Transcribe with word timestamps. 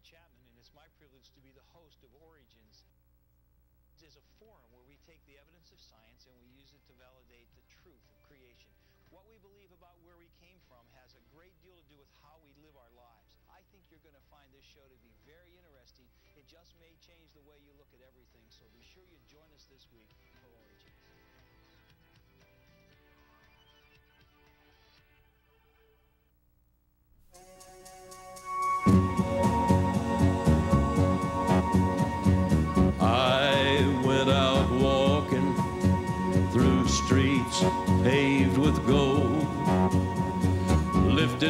Chapman, 0.00 0.48
and 0.48 0.56
it's 0.56 0.72
my 0.72 0.88
privilege 0.96 1.28
to 1.36 1.40
be 1.44 1.52
the 1.52 1.64
host 1.76 2.00
of 2.00 2.10
Origins. 2.24 2.88
It 4.00 4.08
is 4.08 4.16
a 4.16 4.24
forum 4.40 4.64
where 4.72 4.84
we 4.88 4.96
take 5.04 5.20
the 5.28 5.36
evidence 5.36 5.68
of 5.68 5.80
science 5.80 6.24
and 6.24 6.32
we 6.40 6.48
use 6.56 6.72
it 6.72 6.80
to 6.88 6.94
validate 6.96 7.52
the 7.52 7.66
truth 7.68 8.00
of 8.08 8.16
creation. 8.24 8.72
What 9.12 9.28
we 9.28 9.36
believe 9.44 9.68
about 9.76 10.00
where 10.00 10.16
we 10.16 10.32
came 10.40 10.56
from 10.72 10.88
has 10.96 11.12
a 11.12 11.22
great 11.36 11.52
deal 11.60 11.76
to 11.76 11.86
do 11.92 12.00
with 12.00 12.08
how 12.24 12.40
we 12.40 12.48
live 12.64 12.80
our 12.80 12.94
lives. 12.96 13.36
I 13.52 13.60
think 13.68 13.84
you're 13.92 14.00
going 14.00 14.16
to 14.16 14.28
find 14.32 14.48
this 14.56 14.64
show 14.64 14.86
to 14.88 14.98
be 15.04 15.12
very 15.28 15.52
interesting. 15.60 16.08
It 16.32 16.48
just 16.48 16.72
may 16.80 16.96
change 17.04 17.36
the 17.36 17.44
way 17.44 17.60
you 17.60 17.76
look 17.76 17.92
at 17.92 18.00
everything, 18.00 18.48
so 18.48 18.64
be 18.72 18.80
sure 18.80 19.04
you 19.04 19.20
join 19.28 19.52
us 19.52 19.68
this 19.68 19.84
week 19.92 20.08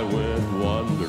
I 0.00 0.02
went 0.04 0.99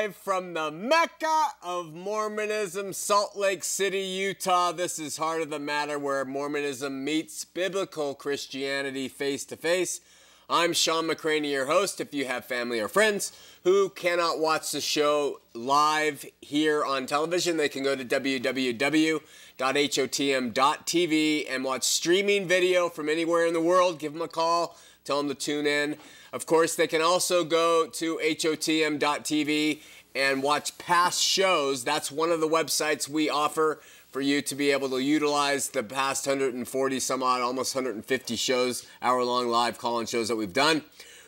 Live 0.00 0.16
from 0.16 0.54
the 0.54 0.70
Mecca 0.70 1.48
of 1.62 1.92
Mormonism, 1.92 2.94
Salt 2.94 3.36
Lake 3.36 3.62
City, 3.62 4.00
Utah. 4.00 4.72
This 4.72 4.98
is 4.98 5.18
Heart 5.18 5.42
of 5.42 5.50
the 5.50 5.58
Matter, 5.58 5.98
where 5.98 6.24
Mormonism 6.24 7.04
meets 7.04 7.44
biblical 7.44 8.14
Christianity 8.14 9.08
face 9.08 9.44
to 9.44 9.56
face. 9.56 10.00
I'm 10.48 10.72
Sean 10.72 11.06
McCraney, 11.06 11.50
your 11.50 11.66
host. 11.66 12.00
If 12.00 12.14
you 12.14 12.24
have 12.24 12.46
family 12.46 12.80
or 12.80 12.88
friends 12.88 13.32
who 13.62 13.90
cannot 13.90 14.38
watch 14.38 14.72
the 14.72 14.80
show 14.80 15.42
live 15.52 16.24
here 16.40 16.82
on 16.82 17.04
television, 17.04 17.58
they 17.58 17.68
can 17.68 17.82
go 17.82 17.94
to 17.94 18.02
www.hotm.tv 18.02 19.20
and 21.50 21.64
watch 21.64 21.82
streaming 21.82 22.48
video 22.48 22.88
from 22.88 23.10
anywhere 23.10 23.44
in 23.44 23.52
the 23.52 23.60
world. 23.60 23.98
Give 23.98 24.14
them 24.14 24.22
a 24.22 24.28
call, 24.28 24.78
tell 25.04 25.18
them 25.18 25.28
to 25.28 25.34
tune 25.34 25.66
in. 25.66 25.98
Of 26.32 26.46
course, 26.46 26.76
they 26.76 26.86
can 26.86 27.02
also 27.02 27.42
go 27.42 27.88
to 27.88 28.16
hotm.tv 28.18 29.80
and 30.14 30.42
watch 30.42 30.76
past 30.78 31.22
shows. 31.22 31.84
That's 31.84 32.10
one 32.10 32.30
of 32.30 32.40
the 32.40 32.48
websites 32.48 33.08
we 33.08 33.30
offer 33.30 33.80
for 34.10 34.20
you 34.20 34.42
to 34.42 34.54
be 34.54 34.72
able 34.72 34.90
to 34.90 34.98
utilize 34.98 35.68
the 35.68 35.82
past 35.82 36.26
140 36.26 37.00
some 37.00 37.22
odd, 37.22 37.40
almost 37.40 37.74
150 37.74 38.36
shows, 38.36 38.86
hour 39.00 39.22
long 39.22 39.48
live 39.48 39.78
call 39.78 40.00
in 40.00 40.06
shows 40.06 40.28
that 40.28 40.36
we've 40.36 40.52
done. 40.52 40.82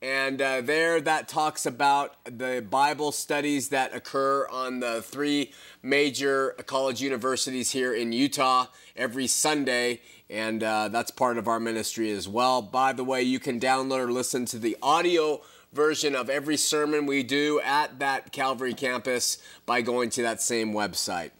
And 0.00 0.40
uh, 0.40 0.60
there, 0.60 1.00
that 1.00 1.26
talks 1.26 1.66
about 1.66 2.24
the 2.24 2.64
Bible 2.68 3.10
studies 3.10 3.70
that 3.70 3.94
occur 3.94 4.46
on 4.48 4.78
the 4.78 5.02
three 5.02 5.52
major 5.82 6.54
college 6.66 7.00
universities 7.00 7.72
here 7.72 7.92
in 7.92 8.12
Utah 8.12 8.66
every 8.96 9.26
Sunday. 9.26 10.00
And 10.30 10.62
uh, 10.62 10.88
that's 10.88 11.10
part 11.10 11.36
of 11.36 11.48
our 11.48 11.58
ministry 11.58 12.12
as 12.12 12.28
well. 12.28 12.62
By 12.62 12.92
the 12.92 13.02
way, 13.02 13.22
you 13.22 13.40
can 13.40 13.58
download 13.58 13.98
or 13.98 14.12
listen 14.12 14.44
to 14.46 14.58
the 14.58 14.76
audio 14.82 15.40
version 15.72 16.14
of 16.14 16.30
every 16.30 16.56
sermon 16.56 17.06
we 17.06 17.24
do 17.24 17.60
at 17.64 17.98
that 17.98 18.30
Calvary 18.30 18.74
campus 18.74 19.38
by 19.66 19.80
going 19.80 20.10
to 20.10 20.22
that 20.22 20.40
same 20.40 20.72
website. 20.72 21.30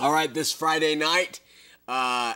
All 0.00 0.12
right, 0.12 0.32
this 0.32 0.52
Friday 0.52 0.94
night, 0.94 1.40
uh, 1.88 2.34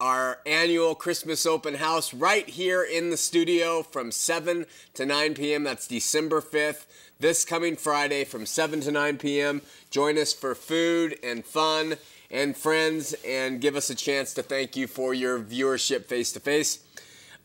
our 0.00 0.38
annual 0.44 0.96
Christmas 0.96 1.46
open 1.46 1.74
house 1.74 2.12
right 2.12 2.48
here 2.48 2.82
in 2.82 3.10
the 3.10 3.16
studio 3.16 3.84
from 3.84 4.10
7 4.10 4.66
to 4.94 5.06
9 5.06 5.34
p.m. 5.34 5.62
That's 5.62 5.86
December 5.86 6.40
5th. 6.40 6.86
This 7.20 7.44
coming 7.44 7.76
Friday 7.76 8.24
from 8.24 8.46
7 8.46 8.80
to 8.80 8.90
9 8.90 9.16
p.m. 9.18 9.62
Join 9.92 10.18
us 10.18 10.32
for 10.32 10.56
food 10.56 11.16
and 11.22 11.44
fun 11.44 11.98
and 12.32 12.56
friends 12.56 13.14
and 13.24 13.60
give 13.60 13.76
us 13.76 13.90
a 13.90 13.94
chance 13.94 14.34
to 14.34 14.42
thank 14.42 14.74
you 14.74 14.88
for 14.88 15.14
your 15.14 15.38
viewership 15.38 16.06
face 16.06 16.32
to 16.32 16.40
face. 16.40 16.80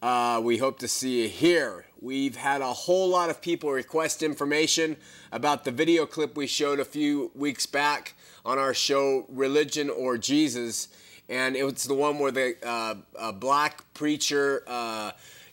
We 0.02 0.58
hope 0.58 0.80
to 0.80 0.88
see 0.88 1.22
you 1.22 1.30
here. 1.30 1.86
We've 2.04 2.36
had 2.36 2.62
a 2.62 2.74
whole 2.74 3.08
lot 3.08 3.32
of 3.32 3.42
people 3.42 3.72
request 3.72 4.22
information 4.22 4.98
about 5.32 5.64
the 5.64 5.72
video 5.72 6.06
clip 6.06 6.36
we 6.36 6.46
showed 6.46 6.80
a 6.80 6.86
few 6.86 7.32
weeks 7.34 7.66
back 7.66 8.14
on 8.46 8.60
our 8.60 8.74
show, 8.74 9.26
Religion 9.30 9.90
or 9.90 10.18
Jesus 10.18 10.90
and 11.30 11.56
it 11.56 11.64
was 11.64 11.84
the 11.86 11.94
one 11.94 12.20
where 12.20 12.32
the 12.32 12.56
uh, 12.64 12.96
a 13.20 13.34
black 13.34 13.82
preacher 13.94 14.64
uh, 14.68 15.12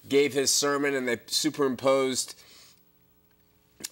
gave 0.08 0.32
his 0.32 0.52
sermon 0.52 0.94
and 0.94 1.06
they 1.06 1.18
superimposed 1.26 2.34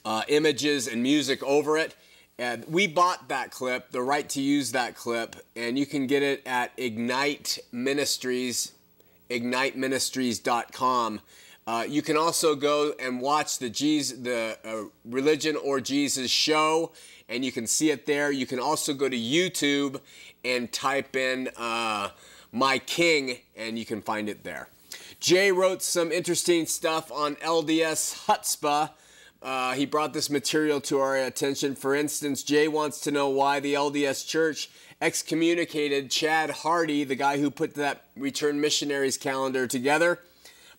uh, 0.04 0.22
images 0.28 0.86
and 0.88 1.02
music 1.02 1.42
over 1.42 1.78
it. 1.78 1.94
And 2.40 2.64
we 2.68 2.86
bought 2.86 3.28
that 3.28 3.50
clip, 3.50 3.90
the 3.90 4.02
right 4.02 4.28
to 4.30 4.40
use 4.40 4.72
that 4.72 4.94
clip, 4.94 5.34
and 5.56 5.76
you 5.76 5.86
can 5.86 6.06
get 6.06 6.22
it 6.22 6.46
at 6.46 6.70
Ignite 6.76 7.58
Ministries, 7.72 8.72
igniteministries.com. 9.28 11.20
Uh, 11.68 11.84
you 11.86 12.00
can 12.00 12.16
also 12.16 12.54
go 12.54 12.94
and 12.98 13.20
watch 13.20 13.58
the 13.58 13.68
Jesus, 13.68 14.18
the 14.20 14.56
uh, 14.64 14.84
Religion 15.04 15.54
or 15.54 15.82
Jesus 15.82 16.30
show, 16.30 16.92
and 17.28 17.44
you 17.44 17.52
can 17.52 17.66
see 17.66 17.90
it 17.90 18.06
there. 18.06 18.32
You 18.32 18.46
can 18.46 18.58
also 18.58 18.94
go 18.94 19.06
to 19.06 19.14
YouTube 19.14 20.00
and 20.42 20.72
type 20.72 21.14
in 21.14 21.50
uh, 21.58 22.08
My 22.52 22.78
King, 22.78 23.40
and 23.54 23.78
you 23.78 23.84
can 23.84 24.00
find 24.00 24.30
it 24.30 24.44
there. 24.44 24.70
Jay 25.20 25.52
wrote 25.52 25.82
some 25.82 26.10
interesting 26.10 26.64
stuff 26.64 27.12
on 27.12 27.34
LDS 27.34 28.24
Chutzpah. 28.24 28.92
Uh, 29.42 29.74
he 29.74 29.84
brought 29.84 30.14
this 30.14 30.30
material 30.30 30.80
to 30.80 30.98
our 31.00 31.18
attention. 31.18 31.74
For 31.74 31.94
instance, 31.94 32.42
Jay 32.42 32.66
wants 32.66 32.98
to 33.00 33.10
know 33.10 33.28
why 33.28 33.60
the 33.60 33.74
LDS 33.74 34.26
Church 34.26 34.70
excommunicated 35.02 36.10
Chad 36.10 36.48
Hardy, 36.48 37.04
the 37.04 37.14
guy 37.14 37.36
who 37.36 37.50
put 37.50 37.74
that 37.74 38.04
Return 38.16 38.58
Missionaries 38.58 39.18
calendar 39.18 39.66
together 39.66 40.20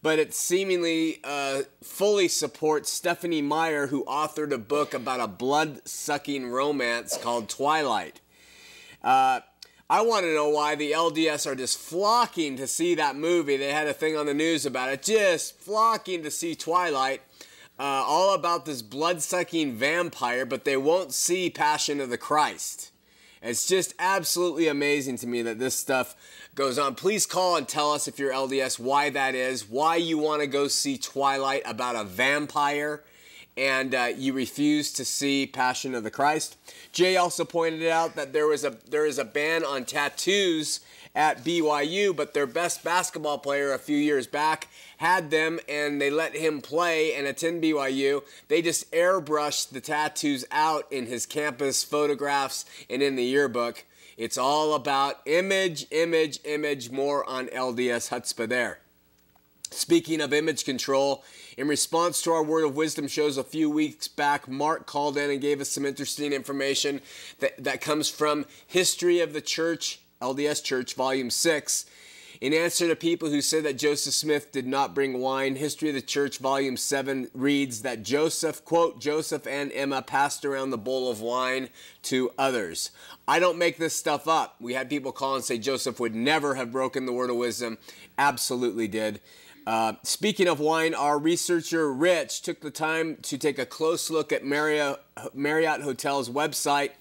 but 0.02 0.20
it 0.20 0.34
seemingly 0.34 1.20
uh, 1.24 1.64
fully 1.84 2.28
supports 2.28 2.92
Stephenie 2.92 3.42
Meyer, 3.42 3.88
who 3.88 4.06
authored 4.06 4.54
a 4.54 4.58
book 4.58 4.94
about 4.94 5.20
a 5.20 5.28
blood 5.28 5.88
sucking 5.88 6.48
romance 6.48 7.18
called 7.18 7.50
Twilight. 7.50 8.22
Uh, 9.04 9.42
I 9.90 10.02
want 10.02 10.24
to 10.24 10.36
know 10.36 10.50
why 10.50 10.76
the 10.76 10.92
LDS 10.92 11.48
are 11.48 11.56
just 11.56 11.80
flocking 11.80 12.56
to 12.58 12.68
see 12.68 12.96
that 12.96 13.16
movie. 13.16 13.58
They 13.58 13.74
had 13.74 13.88
a 13.88 13.94
thing 13.94 14.16
on 14.16 14.28
the 14.28 14.34
news 14.34 14.66
about 14.66 14.90
it, 14.90 15.02
just 15.02 15.60
flocking 15.60 16.24
to 16.24 16.32
see 16.32 16.56
Twilight. 16.56 17.22
Uh, 17.80 18.04
all 18.06 18.36
about 18.36 18.66
this 18.66 18.82
blood 18.82 19.22
sucking 19.22 19.74
vampire, 19.74 20.46
but 20.46 20.66
they 20.66 20.76
won't 20.76 21.14
see 21.14 21.50
Passion 21.50 22.02
of 22.02 22.10
the 22.10 22.18
Christ. 22.18 22.92
It's 23.42 23.66
just 23.66 23.94
absolutely 23.98 24.68
amazing 24.68 25.18
to 25.20 25.28
me 25.28 25.42
that 25.44 25.60
this 25.60 25.76
stuff 25.76 26.16
goes 26.56 26.78
on. 26.78 26.96
Please 26.96 27.26
call 27.26 27.56
and 27.56 27.68
tell 27.68 27.92
us 27.92 28.08
if 28.08 28.20
you're 28.20 28.34
LDS 28.34 28.80
why 28.80 29.10
that 29.10 29.36
is, 29.36 29.70
why 29.70 29.96
you 29.96 30.18
want 30.18 30.42
to 30.42 30.48
go 30.48 30.68
see 30.68 30.98
Twilight 30.98 31.62
about 31.66 31.96
a 31.96 32.04
vampire, 32.04 33.02
and 33.58 33.94
uh, 33.94 34.10
you 34.16 34.34
refuse 34.34 34.92
to 34.94 35.06
see 35.06 35.46
Passion 35.46 35.94
of 35.94 36.04
the 36.04 36.12
Christ. 36.12 36.58
Jay 36.92 37.18
also 37.18 37.46
pointed 37.46 37.88
out 37.88 38.16
that 38.16 38.34
there 38.34 38.48
was 38.48 38.64
a 38.64 38.78
there 38.90 39.06
is 39.06 39.18
a 39.18 39.26
ban 39.26 39.64
on 39.64 39.86
tattoos 39.86 40.80
at 41.16 41.44
BYU, 41.44 42.16
but 42.16 42.34
their 42.34 42.48
best 42.48 42.84
basketball 42.84 43.38
player 43.38 43.74
a 43.74 43.80
few 43.80 43.98
years 43.98 44.28
back 44.28 44.68
had 44.98 45.32
them 45.32 45.60
and 45.68 46.00
they 46.00 46.10
let 46.10 46.36
him 46.36 46.62
play 46.62 47.14
and 47.14 47.26
attend 47.26 47.64
BYU. 47.64 48.24
They 48.48 48.62
just 48.62 48.92
airbrushed 48.92 49.70
the 49.70 49.82
tattoos 49.82 50.46
out 50.52 50.86
in 50.92 51.08
his 51.08 51.26
campus 51.26 51.84
photographs 51.84 52.66
and 52.90 53.02
in 53.02 53.16
the 53.16 53.24
yearbook. 53.24 53.86
It's 54.20 54.38
all 54.38 54.74
about 54.74 55.22
image, 55.26 55.86
image, 55.92 56.42
image, 56.44 56.92
more 56.92 57.28
on 57.30 57.48
LDS 57.48 58.10
Chutzpah 58.10 58.50
there. 58.50 58.80
Speaking 59.72 60.20
of 60.20 60.34
image 60.34 60.66
control, 60.66 61.24
in 61.56 61.70
response 61.70 62.22
to 62.24 62.34
our 62.34 62.44
Word 62.44 62.66
of 62.66 62.76
Wisdom 62.76 63.08
shows 63.08 63.38
a 63.38 63.46
few 63.46 63.70
weeks 63.70 64.10
back, 64.10 64.50
Mark 64.50 64.86
called 64.86 65.18
in 65.18 65.32
and 65.32 65.40
gave 65.40 65.62
us 65.62 65.70
some 65.70 65.86
interesting 65.86 66.34
information 66.34 67.00
that, 67.40 67.64
that 67.64 67.80
comes 67.80 68.10
from 68.10 68.46
History 68.68 69.22
of 69.22 69.32
the 69.32 69.40
Church, 69.40 70.02
LDS 70.22 70.66
Church, 70.66 70.96
Volume 70.96 71.30
6. 71.30 71.86
In 72.42 72.54
answer 72.54 72.88
to 72.88 72.96
people 72.96 73.30
who 73.30 73.42
said 73.42 73.66
that 73.66 73.78
Joseph 73.78 74.14
Smith 74.14 74.54
did 74.54 74.66
not 74.66 74.96
bring 74.96 75.20
wine, 75.20 75.58
History 75.58 75.90
of 75.90 75.96
the 75.96 76.02
Church, 76.02 76.38
Volume 76.38 76.78
7 76.78 77.30
reads 77.34 77.82
that 77.82 78.02
Joseph, 78.02 78.64
quote, 78.64 79.02
Joseph 79.02 79.46
and 79.46 79.74
Emma 79.74 80.02
passed 80.02 80.46
around 80.46 80.70
the 80.70 80.78
bowl 80.78 81.12
of 81.12 81.20
wine 81.20 81.68
to 82.04 82.32
others. 82.38 82.92
I 83.28 83.40
don't 83.40 83.58
make 83.58 83.78
this 83.78 83.94
stuff 83.94 84.26
up. 84.26 84.56
We 84.62 84.74
had 84.74 84.90
people 84.90 85.12
call 85.12 85.36
and 85.36 85.44
say 85.44 85.58
Joseph 85.58 86.00
would 86.00 86.16
never 86.16 86.56
have 86.56 86.72
broken 86.72 87.06
the 87.06 87.12
word 87.12 87.30
of 87.30 87.36
wisdom. 87.36 87.78
Absolutely 88.18 88.88
did. 88.88 89.20
Uh, 89.68 89.94
speaking 90.04 90.48
of 90.48 90.62
wine, 90.62 90.94
our 90.94 91.20
researcher 91.20 91.92
Rich 91.92 92.44
took 92.44 92.62
the 92.62 92.72
time 92.72 93.18
to 93.24 93.38
take 93.38 93.60
a 93.60 93.66
close 93.66 94.10
look 94.10 94.32
at 94.32 94.46
Marriott, 94.46 95.02
Marriott 95.34 95.82
Hotel's 95.82 96.30
website 96.30 96.92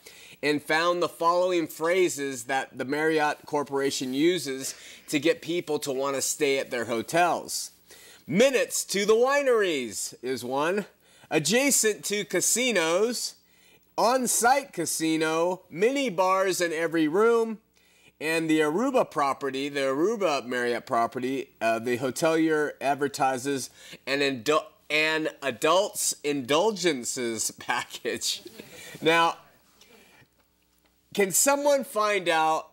and 0.42 0.62
found 0.62 1.02
the 1.02 1.08
following 1.08 1.66
phrases 1.66 2.44
that 2.44 2.76
the 2.76 2.84
Marriott 2.84 3.38
Corporation 3.46 4.14
uses 4.14 4.74
to 5.08 5.18
get 5.18 5.42
people 5.42 5.78
to 5.80 5.92
want 5.92 6.16
to 6.16 6.22
stay 6.22 6.58
at 6.58 6.70
their 6.70 6.84
hotels. 6.84 7.72
Minutes 8.26 8.84
to 8.84 9.04
the 9.04 9.14
wineries 9.14 10.14
is 10.22 10.44
one. 10.44 10.86
Adjacent 11.30 12.04
to 12.04 12.24
casinos, 12.24 13.34
on 13.96 14.26
site 14.26 14.72
casino, 14.72 15.62
mini 15.70 16.08
bars 16.08 16.60
in 16.60 16.72
every 16.72 17.08
room, 17.08 17.58
and 18.20 18.48
the 18.48 18.60
Aruba 18.60 19.10
property, 19.10 19.68
the 19.68 19.80
Aruba 19.80 20.44
Marriott 20.46 20.86
property, 20.86 21.50
uh, 21.60 21.78
the 21.78 21.98
hotelier 21.98 22.72
advertises 22.80 23.70
an, 24.06 24.44
an 24.90 25.28
adults 25.42 26.14
indulgences 26.24 27.50
package. 27.58 28.42
now, 29.02 29.36
can 31.18 31.32
someone 31.32 31.82
find 31.82 32.28
out 32.28 32.68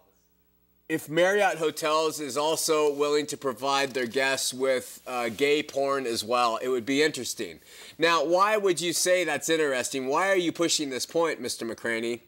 if 0.88 1.10
Marriott 1.10 1.58
Hotels 1.58 2.20
is 2.20 2.38
also 2.38 2.94
willing 2.94 3.26
to 3.26 3.38
provide 3.38 3.96
their 3.96 4.06
guests 4.06 4.54
with 4.54 5.02
uh, 5.08 5.30
gay 5.30 5.64
porn 5.64 6.06
as 6.06 6.24
well? 6.24 6.58
It 6.62 6.68
would 6.68 6.86
be 6.86 7.02
interesting. 7.02 7.60
Now, 7.98 8.24
why 8.24 8.56
would 8.56 8.80
you 8.80 8.94
say 8.94 9.24
that's 9.24 9.50
interesting? 9.50 10.06
Why 10.06 10.30
are 10.30 10.38
you 10.38 10.52
pushing 10.52 10.92
this 10.92 11.08
point, 11.08 11.42
Mr. 11.42 11.68
McCraney? 11.68 12.20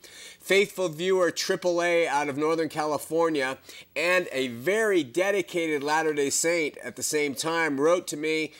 Faithful 0.41 0.89
viewer 0.89 1.31
AAA 1.31 2.07
out 2.07 2.29
of 2.29 2.35
Northern 2.35 2.67
California 2.67 3.59
and 3.95 4.27
a 4.31 4.47
very 4.47 5.03
dedicated 5.03 5.83
Latter 5.83 6.15
day 6.15 6.31
Saint 6.31 6.77
at 6.77 6.95
the 6.95 7.03
same 7.03 7.35
time 7.35 7.79
wrote 7.79 8.07
to 8.07 8.17
me 8.17 8.53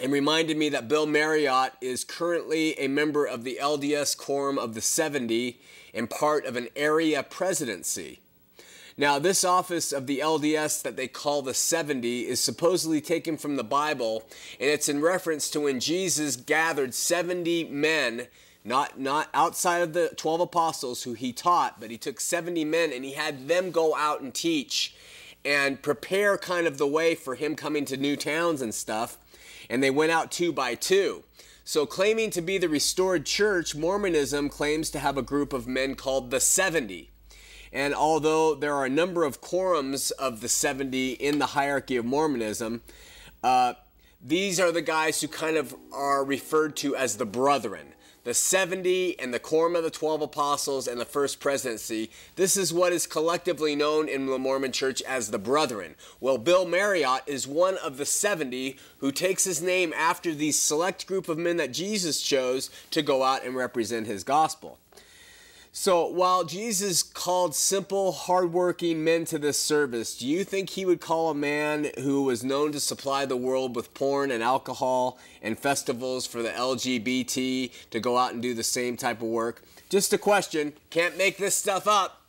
and 0.00 0.12
reminded 0.12 0.56
me 0.56 0.68
that 0.68 0.86
Bill 0.86 1.06
Marriott 1.06 1.72
is 1.80 2.04
currently 2.04 2.78
a 2.78 2.86
member 2.86 3.26
of 3.26 3.42
the 3.42 3.58
LDS 3.60 4.16
Quorum 4.16 4.56
of 4.56 4.74
the 4.74 4.80
70 4.80 5.58
and 5.94 6.08
part 6.08 6.46
of 6.46 6.56
an 6.56 6.68
area 6.76 7.22
presidency. 7.22 8.20
Now, 8.96 9.18
this 9.18 9.42
office 9.42 9.90
of 9.92 10.06
the 10.06 10.18
LDS 10.18 10.82
that 10.82 10.96
they 10.96 11.08
call 11.08 11.42
the 11.42 11.54
70 11.54 12.28
is 12.28 12.40
supposedly 12.40 13.00
taken 13.00 13.38
from 13.38 13.56
the 13.56 13.64
Bible, 13.64 14.24
and 14.60 14.68
it's 14.68 14.88
in 14.88 15.00
reference 15.00 15.48
to 15.50 15.60
when 15.60 15.80
Jesus 15.80 16.36
gathered 16.36 16.92
70 16.92 17.64
men, 17.64 18.26
not, 18.64 19.00
not 19.00 19.28
outside 19.32 19.78
of 19.78 19.94
the 19.94 20.10
12 20.16 20.42
apostles 20.42 21.04
who 21.04 21.14
he 21.14 21.32
taught, 21.32 21.80
but 21.80 21.90
he 21.90 21.96
took 21.96 22.20
70 22.20 22.64
men 22.66 22.92
and 22.92 23.04
he 23.04 23.12
had 23.12 23.48
them 23.48 23.70
go 23.70 23.96
out 23.96 24.20
and 24.20 24.34
teach 24.34 24.94
and 25.44 25.82
prepare 25.82 26.38
kind 26.38 26.66
of 26.66 26.78
the 26.78 26.86
way 26.86 27.14
for 27.14 27.34
him 27.34 27.56
coming 27.56 27.84
to 27.86 27.96
new 27.96 28.14
towns 28.14 28.62
and 28.62 28.74
stuff. 28.74 29.18
And 29.70 29.82
they 29.82 29.90
went 29.90 30.12
out 30.12 30.30
two 30.30 30.52
by 30.52 30.74
two. 30.74 31.24
So, 31.64 31.86
claiming 31.86 32.30
to 32.30 32.42
be 32.42 32.58
the 32.58 32.68
restored 32.68 33.24
church, 33.24 33.76
Mormonism 33.76 34.48
claims 34.48 34.90
to 34.90 34.98
have 34.98 35.16
a 35.16 35.22
group 35.22 35.52
of 35.52 35.68
men 35.68 35.94
called 35.94 36.30
the 36.30 36.40
70. 36.40 37.10
And 37.72 37.94
although 37.94 38.54
there 38.54 38.74
are 38.74 38.84
a 38.84 38.90
number 38.90 39.24
of 39.24 39.40
quorums 39.40 40.10
of 40.12 40.40
the 40.40 40.48
70 40.48 41.12
in 41.12 41.38
the 41.38 41.46
hierarchy 41.46 41.96
of 41.96 42.04
Mormonism, 42.04 42.82
uh, 43.44 43.74
these 44.20 44.58
are 44.58 44.72
the 44.72 44.82
guys 44.82 45.20
who 45.20 45.28
kind 45.28 45.56
of 45.56 45.74
are 45.92 46.24
referred 46.24 46.76
to 46.76 46.96
as 46.96 47.16
the 47.16 47.26
brethren. 47.26 47.94
The 48.24 48.34
70 48.34 49.18
and 49.18 49.34
the 49.34 49.40
quorum 49.40 49.74
of 49.74 49.82
the 49.82 49.90
12 49.90 50.22
apostles 50.22 50.86
and 50.86 51.00
the 51.00 51.04
first 51.04 51.40
presidency. 51.40 52.10
This 52.36 52.56
is 52.56 52.72
what 52.72 52.92
is 52.92 53.06
collectively 53.06 53.74
known 53.74 54.08
in 54.08 54.26
the 54.26 54.38
Mormon 54.38 54.70
church 54.70 55.02
as 55.02 55.30
the 55.30 55.38
brethren. 55.38 55.96
Well, 56.20 56.38
Bill 56.38 56.64
Marriott 56.64 57.22
is 57.26 57.48
one 57.48 57.78
of 57.78 57.96
the 57.96 58.06
70 58.06 58.76
who 58.98 59.10
takes 59.10 59.42
his 59.42 59.60
name 59.60 59.92
after 59.96 60.34
the 60.34 60.52
select 60.52 61.06
group 61.08 61.28
of 61.28 61.36
men 61.36 61.56
that 61.56 61.72
Jesus 61.72 62.22
chose 62.22 62.70
to 62.92 63.02
go 63.02 63.24
out 63.24 63.44
and 63.44 63.56
represent 63.56 64.06
his 64.06 64.22
gospel. 64.22 64.78
So 65.74 66.06
while 66.06 66.44
Jesus 66.44 67.02
called 67.02 67.54
simple, 67.54 68.12
hardworking 68.12 69.02
men 69.02 69.24
to 69.24 69.38
this 69.38 69.58
service, 69.58 70.18
do 70.18 70.28
you 70.28 70.44
think 70.44 70.68
he 70.68 70.84
would 70.84 71.00
call 71.00 71.30
a 71.30 71.34
man 71.34 71.90
who 71.98 72.24
was 72.24 72.44
known 72.44 72.72
to 72.72 72.80
supply 72.80 73.24
the 73.24 73.38
world 73.38 73.74
with 73.74 73.94
porn 73.94 74.30
and 74.30 74.42
alcohol 74.42 75.18
and 75.40 75.58
festivals 75.58 76.26
for 76.26 76.42
the 76.42 76.50
LGBT 76.50 77.72
to 77.88 78.00
go 78.00 78.18
out 78.18 78.34
and 78.34 78.42
do 78.42 78.52
the 78.52 78.62
same 78.62 78.98
type 78.98 79.22
of 79.22 79.28
work? 79.28 79.62
Just 79.88 80.12
a 80.12 80.18
question. 80.18 80.74
Can't 80.90 81.16
make 81.16 81.38
this 81.38 81.56
stuff 81.56 81.88
up. 81.88 82.21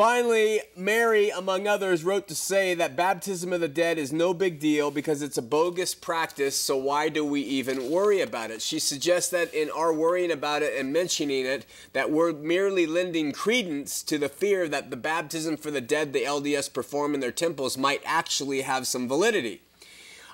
Finally, 0.00 0.62
Mary, 0.74 1.28
among 1.28 1.66
others, 1.66 2.04
wrote 2.04 2.26
to 2.26 2.34
say 2.34 2.72
that 2.72 2.96
baptism 2.96 3.52
of 3.52 3.60
the 3.60 3.68
dead 3.68 3.98
is 3.98 4.14
no 4.14 4.32
big 4.32 4.58
deal 4.58 4.90
because 4.90 5.20
it's 5.20 5.36
a 5.36 5.42
bogus 5.42 5.94
practice, 5.94 6.56
so 6.56 6.74
why 6.74 7.10
do 7.10 7.22
we 7.22 7.42
even 7.42 7.90
worry 7.90 8.22
about 8.22 8.50
it? 8.50 8.62
She 8.62 8.78
suggests 8.78 9.28
that 9.32 9.52
in 9.52 9.68
our 9.72 9.92
worrying 9.92 10.30
about 10.30 10.62
it 10.62 10.74
and 10.74 10.90
mentioning 10.90 11.44
it, 11.44 11.66
that 11.92 12.10
we're 12.10 12.32
merely 12.32 12.86
lending 12.86 13.30
credence 13.32 14.02
to 14.04 14.16
the 14.16 14.30
fear 14.30 14.68
that 14.68 14.88
the 14.88 14.96
baptism 14.96 15.58
for 15.58 15.70
the 15.70 15.82
dead 15.82 16.14
the 16.14 16.24
LDS 16.24 16.72
perform 16.72 17.12
in 17.12 17.20
their 17.20 17.30
temples 17.30 17.76
might 17.76 18.00
actually 18.06 18.62
have 18.62 18.86
some 18.86 19.06
validity. 19.06 19.60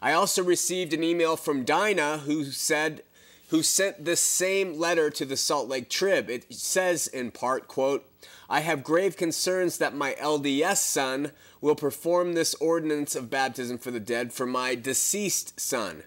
I 0.00 0.12
also 0.12 0.44
received 0.44 0.92
an 0.92 1.02
email 1.02 1.36
from 1.36 1.64
Dinah 1.64 2.18
who 2.18 2.44
said 2.52 3.02
who 3.48 3.62
sent 3.62 4.04
this 4.04 4.20
same 4.20 4.78
letter 4.78 5.10
to 5.10 5.24
the 5.24 5.36
Salt 5.36 5.68
Lake 5.68 5.88
Trib. 5.88 6.28
It 6.30 6.52
says 6.52 7.06
in 7.06 7.30
part, 7.30 7.68
quote, 7.68 8.04
I 8.48 8.60
have 8.60 8.84
grave 8.84 9.16
concerns 9.16 9.78
that 9.78 9.94
my 9.94 10.14
LDS 10.20 10.78
son 10.78 11.32
will 11.60 11.74
perform 11.74 12.34
this 12.34 12.54
ordinance 12.56 13.16
of 13.16 13.30
baptism 13.30 13.78
for 13.78 13.90
the 13.90 14.00
dead 14.00 14.32
for 14.32 14.46
my 14.46 14.74
deceased 14.74 15.58
son. 15.58 16.04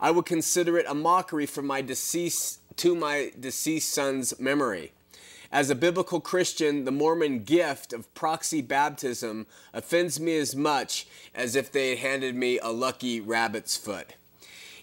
I 0.00 0.10
would 0.10 0.26
consider 0.26 0.78
it 0.78 0.86
a 0.88 0.94
mockery 0.94 1.46
for 1.46 1.62
my 1.62 1.82
deceased 1.82 2.60
to 2.78 2.94
my 2.94 3.32
deceased 3.38 3.92
son's 3.92 4.38
memory. 4.38 4.92
As 5.50 5.70
a 5.70 5.74
biblical 5.74 6.20
Christian, 6.20 6.84
the 6.84 6.92
Mormon 6.92 7.42
gift 7.42 7.92
of 7.92 8.12
proxy 8.14 8.60
baptism 8.60 9.46
offends 9.72 10.20
me 10.20 10.36
as 10.36 10.54
much 10.54 11.06
as 11.34 11.56
if 11.56 11.72
they 11.72 11.90
had 11.90 11.98
handed 11.98 12.34
me 12.34 12.58
a 12.58 12.68
lucky 12.68 13.18
rabbit's 13.18 13.76
foot. 13.76 14.14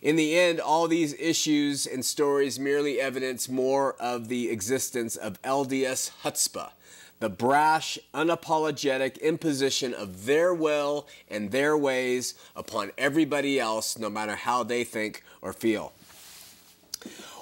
In 0.02 0.16
the 0.16 0.38
end, 0.38 0.60
all 0.60 0.88
these 0.88 1.14
issues 1.20 1.86
and 1.86 2.04
stories 2.04 2.60
merely 2.60 3.00
evidence 3.00 3.48
more 3.48 3.94
of 4.00 4.28
the 4.28 4.50
existence 4.50 5.16
of 5.16 5.42
LDS 5.44 6.12
chutzpah, 6.24 6.72
the 7.20 7.30
brash, 7.30 7.98
unapologetic 8.14 9.20
imposition 9.22 9.94
of 9.94 10.26
their 10.26 10.54
will 10.54 11.08
and 11.30 11.52
their 11.52 11.78
ways 11.78 12.34
upon 12.56 12.92
everybody 12.98 13.60
else, 13.60 13.98
no 13.98 14.10
matter 14.10 14.36
how 14.36 14.64
they 14.64 14.84
think 14.84 15.24
or 15.42 15.54
feel. 15.54 15.94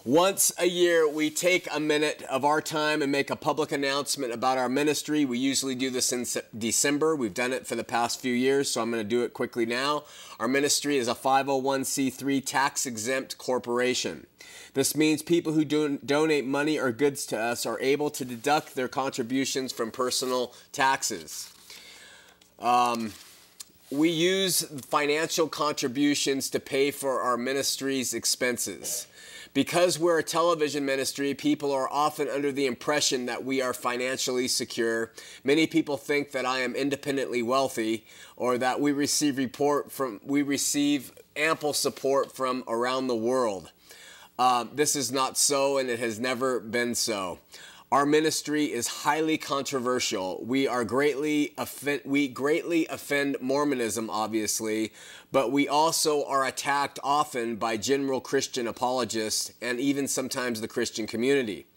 Once 0.05 0.51
a 0.57 0.65
year, 0.65 1.07
we 1.07 1.29
take 1.29 1.65
a 1.73 1.79
minute 1.79 2.23
of 2.23 2.43
our 2.43 2.59
time 2.59 3.01
and 3.01 3.09
make 3.09 3.29
a 3.29 3.37
public 3.37 3.71
announcement 3.71 4.33
about 4.33 4.57
our 4.57 4.67
ministry. 4.67 5.23
We 5.23 5.37
usually 5.37 5.75
do 5.75 5.89
this 5.89 6.11
in 6.11 6.25
December. 6.57 7.15
We've 7.15 7.33
done 7.33 7.53
it 7.53 7.65
for 7.65 7.75
the 7.75 7.85
past 7.85 8.19
few 8.19 8.33
years, 8.33 8.69
so 8.69 8.81
I'm 8.81 8.91
going 8.91 9.01
to 9.01 9.07
do 9.07 9.23
it 9.23 9.31
quickly 9.33 9.65
now. 9.65 10.03
Our 10.41 10.49
ministry 10.49 10.97
is 10.97 11.07
a 11.07 11.15
501c3 11.15 12.45
tax 12.45 12.85
exempt 12.85 13.37
corporation. 13.37 14.27
This 14.73 14.93
means 14.93 15.21
people 15.21 15.53
who 15.53 15.63
do, 15.63 15.97
donate 16.05 16.45
money 16.45 16.77
or 16.77 16.91
goods 16.91 17.25
to 17.27 17.39
us 17.39 17.65
are 17.65 17.79
able 17.79 18.09
to 18.09 18.25
deduct 18.25 18.75
their 18.75 18.89
contributions 18.89 19.71
from 19.71 19.89
personal 19.89 20.53
taxes. 20.73 21.49
Um, 22.59 23.13
we 23.89 24.09
use 24.09 24.63
financial 24.89 25.47
contributions 25.47 26.49
to 26.49 26.59
pay 26.59 26.91
for 26.91 27.21
our 27.21 27.37
ministry's 27.37 28.13
expenses. 28.13 29.07
Because 29.53 29.99
we're 29.99 30.17
a 30.17 30.23
television 30.23 30.83
ministry, 30.83 31.35
people 31.35 31.71
are 31.71 31.87
often 31.91 32.27
under 32.27 32.51
the 32.51 32.65
impression 32.65 33.27
that 33.27 33.45
we 33.45 33.61
are 33.61 33.73
financially 33.73 34.47
secure. 34.47 35.11
Many 35.43 35.67
people 35.67 35.95
think 35.95 36.31
that 36.31 36.45
I 36.45 36.59
am 36.59 36.75
independently 36.75 37.43
wealthy 37.43 38.05
or 38.35 38.57
that 38.57 38.79
we 38.79 38.91
receive 38.91 39.37
report 39.37 39.91
from 39.91 40.19
we 40.23 40.41
receive 40.41 41.11
ample 41.35 41.73
support 41.73 42.31
from 42.31 42.63
around 42.67 43.07
the 43.07 43.15
world. 43.15 43.71
Uh, 44.39 44.65
this 44.73 44.95
is 44.95 45.11
not 45.11 45.37
so, 45.37 45.77
and 45.77 45.87
it 45.89 45.99
has 45.99 46.19
never 46.19 46.59
been 46.59 46.95
so. 46.95 47.37
Our 47.93 48.07
ministry 48.07 48.73
is 48.73 48.87
highly 48.87 49.37
controversial. 49.37 50.43
We 50.43 50.67
are 50.67 50.83
greatly 50.83 51.53
offend, 51.59 52.01
we 52.03 52.27
greatly 52.27 52.87
offend 52.87 53.37
Mormonism, 53.39 54.09
obviously, 54.09 54.91
but 55.31 55.51
we 55.51 55.67
also 55.67 56.25
are 56.25 56.43
attacked 56.43 56.97
often 57.03 57.55
by 57.55 57.77
general 57.77 58.19
Christian 58.19 58.65
apologists 58.65 59.53
and 59.61 59.79
even 59.79 60.07
sometimes 60.07 60.59
the 60.59 60.67
Christian 60.67 61.05
community. 61.05 61.67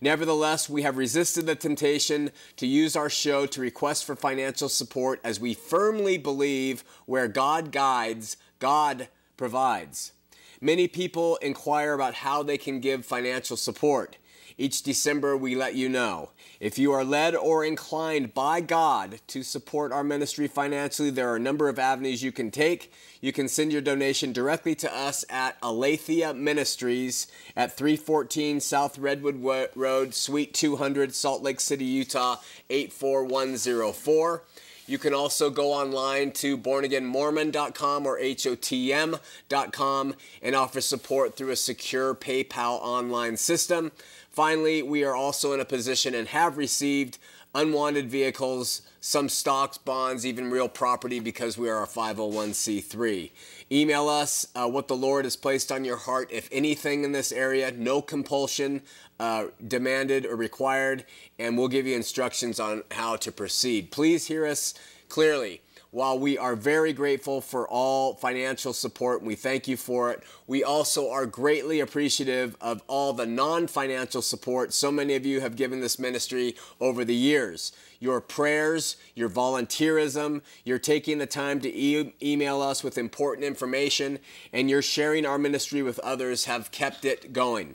Nevertheless, 0.00 0.68
we 0.68 0.82
have 0.82 0.96
resisted 0.96 1.46
the 1.46 1.54
temptation 1.54 2.32
to 2.56 2.66
use 2.66 2.96
our 2.96 3.08
show 3.08 3.46
to 3.46 3.60
request 3.60 4.04
for 4.04 4.16
financial 4.16 4.68
support 4.68 5.20
as 5.22 5.38
we 5.38 5.54
firmly 5.54 6.18
believe 6.18 6.82
where 7.06 7.28
God 7.28 7.70
guides, 7.70 8.36
God 8.58 9.06
provides. 9.36 10.14
Many 10.60 10.88
people 10.88 11.36
inquire 11.36 11.94
about 11.94 12.14
how 12.14 12.42
they 12.42 12.58
can 12.58 12.80
give 12.80 13.06
financial 13.06 13.56
support. 13.56 14.16
Each 14.60 14.82
December, 14.82 15.38
we 15.38 15.54
let 15.54 15.74
you 15.74 15.88
know. 15.88 16.32
If 16.60 16.78
you 16.78 16.92
are 16.92 17.02
led 17.02 17.34
or 17.34 17.64
inclined 17.64 18.34
by 18.34 18.60
God 18.60 19.18
to 19.28 19.42
support 19.42 19.90
our 19.90 20.04
ministry 20.04 20.48
financially, 20.48 21.08
there 21.08 21.30
are 21.30 21.36
a 21.36 21.40
number 21.40 21.70
of 21.70 21.78
avenues 21.78 22.22
you 22.22 22.30
can 22.30 22.50
take. 22.50 22.92
You 23.22 23.32
can 23.32 23.48
send 23.48 23.72
your 23.72 23.80
donation 23.80 24.34
directly 24.34 24.74
to 24.74 24.94
us 24.94 25.24
at 25.30 25.56
Aletheia 25.62 26.34
Ministries 26.34 27.26
at 27.56 27.74
314 27.74 28.60
South 28.60 28.98
Redwood 28.98 29.42
Road, 29.74 30.12
Suite 30.12 30.52
200, 30.52 31.14
Salt 31.14 31.42
Lake 31.42 31.60
City, 31.60 31.86
Utah 31.86 32.36
84104. 32.68 34.42
You 34.90 34.98
can 34.98 35.14
also 35.14 35.50
go 35.50 35.72
online 35.72 36.32
to 36.32 36.58
bornagainmormon.com 36.58 38.06
or 38.06 38.18
HOTM.com 38.18 40.14
and 40.42 40.56
offer 40.56 40.80
support 40.80 41.36
through 41.36 41.50
a 41.50 41.56
secure 41.56 42.12
PayPal 42.12 42.80
online 42.82 43.36
system. 43.36 43.92
Finally, 44.30 44.82
we 44.82 45.04
are 45.04 45.14
also 45.14 45.52
in 45.52 45.60
a 45.60 45.64
position 45.64 46.14
and 46.14 46.28
have 46.28 46.56
received 46.56 47.18
unwanted 47.54 48.08
vehicles, 48.08 48.82
some 49.00 49.28
stocks, 49.28 49.76
bonds, 49.76 50.24
even 50.24 50.50
real 50.50 50.68
property 50.68 51.18
because 51.18 51.58
we 51.58 51.68
are 51.68 51.82
a 51.82 51.86
501c3. 51.86 53.30
Email 53.72 54.08
us 54.08 54.46
uh, 54.54 54.68
what 54.68 54.88
the 54.88 54.96
Lord 54.96 55.24
has 55.24 55.36
placed 55.36 55.72
on 55.72 55.84
your 55.84 55.96
heart, 55.96 56.30
if 56.30 56.48
anything 56.52 57.02
in 57.02 57.12
this 57.12 57.32
area, 57.32 57.72
no 57.72 58.00
compulsion 58.00 58.82
uh, 59.18 59.46
demanded 59.66 60.24
or 60.26 60.36
required, 60.36 61.04
and 61.38 61.58
we'll 61.58 61.68
give 61.68 61.86
you 61.86 61.96
instructions 61.96 62.60
on 62.60 62.84
how 62.92 63.16
to 63.16 63.32
proceed. 63.32 63.90
Please 63.90 64.26
hear 64.26 64.46
us 64.46 64.74
clearly. 65.08 65.60
While 65.92 66.20
we 66.20 66.38
are 66.38 66.54
very 66.54 66.92
grateful 66.92 67.40
for 67.40 67.66
all 67.68 68.14
financial 68.14 68.72
support, 68.72 69.20
and 69.20 69.26
we 69.26 69.34
thank 69.34 69.66
you 69.66 69.76
for 69.76 70.12
it, 70.12 70.22
we 70.46 70.62
also 70.62 71.10
are 71.10 71.26
greatly 71.26 71.80
appreciative 71.80 72.56
of 72.60 72.80
all 72.86 73.12
the 73.12 73.26
non 73.26 73.66
financial 73.66 74.22
support 74.22 74.72
so 74.72 74.92
many 74.92 75.16
of 75.16 75.26
you 75.26 75.40
have 75.40 75.56
given 75.56 75.80
this 75.80 75.98
ministry 75.98 76.54
over 76.80 77.04
the 77.04 77.14
years. 77.14 77.72
Your 77.98 78.20
prayers, 78.20 78.96
your 79.16 79.28
volunteerism, 79.28 80.42
you're 80.64 80.78
taking 80.78 81.18
the 81.18 81.26
time 81.26 81.60
to 81.60 81.68
e- 81.68 82.14
email 82.22 82.62
us 82.62 82.84
with 82.84 82.96
important 82.96 83.44
information, 83.44 84.20
and 84.52 84.70
you're 84.70 84.82
sharing 84.82 85.26
our 85.26 85.38
ministry 85.38 85.82
with 85.82 85.98
others 86.00 86.44
have 86.44 86.70
kept 86.70 87.04
it 87.04 87.32
going. 87.32 87.74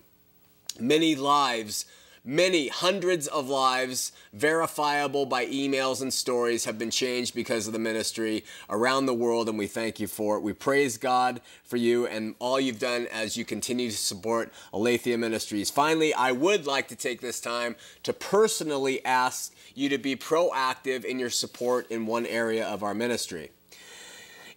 Many 0.79 1.15
lives 1.15 1.85
Many 2.27 2.69
hundreds 2.69 3.27
of 3.27 3.49
lives, 3.49 4.11
verifiable 4.33 5.27
by 5.27 5.45
emails 5.45 6.01
and 6.01 6.11
stories, 6.11 6.65
have 6.65 6.79
been 6.79 6.89
changed 6.89 7.35
because 7.35 7.67
of 7.67 7.73
the 7.73 7.77
ministry 7.77 8.43
around 8.67 9.05
the 9.05 9.13
world, 9.13 9.47
and 9.47 9.59
we 9.59 9.67
thank 9.67 9.99
you 9.99 10.07
for 10.07 10.35
it. 10.35 10.41
We 10.41 10.51
praise 10.53 10.97
God 10.97 11.39
for 11.63 11.77
you 11.77 12.07
and 12.07 12.33
all 12.39 12.59
you've 12.59 12.79
done 12.79 13.05
as 13.13 13.37
you 13.37 13.45
continue 13.45 13.91
to 13.91 13.97
support 13.97 14.51
Aletheia 14.73 15.19
Ministries. 15.19 15.69
Finally, 15.69 16.15
I 16.15 16.31
would 16.31 16.65
like 16.65 16.87
to 16.87 16.95
take 16.95 17.21
this 17.21 17.39
time 17.39 17.75
to 18.01 18.11
personally 18.11 19.05
ask 19.05 19.53
you 19.75 19.87
to 19.89 19.99
be 19.99 20.15
proactive 20.15 21.05
in 21.05 21.19
your 21.19 21.29
support 21.29 21.91
in 21.91 22.07
one 22.07 22.25
area 22.25 22.65
of 22.65 22.81
our 22.81 22.95
ministry. 22.95 23.51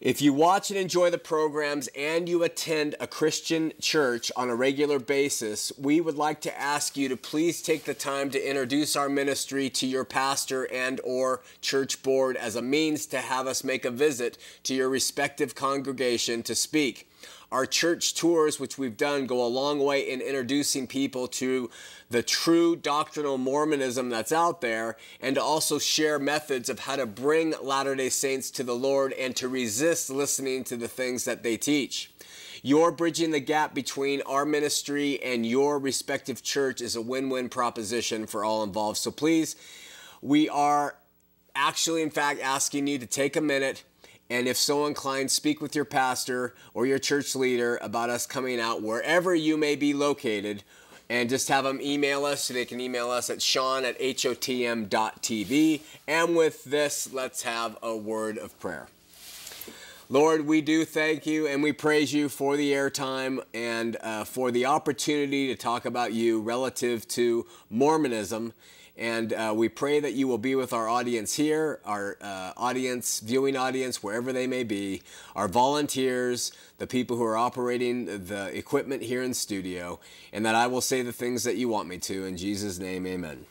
If 0.01 0.23
you 0.23 0.33
watch 0.33 0.71
and 0.71 0.79
enjoy 0.79 1.11
the 1.11 1.19
programs 1.19 1.89
and 1.89 2.29
you 2.29 2.45
attend 2.45 2.95
a 3.01 3.09
Christian 3.09 3.73
church 3.81 4.31
on 4.37 4.49
a 4.49 4.55
regular 4.55 5.01
basis, 5.01 5.73
we 5.77 6.01
would 6.01 6.15
like 6.17 6.41
to 6.43 6.57
ask 6.57 6.97
you 6.97 7.09
to 7.09 7.17
please 7.17 7.61
take 7.61 7.83
the 7.83 7.95
time 7.95 8.31
to 8.31 8.49
introduce 8.49 8.95
our 8.95 9.09
ministry 9.09 9.69
to 9.71 9.89
your 9.89 10.05
pastor 10.05 10.71
and 10.73 11.01
or 11.03 11.43
church 11.61 12.01
board 12.05 12.37
as 12.37 12.55
a 12.55 12.63
means 12.63 13.07
to 13.07 13.19
have 13.19 13.49
us 13.49 13.65
make 13.65 13.85
a 13.85 13.91
visit 13.91 14.39
to 14.63 14.73
your 14.73 14.89
respective 14.89 15.57
congregation 15.57 16.45
to 16.45 16.55
speak. 16.55 17.11
Our 17.51 17.67
church 17.67 18.15
tours, 18.15 18.61
which 18.61 18.79
we've 18.79 18.97
done, 18.97 19.27
go 19.27 19.45
a 19.45 19.49
long 19.49 19.81
way 19.81 20.09
in 20.09 20.21
introducing 20.21 20.87
people 20.87 21.27
to 21.29 21.71
the 22.11 22.23
true 22.23 22.75
doctrinal 22.75 23.39
Mormonism 23.39 24.09
that's 24.09 24.33
out 24.33 24.61
there 24.61 24.97
and 25.21 25.35
to 25.35 25.43
also 25.43 25.79
share 25.79 26.19
methods 26.19 26.69
of 26.69 26.81
how 26.81 26.97
to 26.97 27.07
bring 27.07 27.55
Latter 27.63 27.95
day 27.95 28.09
Saints 28.09 28.51
to 28.53 28.63
the 28.63 28.75
Lord 28.75 29.13
and 29.13 29.37
to 29.37 29.49
resist 29.49 30.11
listening 30.11 30.65
to 30.65 30.77
the 30.77 30.89
things 30.89 31.25
that 31.25 31.43
they 31.43 31.57
teach. 31.57 32.13
Your 32.63 32.91
bridging 32.91 33.31
the 33.31 33.41
gap 33.41 33.75
between 33.75 34.23
our 34.23 34.45
ministry 34.45 35.23
and 35.23 35.47
your 35.47 35.79
respective 35.79 36.43
church 36.43 36.81
is 36.81 36.97
a 36.97 37.03
win 37.03 37.29
win 37.29 37.49
proposition 37.49 38.27
for 38.27 38.45
all 38.45 38.63
involved. 38.63 38.99
So 38.99 39.11
please, 39.11 39.55
we 40.21 40.49
are 40.49 40.97
actually, 41.55 42.03
in 42.03 42.11
fact, 42.11 42.41
asking 42.41 42.87
you 42.87 42.99
to 42.99 43.07
take 43.07 43.37
a 43.37 43.41
minute 43.41 43.85
and 44.31 44.47
if 44.47 44.59
so 44.59 44.87
inclined, 44.87 45.31
speak 45.31 45.61
with 45.61 45.75
your 45.75 45.87
pastor 45.87 46.55
or 46.75 46.85
your 46.85 46.99
church 46.99 47.35
leader 47.35 47.79
about 47.81 48.11
us 48.11 48.27
coming 48.27 48.61
out 48.61 48.83
wherever 48.83 49.35
you 49.35 49.57
may 49.57 49.75
be 49.75 49.95
located 49.95 50.65
and 51.11 51.29
just 51.29 51.49
have 51.49 51.65
them 51.65 51.81
email 51.81 52.25
us 52.25 52.45
so 52.45 52.55
they 52.55 52.65
can 52.65 52.81
email 52.81 53.11
us 53.11 53.31
at 53.31 53.41
sean 53.41 53.85
at 53.85 53.99
hotm.tv. 53.99 55.81
And 56.07 56.37
with 56.37 56.65
this, 56.65 57.13
let's 57.13 57.43
have 57.43 57.79
a 57.83 57.97
word 57.97 58.39
of 58.39 58.59
prayer. 58.61 58.89
Lord, 60.11 60.47
we 60.47 60.63
do 60.63 60.87
thank 60.87 61.27
you 61.27 61.47
and 61.47 61.63
we 61.63 61.73
praise 61.73 62.15
you 62.15 62.31
for 62.31 62.57
the 62.57 62.73
airtime 62.73 63.45
and 63.53 63.97
uh, 64.01 64.25
for 64.25 64.51
the 64.51 64.65
opportunity 64.65 65.49
to 65.49 65.55
talk 65.55 65.85
about 65.85 66.15
you 66.15 66.41
relative 66.41 67.07
to 67.09 67.47
Mormonism. 67.69 68.55
And 68.99 69.33
uh, 69.33 69.53
we 69.55 69.69
pray 69.69 70.01
that 70.01 70.15
you 70.15 70.27
will 70.27 70.39
be 70.39 70.57
with 70.57 70.73
our 70.73 70.89
audience 70.89 71.37
here, 71.37 71.79
our 71.85 72.19
uh, 72.21 72.53
audience, 72.57 73.21
viewing 73.21 73.57
audience, 73.57 74.03
wherever 74.03 74.33
they 74.33 74.49
may 74.49 74.65
be, 74.65 75.03
our 75.37 75.47
volunteers, 75.47 76.51
the 76.79 76.87
people 76.89 77.17
who 77.17 77.23
are 77.23 77.37
operating 77.37 78.07
the 78.07 78.51
equipment 78.53 79.05
here 79.05 79.23
in 79.23 79.35
studio, 79.35 80.01
and 80.33 80.45
that 80.45 80.57
I 80.57 80.67
will 80.67 80.81
say 80.81 81.03
the 81.03 81.13
things 81.13 81.45
that 81.45 81.55
you 81.55 81.69
want 81.69 81.89
me 81.89 81.99
to. 81.99 82.25
In 82.25 82.37
Jesus' 82.37 82.81
name, 82.81 83.07
amen. 83.07 83.47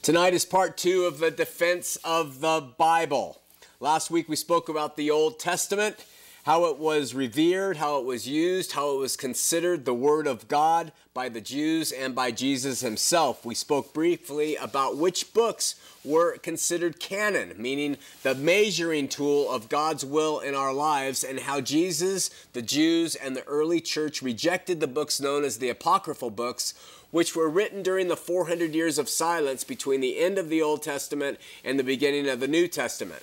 Tonight 0.00 0.32
is 0.32 0.46
part 0.46 0.78
two 0.78 1.04
of 1.04 1.18
the 1.18 1.30
defense 1.30 1.96
of 2.02 2.40
the 2.40 2.66
Bible. 2.78 3.42
Last 3.78 4.10
week 4.10 4.26
we 4.26 4.36
spoke 4.36 4.70
about 4.70 4.96
the 4.96 5.10
Old 5.10 5.38
Testament 5.38 6.02
how 6.48 6.64
it 6.64 6.78
was 6.78 7.12
revered, 7.12 7.76
how 7.76 7.98
it 7.98 8.06
was 8.06 8.26
used, 8.26 8.72
how 8.72 8.94
it 8.94 8.98
was 8.98 9.18
considered 9.18 9.84
the 9.84 9.92
Word 9.92 10.26
of 10.26 10.48
God 10.48 10.92
by 11.12 11.28
the 11.28 11.42
Jews 11.42 11.92
and 11.92 12.14
by 12.14 12.30
Jesus 12.30 12.80
himself. 12.80 13.44
We 13.44 13.54
spoke 13.54 13.92
briefly 13.92 14.56
about 14.56 14.96
which 14.96 15.34
books 15.34 15.74
were 16.02 16.38
considered 16.38 17.00
canon, 17.00 17.52
meaning 17.58 17.98
the 18.22 18.34
measuring 18.34 19.08
tool 19.08 19.50
of 19.50 19.68
God's 19.68 20.06
will 20.06 20.40
in 20.40 20.54
our 20.54 20.72
lives, 20.72 21.22
and 21.22 21.40
how 21.40 21.60
Jesus, 21.60 22.30
the 22.54 22.62
Jews, 22.62 23.14
and 23.14 23.36
the 23.36 23.44
early 23.44 23.82
church 23.82 24.22
rejected 24.22 24.80
the 24.80 24.86
books 24.86 25.20
known 25.20 25.44
as 25.44 25.58
the 25.58 25.68
Apocryphal 25.68 26.30
books, 26.30 26.72
which 27.10 27.36
were 27.36 27.50
written 27.50 27.82
during 27.82 28.08
the 28.08 28.16
400 28.16 28.74
years 28.74 28.96
of 28.96 29.10
silence 29.10 29.64
between 29.64 30.00
the 30.00 30.18
end 30.18 30.38
of 30.38 30.48
the 30.48 30.62
Old 30.62 30.82
Testament 30.82 31.38
and 31.62 31.78
the 31.78 31.84
beginning 31.84 32.26
of 32.26 32.40
the 32.40 32.48
New 32.48 32.68
Testament. 32.68 33.22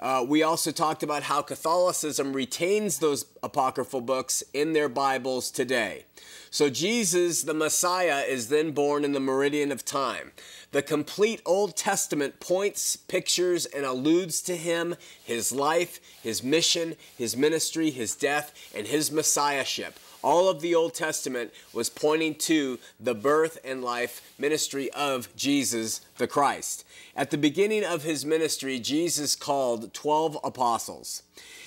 Uh, 0.00 0.24
we 0.26 0.42
also 0.42 0.70
talked 0.70 1.02
about 1.02 1.24
how 1.24 1.42
Catholicism 1.42 2.32
retains 2.32 2.98
those 2.98 3.26
apocryphal 3.42 4.00
books 4.00 4.42
in 4.54 4.72
their 4.72 4.88
Bibles 4.88 5.50
today. 5.50 6.06
So 6.50 6.70
Jesus, 6.70 7.42
the 7.42 7.54
Messiah, 7.54 8.20
is 8.20 8.48
then 8.48 8.72
born 8.72 9.04
in 9.04 9.12
the 9.12 9.20
meridian 9.20 9.70
of 9.70 9.84
time. 9.84 10.32
The 10.72 10.82
complete 10.82 11.42
Old 11.44 11.76
Testament 11.76 12.40
points, 12.40 12.96
pictures, 12.96 13.66
and 13.66 13.84
alludes 13.84 14.40
to 14.42 14.56
him, 14.56 14.96
his 15.22 15.52
life, 15.52 16.00
his 16.22 16.42
mission, 16.42 16.96
his 17.16 17.36
ministry, 17.36 17.90
his 17.90 18.16
death, 18.16 18.54
and 18.74 18.86
his 18.86 19.12
messiahship 19.12 19.98
All 20.22 20.48
of 20.48 20.60
the 20.60 20.74
Old 20.74 20.94
Testament 20.94 21.52
was 21.72 21.88
pointing 21.88 22.34
to 22.36 22.78
the 22.98 23.14
birth 23.14 23.58
and 23.64 23.82
life 23.82 24.32
ministry 24.38 24.90
of 24.92 25.34
Jesus 25.36 26.02
the 26.18 26.26
Christ. 26.26 26.84
At 27.16 27.30
the 27.30 27.38
beginning 27.38 27.84
of 27.84 28.02
his 28.02 28.24
ministry, 28.24 28.78
Jesus 28.78 29.34
called 29.36 29.94
12 29.94 30.38
apostles. 30.44 31.22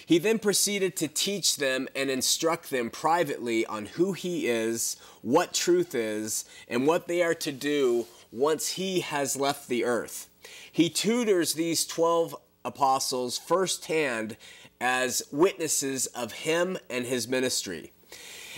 He 0.06 0.20
then 0.20 0.40
proceeded 0.40 0.96
to 0.98 1.08
teach 1.08 1.58
them 1.58 1.88
and 1.96 2.10
instruct 2.10 2.70
them 2.70 2.90
privately 2.90 3.66
on 3.66 3.86
who 3.86 4.14
he 4.14 4.48
is, 4.48 4.98
what 5.22 5.54
truth 5.54 5.96
is, 5.96 6.46
and 6.68 6.86
what 6.86 7.08
they 7.08 7.24
are 7.24 7.36
to 7.36 7.52
do 7.52 8.06
once 8.32 8.70
he 8.70 9.00
has 9.00 9.36
left 9.36 9.70
the 9.70 9.86
earth. 9.86 10.28
He 10.72 10.90
tutors 10.90 11.54
these 11.54 11.86
12 11.86 12.36
apostles 12.66 13.38
firsthand 13.38 14.36
as 14.82 15.24
witnesses 15.32 16.08
of 16.08 16.34
him 16.34 16.78
and 16.90 17.06
his 17.06 17.28
ministry. 17.28 17.93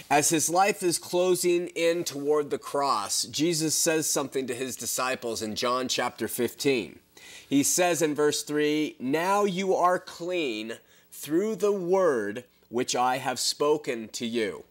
As 0.10 0.30
his 0.30 0.50
life 0.50 0.84
is 0.84 0.98
closing 0.98 1.68
in 1.70 2.04
toward 2.04 2.50
the 2.50 2.58
cross, 2.58 3.24
Jesus 3.24 3.76
says 3.76 4.10
something 4.10 4.48
to 4.48 4.56
his 4.56 4.76
disciples 4.76 5.42
in 5.42 5.56
John 5.56 5.88
chapter 5.88 6.28
15. 6.28 7.00
He 7.48 7.64
says 7.64 8.02
in 8.02 8.16
verse 8.16 8.44
3 8.44 8.98
Now 9.00 9.46
you 9.46 9.74
are 9.74 10.00
clean 10.00 10.78
through 11.12 11.56
the 11.56 11.72
word 11.72 12.44
which 12.70 12.96
I 12.96 13.18
have 13.18 13.40
spoken 13.40 14.10
to 14.10 14.26
you. 14.26 14.64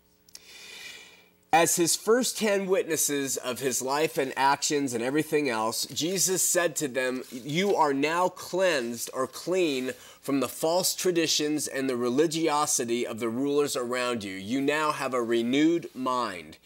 As 1.54 1.76
his 1.76 1.94
first 1.94 2.40
hand 2.40 2.68
witnesses 2.68 3.37
of 3.37 3.61
his 3.61 3.80
life 3.80 4.18
and 4.18 4.32
actions 4.37 4.92
and 4.92 5.04
everything 5.04 5.49
else, 5.49 5.87
Jesus 5.87 6.42
said 6.42 6.75
to 6.75 6.88
them, 6.88 7.23
You 7.30 7.76
are 7.76 7.94
now 7.94 8.28
cleansed 8.28 9.08
or 9.14 9.28
clean 9.28 9.92
from 10.20 10.40
the 10.40 10.49
false 10.49 10.96
traditions 10.96 11.68
and 11.68 11.88
the 11.88 11.96
religiosity 11.96 13.06
of 13.06 13.20
the 13.20 13.28
rulers 13.28 13.76
around 13.76 14.25
you. 14.25 14.34
You 14.34 14.61
now 14.61 14.90
have 14.90 15.14
a 15.14 15.23
renewed 15.23 15.88
mind 15.94 16.58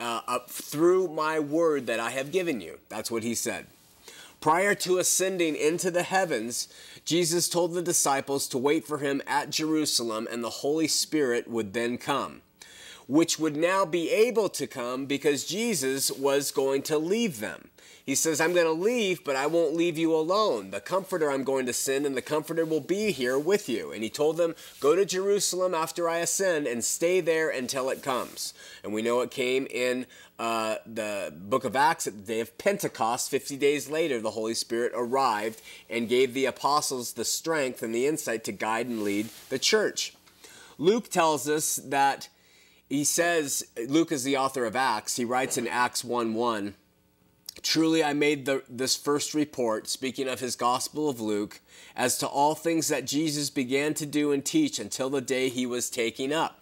uh, 0.00 0.40
through 0.48 1.06
my 1.06 1.38
word 1.38 1.86
that 1.86 2.00
I 2.00 2.10
have 2.10 2.32
given 2.32 2.60
you. 2.60 2.80
That's 2.88 3.12
what 3.12 3.22
he 3.22 3.36
said. 3.36 3.66
Prior 4.40 4.74
to 4.74 4.98
ascending 4.98 5.54
into 5.54 5.88
the 5.88 6.02
heavens, 6.02 6.66
Jesus 7.04 7.48
told 7.48 7.74
the 7.74 7.80
disciples 7.80 8.48
to 8.48 8.58
wait 8.58 8.88
for 8.88 8.98
him 8.98 9.22
at 9.24 9.50
Jerusalem 9.50 10.26
and 10.28 10.42
the 10.42 10.50
Holy 10.50 10.88
Spirit 10.88 11.46
would 11.46 11.74
then 11.74 11.96
come 11.96 12.42
which 13.12 13.38
would 13.38 13.54
now 13.54 13.84
be 13.84 14.08
able 14.08 14.48
to 14.48 14.66
come 14.66 15.04
because 15.04 15.44
Jesus 15.44 16.10
was 16.10 16.50
going 16.50 16.80
to 16.80 16.96
leave 16.96 17.40
them. 17.40 17.68
He 18.06 18.14
says, 18.14 18.40
I'm 18.40 18.54
going 18.54 18.64
to 18.64 18.72
leave, 18.72 19.22
but 19.22 19.36
I 19.36 19.46
won't 19.46 19.76
leave 19.76 19.98
you 19.98 20.16
alone. 20.16 20.70
The 20.70 20.80
Comforter 20.80 21.30
I'm 21.30 21.44
going 21.44 21.66
to 21.66 21.74
send, 21.74 22.06
and 22.06 22.16
the 22.16 22.22
Comforter 22.22 22.64
will 22.64 22.80
be 22.80 23.12
here 23.12 23.38
with 23.38 23.68
you. 23.68 23.92
And 23.92 24.02
he 24.02 24.08
told 24.08 24.38
them, 24.38 24.54
Go 24.80 24.96
to 24.96 25.04
Jerusalem 25.04 25.74
after 25.74 26.08
I 26.08 26.20
ascend 26.20 26.66
and 26.66 26.82
stay 26.82 27.20
there 27.20 27.50
until 27.50 27.90
it 27.90 28.02
comes. 28.02 28.54
And 28.82 28.94
we 28.94 29.02
know 29.02 29.20
it 29.20 29.30
came 29.30 29.66
in 29.70 30.06
uh, 30.38 30.76
the 30.86 31.34
book 31.36 31.64
of 31.64 31.76
Acts 31.76 32.06
at 32.06 32.14
the 32.14 32.22
day 32.22 32.40
of 32.40 32.56
Pentecost. 32.56 33.28
50 33.28 33.58
days 33.58 33.90
later, 33.90 34.22
the 34.22 34.30
Holy 34.30 34.54
Spirit 34.54 34.92
arrived 34.96 35.60
and 35.90 36.08
gave 36.08 36.32
the 36.32 36.46
apostles 36.46 37.12
the 37.12 37.26
strength 37.26 37.82
and 37.82 37.94
the 37.94 38.06
insight 38.06 38.42
to 38.44 38.52
guide 38.52 38.86
and 38.86 39.02
lead 39.02 39.28
the 39.50 39.58
church. 39.58 40.14
Luke 40.78 41.10
tells 41.10 41.46
us 41.46 41.76
that 41.76 42.30
he 42.92 43.04
says, 43.04 43.64
Luke 43.88 44.12
is 44.12 44.22
the 44.22 44.36
author 44.36 44.66
of 44.66 44.76
Acts. 44.76 45.16
He 45.16 45.24
writes 45.24 45.56
in 45.56 45.66
Acts 45.66 46.04
1 46.04 46.34
1, 46.34 46.74
Truly 47.62 48.04
I 48.04 48.12
made 48.12 48.44
the, 48.44 48.64
this 48.68 48.96
first 48.96 49.32
report, 49.32 49.88
speaking 49.88 50.28
of 50.28 50.40
his 50.40 50.56
Gospel 50.56 51.08
of 51.08 51.18
Luke, 51.18 51.62
as 51.96 52.18
to 52.18 52.26
all 52.26 52.54
things 52.54 52.88
that 52.88 53.06
Jesus 53.06 53.48
began 53.48 53.94
to 53.94 54.04
do 54.04 54.30
and 54.30 54.44
teach 54.44 54.78
until 54.78 55.08
the 55.08 55.22
day 55.22 55.48
he 55.48 55.64
was 55.64 55.88
taken 55.88 56.34
up 56.34 56.58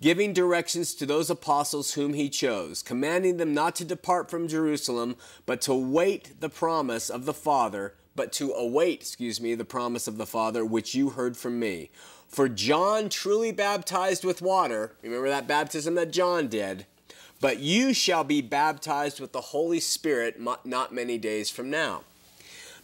giving 0.00 0.32
directions 0.32 0.94
to 0.94 1.06
those 1.06 1.30
apostles 1.30 1.94
whom 1.94 2.14
he 2.14 2.28
chose, 2.28 2.82
commanding 2.82 3.36
them 3.36 3.54
not 3.54 3.76
to 3.76 3.84
depart 3.84 4.28
from 4.28 4.48
Jerusalem, 4.48 5.14
but 5.46 5.60
to 5.60 5.74
wait 5.74 6.40
the 6.40 6.48
promise 6.48 7.08
of 7.08 7.24
the 7.24 7.32
Father, 7.32 7.94
but 8.14 8.32
to 8.34 8.52
await, 8.52 9.00
excuse 9.00 9.40
me, 9.40 9.54
the 9.54 9.64
promise 9.64 10.06
of 10.06 10.18
the 10.18 10.26
Father, 10.26 10.64
which 10.64 10.94
you 10.94 11.10
heard 11.10 11.36
from 11.36 11.58
me. 11.58 11.90
For 12.28 12.48
John 12.48 13.08
truly 13.08 13.52
baptized 13.52 14.24
with 14.24 14.42
water. 14.42 14.94
Remember 15.02 15.28
that 15.28 15.46
baptism 15.46 15.94
that 15.96 16.12
John 16.12 16.48
did. 16.48 16.86
But 17.40 17.58
you 17.58 17.92
shall 17.92 18.24
be 18.24 18.40
baptized 18.40 19.20
with 19.20 19.32
the 19.32 19.40
Holy 19.40 19.80
Spirit 19.80 20.40
not 20.40 20.94
many 20.94 21.18
days 21.18 21.50
from 21.50 21.70
now. 21.70 22.04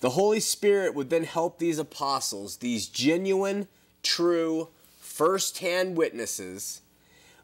The 0.01 0.11
Holy 0.11 0.41
Spirit 0.41 0.95
would 0.95 1.11
then 1.11 1.25
help 1.25 1.59
these 1.59 1.79
apostles, 1.79 2.59
these 2.59 2.89
genuine, 2.89 3.69
true, 4.03 4.69
first 4.99 5.59
hand 5.59 5.97
witnesses, 5.97 6.83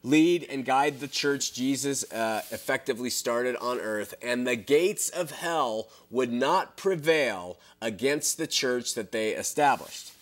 lead 0.04 0.46
and 0.48 0.64
guide 0.64 1.00
the 1.00 1.08
church 1.08 1.52
Jesus 1.54 2.04
uh, 2.12 2.42
effectively 2.52 3.10
started 3.10 3.56
on 3.56 3.80
earth, 3.80 4.14
and 4.22 4.46
the 4.46 4.54
gates 4.54 5.08
of 5.08 5.32
hell 5.32 5.88
would 6.10 6.30
not 6.30 6.76
prevail 6.76 7.56
against 7.80 8.36
the 8.38 8.46
church 8.46 8.94
that 8.94 9.10
they 9.10 9.30
established. 9.30 10.12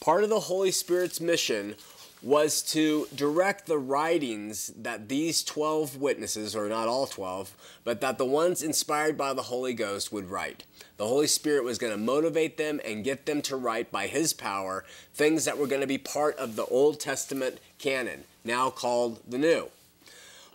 Part 0.00 0.24
of 0.24 0.28
the 0.28 0.40
Holy 0.40 0.72
Spirit's 0.72 1.20
mission 1.20 1.76
was 2.20 2.62
to 2.62 3.06
direct 3.14 3.66
the 3.66 3.78
writings 3.78 4.72
that 4.76 5.08
these 5.08 5.44
12 5.44 5.96
witnesses, 5.96 6.56
or 6.56 6.68
not 6.68 6.88
all 6.88 7.06
12, 7.06 7.54
but 7.84 8.00
that 8.00 8.18
the 8.18 8.24
ones 8.24 8.62
inspired 8.62 9.16
by 9.16 9.32
the 9.32 9.42
Holy 9.42 9.72
Ghost 9.72 10.12
would 10.12 10.28
write. 10.28 10.64
The 10.96 11.06
Holy 11.06 11.28
Spirit 11.28 11.62
was 11.62 11.78
going 11.78 11.92
to 11.92 11.98
motivate 11.98 12.56
them 12.56 12.80
and 12.84 13.04
get 13.04 13.26
them 13.26 13.40
to 13.42 13.56
write 13.56 13.92
by 13.92 14.08
His 14.08 14.32
power 14.32 14.84
things 15.14 15.44
that 15.44 15.58
were 15.58 15.68
going 15.68 15.80
to 15.80 15.86
be 15.86 15.98
part 15.98 16.36
of 16.38 16.56
the 16.56 16.66
Old 16.66 16.98
Testament 16.98 17.58
canon, 17.78 18.24
now 18.48 18.70
called 18.70 19.20
the 19.28 19.38
New. 19.38 19.68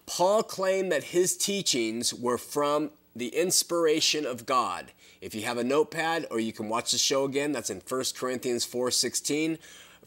Paul 0.06 0.44
claimed 0.44 0.92
that 0.92 1.06
his 1.06 1.38
teachings 1.38 2.14
were 2.14 2.38
from 2.38 2.92
the 3.16 3.30
inspiration 3.30 4.26
of 4.26 4.46
God. 4.46 4.92
If 5.22 5.34
you 5.34 5.44
have 5.44 5.58
a 5.58 5.64
notepad 5.64 6.28
or 6.30 6.42
you 6.42 6.52
can 6.52 6.68
watch 6.68 6.92
the 6.92 6.98
show 6.98 7.24
again, 7.24 7.54
that's 7.54 7.70
in 7.70 7.80
1 7.80 8.16
Corinthians 8.18 8.66
4:16, 8.66 9.58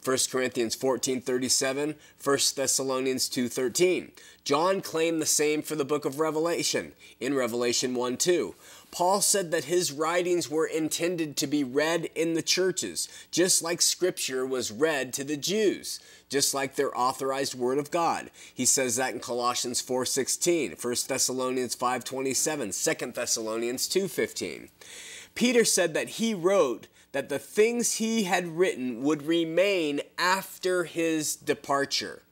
1 0.03 0.29
Corinthians 0.29 0.75
14:37, 0.75 1.95
1 2.23 2.55
Thessalonians 2.55 3.27
2:13. 3.27 4.11
John 4.43 4.81
claimed 4.81 5.19
the 5.19 5.25
same 5.25 5.63
for 5.63 5.75
the 5.75 5.85
book 5.85 6.05
of 6.05 6.19
Revelation 6.19 6.93
in 7.19 7.33
Revelation 7.33 7.95
1:2. 7.95 8.53
Paul 8.97 9.21
said 9.21 9.51
that 9.51 9.65
his 9.65 9.91
writings 9.91 10.49
were 10.49 10.65
intended 10.65 11.37
to 11.37 11.45
be 11.45 11.63
read 11.63 12.09
in 12.15 12.33
the 12.33 12.41
churches, 12.41 13.07
just 13.29 13.61
like 13.61 13.79
scripture 13.79 14.43
was 14.43 14.71
read 14.71 15.13
to 15.13 15.23
the 15.23 15.37
Jews, 15.37 15.99
just 16.29 16.55
like 16.55 16.73
their 16.73 16.97
authorized 16.97 17.53
word 17.53 17.77
of 17.77 17.91
God. 17.91 18.31
He 18.51 18.65
says 18.65 18.95
that 18.95 19.13
in 19.13 19.19
Colossians 19.19 19.83
4:16, 19.83 20.75
1 20.75 21.07
Thessalonians 21.07 21.75
5:27, 21.75 22.71
2 22.73 23.11
Thessalonians 23.11 23.87
2:15. 23.87 24.69
Peter 25.35 25.63
said 25.63 25.93
that 25.93 26.17
he 26.17 26.33
wrote 26.33 26.87
that 27.11 27.29
the 27.29 27.37
things 27.37 27.97
he 27.97 28.23
had 28.23 28.57
written 28.57 29.03
would 29.03 29.27
remain 29.27 30.01
after 30.17 30.85
his 30.85 31.35
departure. 31.35 32.23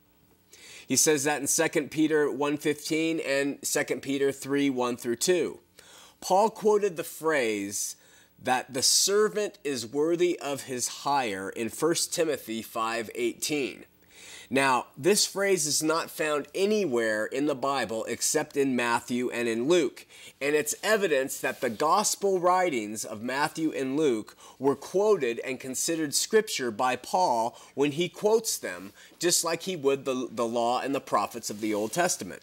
He 0.87 0.95
says 0.95 1.25
that 1.25 1.41
in 1.41 1.47
2 1.47 1.91
Peter 1.91 2.27
1:15 2.27 3.19
and 3.19 3.59
2 3.61 4.01
Peter 4.01 4.31
3 4.31 4.71
1 4.71 4.97
through 4.97 5.17
2. 5.17 5.59
Paul 6.25 6.49
quoted 6.49 6.97
the 6.97 7.03
phrase 7.03 7.97
that 8.41 8.73
the 8.73 8.81
servant 8.81 9.59
is 9.63 9.85
worthy 9.85 10.39
of 10.39 10.63
his 10.63 10.87
hire 11.05 11.51
in 11.51 11.69
1 11.69 12.11
Timothy 12.11 12.63
5:18. 12.63 13.85
Now, 14.49 14.87
this 14.97 15.27
phrase 15.27 15.67
is 15.67 15.83
not 15.83 16.09
found 16.09 16.47
anywhere 16.55 17.27
in 17.27 17.45
the 17.45 17.53
Bible 17.53 18.05
except 18.05 18.57
in 18.57 18.75
Matthew 18.75 19.29
and 19.29 19.47
in 19.47 19.67
Luke, 19.67 20.07
and 20.41 20.55
it's 20.55 20.73
evidence 20.81 21.37
that 21.41 21.61
the 21.61 21.69
gospel 21.69 22.39
writings 22.39 23.05
of 23.05 23.21
Matthew 23.21 23.71
and 23.71 23.95
Luke 23.95 24.35
were 24.57 24.75
quoted 24.75 25.37
and 25.41 25.59
considered 25.59 26.15
scripture 26.15 26.71
by 26.71 26.95
Paul 26.95 27.55
when 27.75 27.91
he 27.91 28.09
quotes 28.09 28.57
them, 28.57 28.93
just 29.19 29.43
like 29.43 29.61
he 29.61 29.75
would 29.75 30.05
the, 30.05 30.27
the 30.31 30.47
law 30.47 30.79
and 30.79 30.95
the 30.95 30.99
prophets 30.99 31.51
of 31.51 31.61
the 31.61 31.75
Old 31.75 31.91
Testament. 31.91 32.41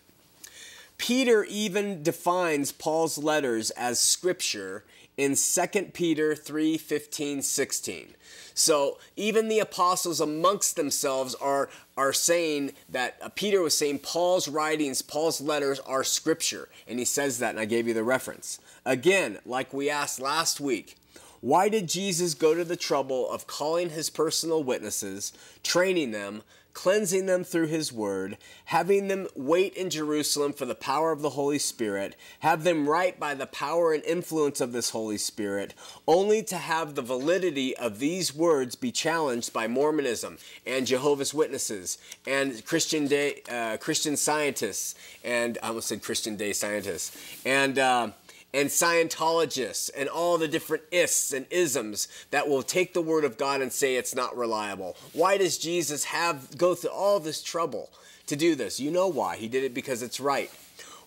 Peter 1.02 1.42
even 1.42 2.00
defines 2.04 2.70
Paul's 2.70 3.18
letters 3.18 3.70
as 3.70 3.98
scripture 3.98 4.84
in 5.16 5.34
2 5.34 5.66
Peter 5.92 6.36
3 6.36 6.78
15, 6.78 7.42
16. 7.42 8.14
So 8.54 8.98
even 9.16 9.48
the 9.48 9.58
apostles 9.58 10.20
amongst 10.20 10.76
themselves 10.76 11.34
are, 11.34 11.68
are 11.96 12.12
saying 12.12 12.74
that 12.88 13.16
uh, 13.20 13.30
Peter 13.30 13.60
was 13.60 13.76
saying 13.76 13.98
Paul's 13.98 14.46
writings, 14.46 15.02
Paul's 15.02 15.40
letters 15.40 15.80
are 15.80 16.04
scripture. 16.04 16.68
And 16.86 17.00
he 17.00 17.04
says 17.04 17.40
that, 17.40 17.50
and 17.50 17.58
I 17.58 17.64
gave 17.64 17.88
you 17.88 17.94
the 17.94 18.04
reference. 18.04 18.60
Again, 18.86 19.40
like 19.44 19.74
we 19.74 19.90
asked 19.90 20.20
last 20.20 20.60
week, 20.60 20.96
why 21.40 21.68
did 21.68 21.88
Jesus 21.88 22.34
go 22.34 22.54
to 22.54 22.64
the 22.64 22.76
trouble 22.76 23.28
of 23.28 23.48
calling 23.48 23.90
his 23.90 24.08
personal 24.08 24.62
witnesses, 24.62 25.32
training 25.64 26.12
them, 26.12 26.42
cleansing 26.74 27.26
them 27.26 27.44
through 27.44 27.66
his 27.66 27.92
word, 27.92 28.38
having 28.66 29.08
them 29.08 29.26
wait 29.34 29.74
in 29.74 29.90
Jerusalem 29.90 30.52
for 30.52 30.64
the 30.64 30.74
power 30.74 31.12
of 31.12 31.22
the 31.22 31.30
Holy 31.30 31.58
Spirit, 31.58 32.16
have 32.40 32.64
them 32.64 32.88
write 32.88 33.20
by 33.20 33.34
the 33.34 33.46
power 33.46 33.92
and 33.92 34.02
influence 34.04 34.60
of 34.60 34.72
this 34.72 34.90
Holy 34.90 35.18
Spirit, 35.18 35.74
only 36.06 36.42
to 36.44 36.56
have 36.56 36.94
the 36.94 37.02
validity 37.02 37.76
of 37.76 37.98
these 37.98 38.34
words 38.34 38.74
be 38.74 38.90
challenged 38.90 39.52
by 39.52 39.66
Mormonism 39.66 40.38
and 40.66 40.86
Jehovah's 40.86 41.34
Witnesses 41.34 41.98
and 42.26 42.64
Christian 42.64 43.06
day 43.06 43.42
uh, 43.50 43.76
Christian 43.76 44.16
scientists 44.16 44.94
and 45.24 45.58
I 45.62 45.68
almost 45.68 45.88
said 45.88 46.02
Christian 46.02 46.36
day 46.36 46.52
scientists 46.52 47.16
and. 47.44 47.78
Uh, 47.78 48.08
and 48.54 48.68
Scientologists 48.68 49.90
and 49.96 50.08
all 50.08 50.36
the 50.38 50.48
different 50.48 50.84
ists 50.90 51.32
and 51.32 51.46
isms 51.50 52.08
that 52.30 52.48
will 52.48 52.62
take 52.62 52.92
the 52.92 53.00
word 53.00 53.24
of 53.24 53.38
God 53.38 53.62
and 53.62 53.72
say 53.72 53.96
it's 53.96 54.14
not 54.14 54.36
reliable. 54.36 54.96
Why 55.12 55.38
does 55.38 55.58
Jesus 55.58 56.04
have 56.04 56.56
go 56.58 56.74
through 56.74 56.90
all 56.90 57.18
this 57.18 57.42
trouble 57.42 57.90
to 58.26 58.36
do 58.36 58.54
this? 58.54 58.78
You 58.78 58.90
know 58.90 59.08
why. 59.08 59.36
He 59.36 59.48
did 59.48 59.64
it 59.64 59.74
because 59.74 60.02
it's 60.02 60.20
right. 60.20 60.50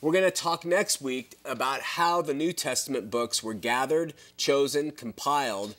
We're 0.02 0.12
going 0.12 0.26
to 0.26 0.32
talk 0.32 0.66
next 0.66 1.02
week 1.02 1.38
about 1.46 1.82
how 1.82 2.22
the 2.22 2.34
New 2.34 2.54
Testament 2.54 3.10
books 3.10 3.42
were 3.42 3.54
gathered, 3.54 4.14
chosen, 4.38 4.92
compiled, 4.92 5.76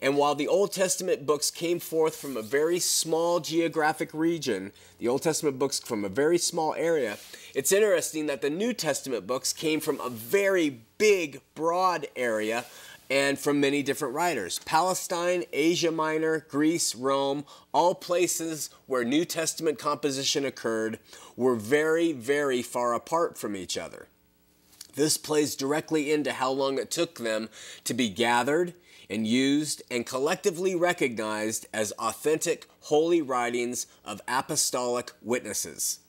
and 0.00 0.16
while 0.16 0.34
the 0.34 0.48
Old 0.48 0.72
Testament 0.72 1.26
books 1.26 1.50
came 1.50 1.80
forth 1.80 2.16
from 2.16 2.36
a 2.36 2.42
very 2.42 2.78
small 2.78 3.40
geographic 3.40 4.10
region, 4.12 4.72
the 4.98 5.08
Old 5.08 5.22
Testament 5.22 5.58
books 5.58 5.80
from 5.80 6.04
a 6.04 6.08
very 6.08 6.38
small 6.38 6.74
area, 6.74 7.18
it's 7.54 7.72
interesting 7.72 8.26
that 8.26 8.40
the 8.40 8.50
New 8.50 8.72
Testament 8.72 9.26
books 9.26 9.52
came 9.52 9.80
from 9.80 10.00
a 10.00 10.08
very 10.08 10.80
big, 10.98 11.40
broad 11.54 12.06
area 12.14 12.64
and 13.10 13.38
from 13.38 13.60
many 13.60 13.82
different 13.82 14.14
writers. 14.14 14.60
Palestine, 14.60 15.44
Asia 15.52 15.90
Minor, 15.90 16.46
Greece, 16.48 16.94
Rome, 16.94 17.44
all 17.72 17.94
places 17.94 18.70
where 18.86 19.04
New 19.04 19.24
Testament 19.24 19.78
composition 19.78 20.44
occurred 20.44 20.98
were 21.36 21.56
very, 21.56 22.12
very 22.12 22.62
far 22.62 22.94
apart 22.94 23.38
from 23.38 23.56
each 23.56 23.78
other. 23.78 24.08
This 24.94 25.16
plays 25.16 25.56
directly 25.56 26.12
into 26.12 26.32
how 26.32 26.50
long 26.50 26.78
it 26.78 26.90
took 26.90 27.18
them 27.18 27.48
to 27.84 27.94
be 27.94 28.08
gathered 28.08 28.74
and 29.10 29.26
used 29.26 29.82
and 29.90 30.06
collectively 30.06 30.74
recognized 30.74 31.66
as 31.72 31.92
authentic 31.92 32.66
holy 32.82 33.22
writings 33.22 33.86
of 34.04 34.20
apostolic 34.28 35.12
witnesses. 35.22 36.00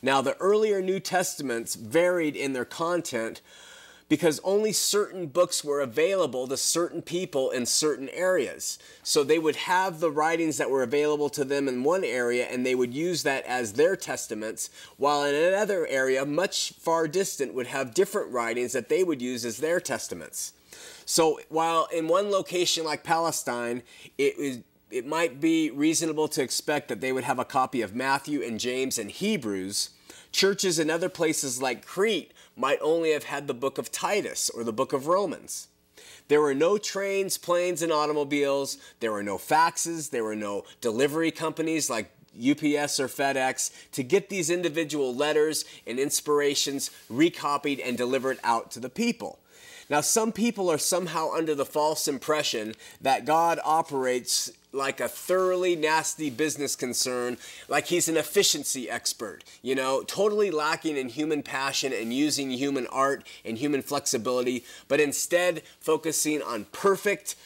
Now, 0.00 0.22
the 0.22 0.36
earlier 0.38 0.80
New 0.80 1.00
Testaments 1.00 1.74
varied 1.74 2.36
in 2.36 2.52
their 2.52 2.64
content 2.64 3.40
because 4.08 4.40
only 4.44 4.72
certain 4.72 5.26
books 5.26 5.64
were 5.64 5.80
available 5.80 6.46
to 6.46 6.56
certain 6.56 7.02
people 7.02 7.50
in 7.50 7.66
certain 7.66 8.08
areas. 8.10 8.78
So 9.02 9.24
they 9.24 9.38
would 9.38 9.56
have 9.56 9.98
the 9.98 10.12
writings 10.12 10.58
that 10.58 10.70
were 10.70 10.84
available 10.84 11.28
to 11.30 11.44
them 11.44 11.66
in 11.66 11.82
one 11.82 12.04
area 12.04 12.46
and 12.46 12.64
they 12.64 12.74
would 12.74 12.94
use 12.94 13.24
that 13.24 13.44
as 13.46 13.72
their 13.72 13.96
testaments, 13.96 14.70
while 14.96 15.24
in 15.24 15.34
another 15.34 15.86
area, 15.88 16.24
much 16.24 16.72
far 16.78 17.08
distant, 17.08 17.52
would 17.54 17.66
have 17.66 17.94
different 17.94 18.32
writings 18.32 18.72
that 18.72 18.88
they 18.88 19.02
would 19.02 19.20
use 19.20 19.44
as 19.44 19.58
their 19.58 19.80
testaments. 19.80 20.52
So 21.04 21.40
while 21.48 21.88
in 21.92 22.08
one 22.08 22.30
location 22.30 22.84
like 22.84 23.04
Palestine, 23.04 23.82
it 24.18 24.38
was 24.38 24.58
it 24.90 25.06
might 25.06 25.40
be 25.40 25.70
reasonable 25.70 26.28
to 26.28 26.42
expect 26.42 26.88
that 26.88 27.00
they 27.00 27.12
would 27.12 27.24
have 27.24 27.40
a 27.40 27.44
copy 27.44 27.82
of 27.82 27.94
Matthew 27.94 28.42
and 28.42 28.60
James 28.60 28.98
and 28.98 29.10
Hebrews. 29.10 29.90
Churches 30.30 30.78
in 30.78 30.90
other 30.90 31.08
places 31.08 31.60
like 31.60 31.84
Crete 31.84 32.32
might 32.56 32.78
only 32.80 33.12
have 33.12 33.24
had 33.24 33.46
the 33.46 33.54
book 33.54 33.78
of 33.78 33.90
Titus 33.90 34.48
or 34.50 34.62
the 34.62 34.72
book 34.72 34.92
of 34.92 35.08
Romans. 35.08 35.68
There 36.28 36.40
were 36.40 36.54
no 36.54 36.78
trains, 36.78 37.38
planes, 37.38 37.82
and 37.82 37.92
automobiles. 37.92 38.78
There 39.00 39.12
were 39.12 39.22
no 39.22 39.38
faxes. 39.38 40.10
There 40.10 40.24
were 40.24 40.36
no 40.36 40.64
delivery 40.80 41.30
companies 41.30 41.88
like 41.88 42.10
UPS 42.36 43.00
or 43.00 43.08
FedEx 43.08 43.70
to 43.92 44.02
get 44.02 44.28
these 44.28 44.50
individual 44.50 45.14
letters 45.14 45.64
and 45.86 45.98
inspirations 45.98 46.90
recopied 47.08 47.80
and 47.80 47.96
delivered 47.96 48.38
out 48.44 48.70
to 48.72 48.80
the 48.80 48.90
people. 48.90 49.38
Now, 49.88 50.00
some 50.00 50.32
people 50.32 50.70
are 50.70 50.78
somehow 50.78 51.30
under 51.32 51.54
the 51.54 51.64
false 51.64 52.08
impression 52.08 52.74
that 53.00 53.24
God 53.24 53.60
operates 53.64 54.50
like 54.72 55.00
a 55.00 55.08
thoroughly 55.08 55.74
nasty 55.74 56.28
business 56.28 56.76
concern, 56.76 57.38
like 57.68 57.86
he's 57.86 58.08
an 58.08 58.16
efficiency 58.16 58.90
expert, 58.90 59.42
you 59.62 59.74
know, 59.74 60.02
totally 60.02 60.50
lacking 60.50 60.96
in 60.96 61.08
human 61.08 61.42
passion 61.42 61.92
and 61.92 62.12
using 62.12 62.50
human 62.50 62.86
art 62.88 63.26
and 63.44 63.58
human 63.58 63.80
flexibility, 63.80 64.64
but 64.88 65.00
instead 65.00 65.62
focusing 65.80 66.42
on 66.42 66.66
perfect 66.72 67.36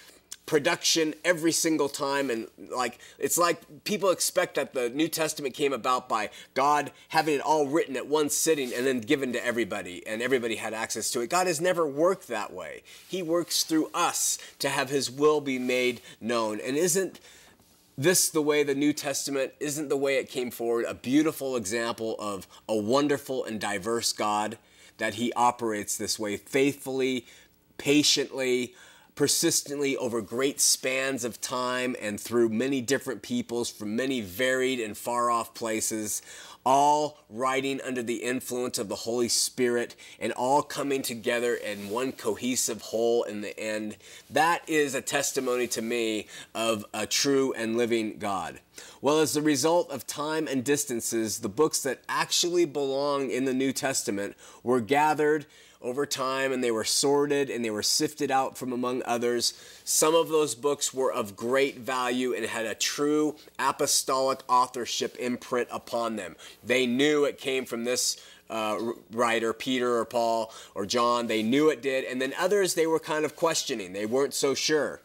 production 0.51 1.15
every 1.25 1.53
single 1.53 1.89
time 1.89 2.29
and 2.29 2.49
like 2.75 2.99
it's 3.21 3.39
like 3.39 3.85
people 3.85 4.11
expect 4.11 4.57
that 4.57 4.75
the 4.75 4.91
new 4.91 5.07
testament 5.07 5.55
came 5.55 5.73
about 5.73 6.09
by 6.09 6.29
god 6.55 6.91
having 7.11 7.37
it 7.37 7.41
all 7.41 7.69
written 7.69 7.97
at 7.97 8.09
one 8.09 8.29
sitting 8.29 8.75
and 8.75 8.85
then 8.85 9.01
given 9.01 9.33
to 9.33 9.47
everybody 9.47 10.05
and 10.09 10.21
everybody 10.21 10.57
had 10.57 10.75
access 10.75 11.09
to 11.13 11.21
it. 11.21 11.31
God 11.31 11.47
has 11.47 11.61
never 11.61 11.87
worked 11.87 12.27
that 12.27 12.53
way. 12.53 12.83
He 13.07 13.23
works 13.23 13.63
through 13.63 13.91
us 13.95 14.39
to 14.59 14.69
have 14.69 14.91
his 14.91 15.09
will 15.09 15.41
be 15.41 15.57
made 15.57 16.01
known. 16.21 16.59
And 16.59 16.77
isn't 16.77 17.21
this 17.97 18.29
the 18.29 18.43
way 18.43 18.65
the 18.65 18.75
new 18.75 18.93
testament 18.93 19.53
isn't 19.61 19.89
the 19.89 19.97
way 19.97 20.17
it 20.17 20.29
came 20.29 20.51
forward 20.51 20.85
a 20.89 20.95
beautiful 20.95 21.55
example 21.55 22.17
of 22.19 22.49
a 22.69 22.77
wonderful 22.77 23.45
and 23.45 23.61
diverse 23.61 24.13
god 24.13 24.59
that 24.99 25.15
he 25.15 25.33
operates 25.35 25.97
this 25.97 26.19
way 26.19 26.37
faithfully 26.37 27.25
patiently 27.79 28.75
persistently 29.21 29.99
over 29.99 30.23
great 30.23 30.59
spans 30.63 31.25
of 31.25 31.39
time 31.43 31.95
and 32.01 32.19
through 32.19 32.49
many 32.49 32.81
different 32.81 33.21
peoples 33.21 33.69
from 33.69 33.95
many 33.95 34.23
varied 34.23 34.81
and 34.81 34.97
far 34.97 35.31
off 35.31 35.53
places, 35.53 36.23
all 36.65 37.19
writing 37.29 37.83
under 37.83 38.03
the 38.03 38.23
influence 38.23 38.79
of 38.79 38.89
the 38.89 38.95
Holy 38.95 39.29
Spirit 39.29 39.95
and 40.21 40.33
all 40.33 40.63
coming 40.63 41.03
together 41.03 41.55
in 41.55 41.91
one 41.91 42.13
cohesive 42.13 42.81
whole 42.81 43.25
in 43.25 43.43
the 43.43 43.61
end. 43.61 43.99
That 44.31 44.67
is 44.67 44.95
a 44.95 45.03
testimony 45.03 45.67
to 45.67 45.83
me 45.83 46.27
of 46.55 46.87
a 46.95 47.07
true 47.07 47.53
and 47.53 47.77
living 47.77 48.17
God. 48.19 48.61
Well, 49.03 49.19
as 49.21 49.37
a 49.37 49.43
result 49.43 49.91
of 49.91 50.07
time 50.07 50.49
and 50.49 50.65
distances, 50.65 51.41
the 51.41 51.51
books 51.51 51.83
that 51.83 52.01
actually 52.09 52.65
belong 52.65 53.31
in 53.31 53.45
the 53.45 53.53
New 53.53 53.75
Testament 53.75 54.35
were 54.63 54.81
gathered 54.81 55.45
over 55.83 56.05
time 56.05 56.53
and 56.53 56.62
they 56.62 56.71
were 56.71 56.85
sorted 56.85 57.49
and 57.51 57.64
they 57.64 57.71
were 57.71 57.83
sifted 57.83 58.31
out 58.31 58.59
from 58.59 58.73
among 58.73 59.03
others. 59.05 59.55
Some 59.85 60.14
of 60.14 60.29
those 60.29 60.55
books 60.55 60.93
were 60.93 61.12
of 61.12 61.37
great 61.37 61.79
value 61.79 62.35
and 62.35 62.45
had 62.45 62.66
a 62.66 62.75
true 62.75 63.37
apostolic 63.59 64.40
authorship 64.49 65.16
imprint 65.19 65.69
upon 65.71 66.16
them. 66.16 66.37
They 66.62 66.87
knew 66.87 67.25
it 67.25 67.38
came 67.38 67.64
from 67.64 67.85
this 67.85 68.23
uh, 68.51 68.93
writer, 69.12 69.53
Peter 69.53 69.97
or 69.97 70.05
Paul 70.05 70.53
or 70.75 70.85
John. 70.85 71.29
They 71.29 71.43
knew 71.43 71.71
it 71.71 71.83
did. 71.83 72.05
And 72.05 72.21
then 72.21 72.35
others 72.38 72.75
they 72.75 72.87
were 72.87 72.99
kind 72.99 73.25
of 73.25 73.37
questioning, 73.37 73.93
they 73.93 74.07
weren't 74.07 74.35
so 74.35 74.55
sure 74.55 75.01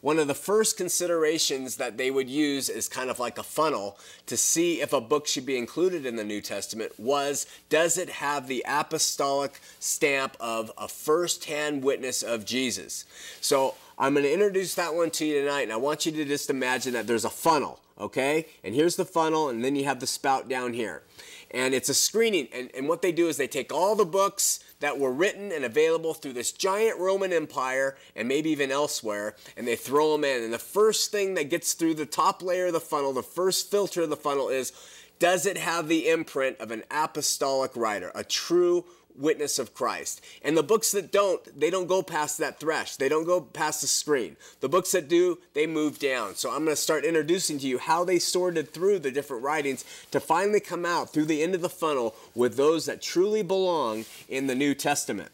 one 0.00 0.18
of 0.18 0.28
the 0.28 0.34
first 0.34 0.76
considerations 0.76 1.76
that 1.76 1.96
they 1.96 2.10
would 2.10 2.28
use 2.28 2.68
is 2.68 2.88
kind 2.88 3.10
of 3.10 3.18
like 3.18 3.38
a 3.38 3.42
funnel 3.42 3.98
to 4.26 4.36
see 4.36 4.80
if 4.80 4.92
a 4.92 5.00
book 5.00 5.26
should 5.26 5.46
be 5.46 5.56
included 5.56 6.06
in 6.06 6.16
the 6.16 6.24
New 6.24 6.40
Testament 6.40 6.92
was 6.98 7.46
does 7.68 7.98
it 7.98 8.08
have 8.08 8.46
the 8.46 8.64
apostolic 8.68 9.60
stamp 9.80 10.36
of 10.40 10.70
a 10.78 10.88
first-hand 10.88 11.82
witness 11.82 12.22
of 12.22 12.44
Jesus? 12.44 13.04
So 13.40 13.74
I'm 13.98 14.14
going 14.14 14.24
to 14.24 14.32
introduce 14.32 14.74
that 14.76 14.94
one 14.94 15.10
to 15.10 15.24
you 15.26 15.40
tonight, 15.40 15.62
and 15.62 15.72
I 15.72 15.76
want 15.76 16.06
you 16.06 16.12
to 16.12 16.24
just 16.24 16.50
imagine 16.50 16.92
that 16.92 17.08
there's 17.08 17.24
a 17.24 17.30
funnel, 17.30 17.80
okay? 17.98 18.46
And 18.62 18.74
here's 18.74 18.94
the 18.94 19.04
funnel, 19.04 19.48
and 19.48 19.64
then 19.64 19.74
you 19.74 19.84
have 19.84 19.98
the 19.98 20.06
spout 20.06 20.48
down 20.48 20.72
here. 20.72 21.02
And 21.50 21.74
it's 21.74 21.88
a 21.88 21.94
screening, 21.94 22.48
and, 22.52 22.70
and 22.76 22.88
what 22.88 23.00
they 23.00 23.12
do 23.12 23.28
is 23.28 23.38
they 23.38 23.46
take 23.46 23.72
all 23.72 23.96
the 23.96 24.04
books 24.04 24.60
that 24.80 24.98
were 24.98 25.12
written 25.12 25.50
and 25.50 25.64
available 25.64 26.12
through 26.12 26.34
this 26.34 26.52
giant 26.52 26.98
Roman 26.98 27.32
Empire 27.32 27.96
and 28.14 28.28
maybe 28.28 28.50
even 28.50 28.70
elsewhere, 28.70 29.34
and 29.56 29.66
they 29.66 29.76
throw 29.76 30.12
them 30.12 30.24
in. 30.24 30.42
And 30.42 30.52
the 30.52 30.58
first 30.58 31.10
thing 31.10 31.34
that 31.34 31.48
gets 31.48 31.72
through 31.72 31.94
the 31.94 32.06
top 32.06 32.42
layer 32.42 32.66
of 32.66 32.74
the 32.74 32.80
funnel, 32.80 33.12
the 33.12 33.22
first 33.22 33.70
filter 33.70 34.02
of 34.02 34.10
the 34.10 34.16
funnel 34.16 34.48
is 34.48 34.72
does 35.18 35.46
it 35.46 35.56
have 35.56 35.88
the 35.88 36.08
imprint 36.08 36.58
of 36.58 36.70
an 36.70 36.84
apostolic 36.90 37.74
writer, 37.76 38.12
a 38.14 38.22
true 38.22 38.84
witness 39.18 39.58
of 39.58 39.74
Christ. 39.74 40.24
And 40.42 40.56
the 40.56 40.62
books 40.62 40.92
that 40.92 41.12
don't, 41.12 41.58
they 41.58 41.70
don't 41.70 41.86
go 41.86 42.02
past 42.02 42.38
that 42.38 42.60
thresh. 42.60 42.96
They 42.96 43.08
don't 43.08 43.24
go 43.24 43.40
past 43.40 43.80
the 43.80 43.86
screen. 43.86 44.36
The 44.60 44.68
books 44.68 44.92
that 44.92 45.08
do, 45.08 45.38
they 45.54 45.66
move 45.66 45.98
down. 45.98 46.36
So 46.36 46.50
I'm 46.50 46.64
going 46.64 46.76
to 46.76 46.76
start 46.76 47.04
introducing 47.04 47.58
to 47.58 47.66
you 47.66 47.78
how 47.78 48.04
they 48.04 48.18
sorted 48.18 48.72
through 48.72 49.00
the 49.00 49.10
different 49.10 49.42
writings 49.42 49.84
to 50.10 50.20
finally 50.20 50.60
come 50.60 50.86
out 50.86 51.12
through 51.12 51.26
the 51.26 51.42
end 51.42 51.54
of 51.54 51.62
the 51.62 51.68
funnel 51.68 52.14
with 52.34 52.56
those 52.56 52.86
that 52.86 53.02
truly 53.02 53.42
belong 53.42 54.04
in 54.28 54.46
the 54.46 54.54
New 54.54 54.74
Testament. 54.74 55.30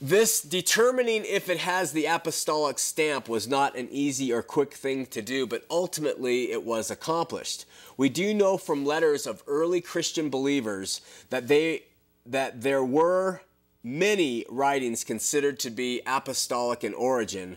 This 0.00 0.42
determining 0.42 1.24
if 1.24 1.48
it 1.48 1.58
has 1.58 1.92
the 1.92 2.04
apostolic 2.04 2.78
stamp 2.78 3.30
was 3.30 3.48
not 3.48 3.76
an 3.76 3.88
easy 3.90 4.30
or 4.30 4.42
quick 4.42 4.74
thing 4.74 5.06
to 5.06 5.22
do, 5.22 5.46
but 5.46 5.64
ultimately 5.70 6.52
it 6.52 6.64
was 6.64 6.90
accomplished. 6.90 7.64
We 7.96 8.10
do 8.10 8.34
know 8.34 8.58
from 8.58 8.84
letters 8.84 9.26
of 9.26 9.42
early 9.46 9.80
Christian 9.80 10.28
believers 10.28 11.00
that 11.30 11.48
they 11.48 11.84
that 12.26 12.60
there 12.60 12.84
were 12.84 13.40
many 13.82 14.44
writings 14.50 15.04
considered 15.04 15.58
to 15.60 15.70
be 15.70 16.02
apostolic 16.04 16.82
in 16.82 16.92
origin, 16.92 17.56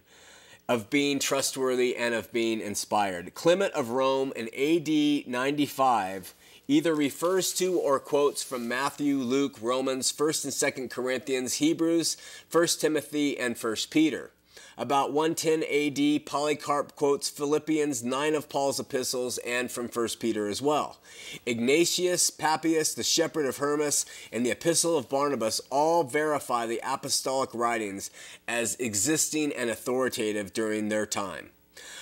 of 0.70 0.92
being 0.92 1.18
trustworthy 1.18 1.98
and 1.98 2.14
of 2.14 2.32
being 2.32 2.62
inspired. 2.62 3.34
Clement 3.34 3.74
of 3.74 3.90
Rome 3.90 4.32
in 4.36 4.48
AD 4.50 5.28
95 5.28 6.36
either 6.70 6.94
refers 6.94 7.52
to 7.52 7.80
or 7.80 8.00
quotes 8.00 8.44
from 8.44 8.68
Matthew, 8.68 9.18
Luke, 9.18 9.58
Romans, 9.60 10.14
1st 10.14 10.44
and 10.46 10.54
2nd 10.54 10.92
Corinthians, 10.92 11.56
Hebrews, 11.56 12.16
1st 12.52 12.80
Timothy, 12.80 13.40
and 13.40 13.56
1st 13.56 13.90
Peter. 13.90 14.32
About 14.78 15.12
110 15.12 15.64
AD, 15.64 16.26
Polycarp 16.28 16.96
quotes 16.96 17.28
Philippians, 17.28 18.04
nine 18.04 18.36
of 18.36 18.50
Paul's 18.50 18.80
epistles, 18.80 19.40
and 19.40 19.72
from 19.72 19.88
1 19.88 20.08
Peter 20.20 20.48
as 20.48 20.62
well. 20.62 21.00
Ignatius, 21.46 22.30
Papias, 22.30 22.94
the 22.94 23.04
shepherd 23.04 23.48
of 23.48 23.58
Hermas, 23.58 24.06
and 24.32 24.46
the 24.46 24.52
epistle 24.52 24.96
of 24.96 25.10
Barnabas 25.10 25.60
all 25.72 26.04
verify 26.04 26.68
the 26.68 26.82
apostolic 26.84 27.50
writings 27.54 28.12
as 28.48 28.76
existing 28.76 29.52
and 29.54 29.72
authoritative 29.72 30.54
during 30.54 30.90
their 30.90 31.08
time. 31.08 31.50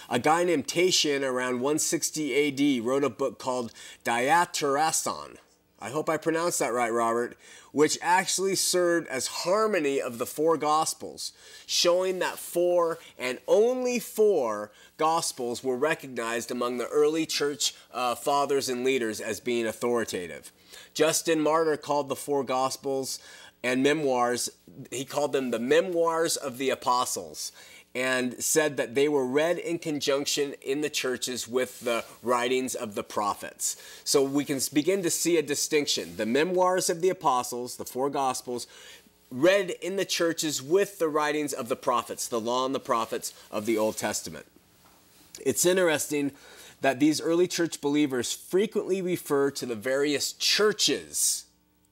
A 0.10 0.20
guy 0.20 0.44
named 0.44 0.68
Tatian 0.68 1.24
around 1.24 1.60
160 1.62 2.80
AD 2.80 2.86
wrote 2.86 3.04
a 3.04 3.10
book 3.10 3.40
called 3.40 3.74
Diatessaron. 4.06 5.38
I 5.80 5.90
hope 5.90 6.10
I 6.10 6.18
pronounced 6.18 6.58
that 6.60 6.74
right, 6.74 6.92
Robert, 6.92 7.38
which 7.72 8.00
actually 8.02 8.56
served 8.56 9.08
as 9.10 9.28
harmony 9.28 10.02
of 10.02 10.18
the 10.18 10.26
four 10.26 10.58
gospels, 10.58 11.34
showing 11.68 12.18
that 12.20 12.40
four 12.40 12.98
and 13.20 13.38
only 13.48 14.00
four 14.00 14.72
gospels 14.98 15.64
were 15.64 15.78
recognized 15.78 16.50
among 16.50 16.78
the 16.78 16.88
early 16.88 17.28
church 17.28 17.76
uh, 17.94 18.16
fathers 18.16 18.70
and 18.70 18.84
leaders 18.84 19.22
as 19.22 19.40
being 19.40 19.68
authoritative. 19.68 20.52
Justin 20.96 21.40
Martyr 21.40 21.78
called 21.78 22.10
the 22.10 22.16
four 22.16 22.44
gospels 22.44 23.20
and 23.64 23.84
memoirs, 23.84 24.50
he 24.92 25.06
called 25.06 25.34
them 25.34 25.52
the 25.52 25.60
memoirs 25.60 26.38
of 26.38 26.58
the 26.58 26.72
apostles 26.72 27.52
and 27.98 28.44
said 28.44 28.78
that 28.78 28.94
they 28.94 29.08
were 29.08 29.26
read 29.26 29.58
in 29.58 29.80
conjunction 29.80 30.54
in 30.62 30.82
the 30.82 30.90
churches 30.90 31.48
with 31.48 31.80
the 31.80 32.06
writings 32.22 32.76
of 32.76 32.94
the 32.94 33.04
prophets. 33.04 33.76
So 34.04 34.22
we 34.22 34.46
can 34.46 34.60
begin 34.72 35.02
to 35.02 35.10
see 35.10 35.38
a 35.38 35.42
distinction. 35.42 36.16
The 36.16 36.28
memoirs 36.28 36.92
of 36.92 37.02
the 37.02 37.10
apostles, 37.10 37.78
the 37.78 37.86
four 37.86 38.12
gospels, 38.12 38.68
read 39.32 39.72
in 39.82 39.96
the 39.96 40.06
churches 40.06 40.62
with 40.62 41.00
the 41.00 41.10
writings 41.10 41.54
of 41.54 41.70
the 41.70 41.76
prophets, 41.76 42.28
the 42.28 42.40
law 42.40 42.68
and 42.68 42.76
the 42.76 42.80
prophets 42.80 43.34
of 43.50 43.66
the 43.66 43.80
Old 43.80 43.98
Testament. 43.98 44.46
It's 45.44 45.66
interesting 45.66 46.34
that 46.82 47.00
these 47.00 47.20
early 47.20 47.48
church 47.48 47.82
believers 47.82 48.32
frequently 48.32 49.02
refer 49.02 49.50
to 49.50 49.66
the 49.66 49.74
various 49.74 50.34
churches, 50.34 51.46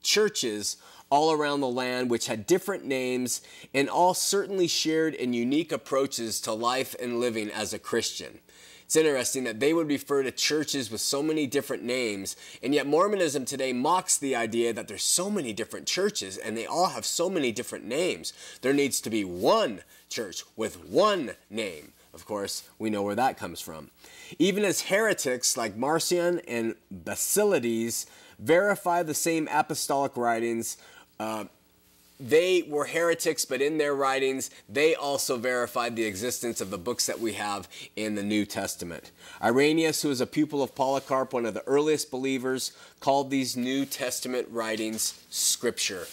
churches 0.04 0.76
all 1.10 1.32
around 1.32 1.60
the 1.60 1.68
land, 1.68 2.10
which 2.10 2.26
had 2.26 2.46
different 2.46 2.84
names 2.84 3.42
and 3.72 3.88
all 3.88 4.14
certainly 4.14 4.66
shared 4.66 5.14
in 5.14 5.32
unique 5.32 5.72
approaches 5.72 6.40
to 6.40 6.52
life 6.52 6.94
and 7.00 7.20
living 7.20 7.50
as 7.50 7.72
a 7.72 7.78
Christian. 7.78 8.40
It's 8.86 8.94
interesting 8.94 9.42
that 9.44 9.58
they 9.58 9.74
would 9.74 9.88
refer 9.88 10.22
to 10.22 10.30
churches 10.30 10.92
with 10.92 11.00
so 11.00 11.20
many 11.20 11.48
different 11.48 11.82
names, 11.82 12.36
and 12.62 12.72
yet 12.72 12.86
Mormonism 12.86 13.44
today 13.44 13.72
mocks 13.72 14.16
the 14.16 14.36
idea 14.36 14.72
that 14.72 14.86
there's 14.86 15.02
so 15.02 15.28
many 15.28 15.52
different 15.52 15.88
churches 15.88 16.36
and 16.36 16.56
they 16.56 16.66
all 16.66 16.90
have 16.90 17.04
so 17.04 17.28
many 17.28 17.50
different 17.50 17.84
names. 17.84 18.32
There 18.62 18.72
needs 18.72 19.00
to 19.00 19.10
be 19.10 19.24
one 19.24 19.80
church 20.08 20.44
with 20.54 20.84
one 20.84 21.32
name. 21.50 21.94
Of 22.14 22.24
course, 22.26 22.62
we 22.78 22.88
know 22.88 23.02
where 23.02 23.16
that 23.16 23.36
comes 23.36 23.60
from. 23.60 23.90
Even 24.38 24.64
as 24.64 24.82
heretics 24.82 25.56
like 25.56 25.76
Marcion 25.76 26.40
and 26.46 26.76
Basilides 26.90 28.06
verify 28.38 29.02
the 29.02 29.14
same 29.14 29.48
apostolic 29.50 30.16
writings, 30.16 30.78
they 32.18 32.62
were 32.62 32.86
heretics, 32.86 33.44
but 33.44 33.60
in 33.60 33.76
their 33.78 33.94
writings, 33.94 34.50
they 34.68 34.94
also 34.94 35.36
verified 35.36 35.96
the 35.96 36.04
existence 36.04 36.60
of 36.60 36.70
the 36.70 36.78
books 36.78 37.06
that 37.06 37.20
we 37.20 37.34
have 37.34 37.68
in 37.94 38.14
the 38.14 38.22
New 38.22 38.46
Testament. 38.46 39.10
Irenaeus, 39.42 40.00
who 40.02 40.08
was 40.08 40.20
a 40.20 40.26
pupil 40.26 40.62
of 40.62 40.74
Polycarp, 40.74 41.34
one 41.34 41.44
of 41.44 41.54
the 41.54 41.66
earliest 41.66 42.10
believers, 42.10 42.72
called 43.00 43.30
these 43.30 43.56
New 43.56 43.84
Testament 43.84 44.48
writings 44.50 45.20
Scripture. 45.28 46.06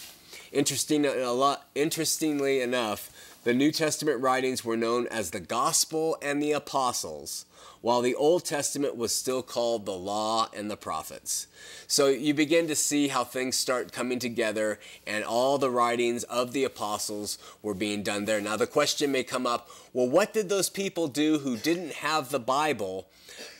Interesting, 0.52 1.04
lot, 1.04 1.66
interestingly 1.74 2.60
enough, 2.60 3.10
the 3.44 3.54
New 3.54 3.72
Testament 3.72 4.20
writings 4.20 4.64
were 4.64 4.76
known 4.76 5.06
as 5.08 5.30
the 5.30 5.40
Gospel 5.40 6.16
and 6.22 6.42
the 6.42 6.52
Apostles, 6.52 7.44
while 7.80 8.00
the 8.00 8.14
Old 8.14 8.44
Testament 8.44 8.96
was 8.96 9.14
still 9.14 9.42
called 9.42 9.84
the 9.84 9.92
Law 9.92 10.48
and 10.54 10.70
the 10.70 10.76
Prophets. 10.76 11.46
So 11.86 12.08
you 12.08 12.34
begin 12.34 12.66
to 12.68 12.74
see 12.74 13.08
how 13.08 13.24
things 13.24 13.56
start 13.56 13.92
coming 13.92 14.18
together, 14.18 14.78
and 15.06 15.24
all 15.24 15.58
the 15.58 15.70
writings 15.70 16.24
of 16.24 16.52
the 16.52 16.64
apostles 16.64 17.38
were 17.62 17.74
being 17.74 18.02
done 18.02 18.24
there. 18.24 18.40
Now, 18.40 18.56
the 18.56 18.66
question 18.66 19.12
may 19.12 19.22
come 19.22 19.46
up 19.46 19.68
well, 19.92 20.08
what 20.08 20.32
did 20.32 20.48
those 20.48 20.68
people 20.68 21.06
do 21.06 21.38
who 21.38 21.56
didn't 21.56 21.92
have 21.92 22.30
the 22.30 22.40
Bible? 22.40 23.06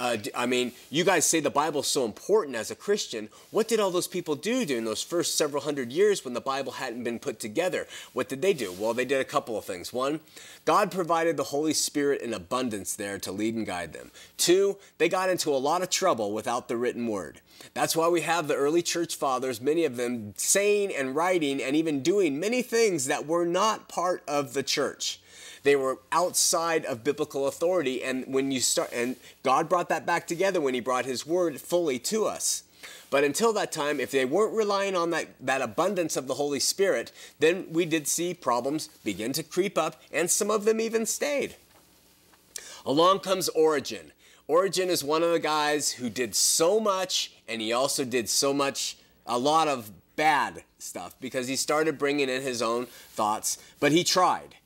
Uh, 0.00 0.16
I 0.34 0.46
mean, 0.46 0.72
you 0.90 1.04
guys 1.04 1.24
say 1.24 1.40
the 1.40 1.50
Bible 1.50 1.80
is 1.80 1.86
so 1.86 2.04
important 2.04 2.56
as 2.56 2.70
a 2.70 2.74
Christian. 2.74 3.28
What 3.50 3.68
did 3.68 3.78
all 3.78 3.92
those 3.92 4.08
people 4.08 4.34
do 4.34 4.64
during 4.64 4.84
those 4.84 5.02
first 5.02 5.36
several 5.36 5.62
hundred 5.62 5.92
years 5.92 6.24
when 6.24 6.34
the 6.34 6.40
Bible 6.40 6.72
hadn't 6.72 7.04
been 7.04 7.18
put 7.20 7.38
together? 7.38 7.86
What 8.12 8.28
did 8.28 8.42
they 8.42 8.52
do? 8.52 8.72
Well, 8.72 8.94
they 8.94 9.04
did 9.04 9.20
a 9.20 9.24
couple 9.24 9.56
of 9.56 9.64
things. 9.64 9.92
One, 9.92 10.20
God 10.64 10.90
provided 10.90 11.36
the 11.36 11.44
Holy 11.44 11.74
Spirit 11.74 12.20
in 12.20 12.34
abundance 12.34 12.96
there 12.96 13.18
to 13.20 13.32
lead 13.32 13.54
and 13.54 13.66
guide 13.66 13.92
them. 13.94 14.10
Two, 14.36 14.76
they 14.98 15.08
got 15.08 15.30
into 15.30 15.50
a 15.50 15.56
lot 15.56 15.82
of 15.82 15.88
trouble 15.88 16.32
without 16.32 16.68
the 16.68 16.76
written 16.76 17.06
word. 17.06 17.40
That's 17.72 17.96
why 17.96 18.08
we 18.08 18.20
have 18.20 18.46
the 18.46 18.54
early 18.54 18.82
church 18.82 19.16
fathers, 19.16 19.60
many 19.60 19.84
of 19.84 19.96
them 19.96 20.34
saying 20.36 20.94
and 20.94 21.16
writing 21.16 21.62
and 21.62 21.74
even 21.74 22.02
doing 22.02 22.38
many 22.38 22.60
things 22.60 23.06
that 23.06 23.26
were 23.26 23.46
not 23.46 23.88
part 23.88 24.22
of 24.28 24.52
the 24.52 24.62
church. 24.62 25.20
They 25.62 25.76
were 25.76 25.98
outside 26.12 26.84
of 26.84 27.02
biblical 27.02 27.48
authority. 27.48 28.02
And 28.02 28.24
when 28.26 28.52
you 28.52 28.60
start, 28.60 28.90
and 28.92 29.16
God 29.42 29.68
brought 29.68 29.88
that 29.88 30.06
back 30.06 30.26
together 30.26 30.60
when 30.60 30.74
He 30.74 30.80
brought 30.80 31.06
His 31.06 31.26
word 31.26 31.60
fully 31.60 31.98
to 32.00 32.26
us. 32.26 32.64
But 33.10 33.24
until 33.24 33.52
that 33.54 33.72
time, 33.72 33.98
if 33.98 34.10
they 34.10 34.24
weren't 34.24 34.54
relying 34.54 34.94
on 34.94 35.10
that, 35.10 35.28
that 35.40 35.62
abundance 35.62 36.16
of 36.16 36.26
the 36.26 36.34
Holy 36.34 36.60
Spirit, 36.60 37.12
then 37.38 37.66
we 37.70 37.86
did 37.86 38.06
see 38.06 38.34
problems 38.34 38.88
begin 39.04 39.32
to 39.34 39.42
creep 39.42 39.78
up, 39.78 40.02
and 40.12 40.30
some 40.30 40.50
of 40.50 40.64
them 40.64 40.80
even 40.80 41.06
stayed. 41.06 41.56
Along 42.84 43.20
comes 43.20 43.48
Origen. 43.50 44.12
Origen 44.46 44.90
is 44.90 45.02
one 45.02 45.22
of 45.22 45.30
the 45.30 45.38
guys 45.38 45.92
who 45.92 46.10
did 46.10 46.34
so 46.34 46.78
much, 46.78 47.32
and 47.48 47.62
he 47.62 47.72
also 47.72 48.04
did 48.04 48.28
so 48.28 48.52
much, 48.52 48.98
a 49.26 49.38
lot 49.38 49.68
of 49.68 49.90
bad 50.16 50.64
stuff 50.78 51.16
because 51.18 51.48
he 51.48 51.56
started 51.56 51.98
bringing 51.98 52.28
in 52.28 52.42
his 52.42 52.60
own 52.60 52.86
thoughts, 52.86 53.58
but 53.80 53.90
he 53.90 54.04
tried. 54.04 54.56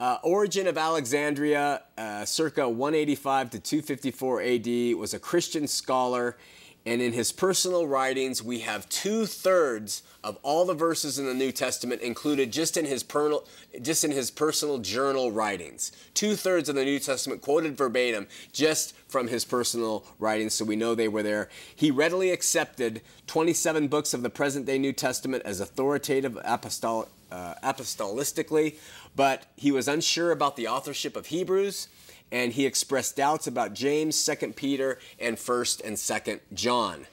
Uh, 0.00 0.16
Origen 0.22 0.66
of 0.66 0.78
Alexandria, 0.78 1.82
uh, 1.98 2.24
circa 2.24 2.66
185 2.66 3.50
to 3.50 3.60
254 3.60 4.40
AD, 4.40 4.66
was 4.96 5.12
a 5.12 5.18
Christian 5.18 5.66
scholar, 5.66 6.38
and 6.86 7.02
in 7.02 7.12
his 7.12 7.30
personal 7.30 7.86
writings, 7.86 8.42
we 8.42 8.60
have 8.60 8.88
two 8.88 9.26
thirds 9.26 10.02
of 10.24 10.38
all 10.42 10.64
the 10.64 10.74
verses 10.74 11.18
in 11.18 11.26
the 11.26 11.34
New 11.34 11.52
Testament 11.52 12.00
included 12.00 12.52
just 12.52 12.76
in 12.78 12.86
his, 12.86 13.02
per- 13.02 13.40
just 13.82 14.02
in 14.02 14.10
his 14.10 14.30
personal 14.30 14.78
journal 14.78 15.30
writings. 15.30 15.92
Two 16.14 16.36
thirds 16.36 16.70
of 16.70 16.76
the 16.76 16.84
New 16.84 16.98
Testament 16.98 17.42
quoted 17.42 17.76
verbatim 17.76 18.28
just 18.52 18.96
from 19.08 19.28
his 19.28 19.44
personal 19.44 20.06
writings, 20.18 20.54
so 20.54 20.64
we 20.64 20.76
know 20.76 20.94
they 20.94 21.08
were 21.08 21.22
there. 21.22 21.50
He 21.76 21.90
readily 21.90 22.30
accepted 22.30 23.02
27 23.26 23.88
books 23.88 24.14
of 24.14 24.22
the 24.22 24.30
present 24.30 24.64
day 24.64 24.78
New 24.78 24.94
Testament 24.94 25.42
as 25.44 25.60
authoritative 25.60 26.38
apostolic, 26.44 27.08
uh, 27.30 27.54
apostolistically, 27.62 28.76
but 29.14 29.44
he 29.54 29.70
was 29.70 29.86
unsure 29.86 30.32
about 30.32 30.56
the 30.56 30.66
authorship 30.66 31.14
of 31.14 31.26
Hebrews, 31.26 31.88
and 32.32 32.52
he 32.52 32.66
expressed 32.66 33.16
doubts 33.16 33.46
about 33.46 33.74
James, 33.74 34.16
2nd 34.16 34.56
Peter, 34.56 34.98
and 35.18 35.36
1st 35.36 35.84
and 35.84 35.96
2nd 35.96 36.40
John. 36.52 37.06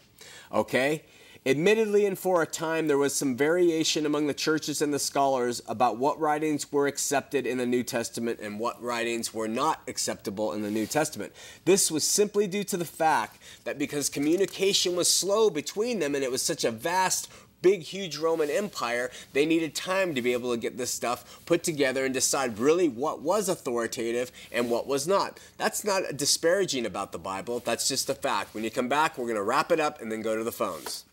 Okay? 0.52 1.04
Admittedly, 1.48 2.06
and 2.06 2.20
for 2.20 2.42
a 2.42 2.46
time, 2.46 2.88
there 2.88 2.98
was 2.98 3.16
some 3.16 3.38
variation 3.38 4.06
among 4.06 4.28
the 4.28 4.34
churches 4.34 4.82
and 4.82 4.94
the 4.94 5.00
scholars 5.00 5.62
about 5.66 5.98
what 5.98 6.20
writings 6.20 6.74
were 6.74 6.88
accepted 6.88 7.48
in 7.48 7.58
the 7.58 7.66
New 7.66 7.84
Testament 7.84 8.42
and 8.42 8.60
what 8.60 8.84
writings 8.84 9.34
were 9.34 9.48
not 9.48 9.82
acceptable 9.88 10.52
in 10.52 10.62
the 10.62 10.70
New 10.70 10.86
Testament. 10.86 11.32
This 11.64 11.90
was 11.90 12.04
simply 12.04 12.48
due 12.48 12.66
to 12.66 12.76
the 12.76 12.84
fact 12.84 13.38
that 13.64 13.80
because 13.80 14.10
communication 14.10 14.98
was 14.98 15.10
slow 15.10 15.50
between 15.50 16.00
them 16.00 16.16
and 16.16 16.24
it 16.24 16.32
was 16.32 16.42
such 16.42 16.66
a 16.66 16.72
vast 16.72 17.30
big, 17.62 17.82
huge 17.82 18.18
Roman 18.18 18.50
Empire, 18.50 19.12
they 19.34 19.46
needed 19.46 19.76
time 19.76 20.16
to 20.16 20.22
be 20.22 20.34
able 20.34 20.52
to 20.52 20.58
get 20.58 20.78
this 20.78 20.92
stuff 20.92 21.40
put 21.46 21.64
together 21.64 22.06
and 22.06 22.14
decide 22.14 22.60
really 22.60 22.88
what 22.88 23.22
was 23.22 23.50
authoritative 23.50 24.32
and 24.52 24.70
what 24.70 24.88
was 24.88 25.08
not. 25.08 25.40
That's 25.58 25.84
not 25.84 26.18
disparaging 26.18 26.86
about 26.86 27.12
the 27.12 27.20
Bible, 27.20 27.60
that's 27.60 27.88
just 27.88 28.10
a 28.10 28.16
fact. 28.16 28.54
When 28.54 28.64
you 28.64 28.72
come 28.72 28.90
back, 28.90 29.18
we're 29.18 29.26
going 29.26 29.36
to 29.36 29.44
wrap 29.44 29.72
it 29.72 29.80
up 29.80 30.02
and 30.02 30.12
then 30.12 30.22
go 30.22 30.38
to 30.38 30.44
the 30.44 30.52
phones. 30.52 31.06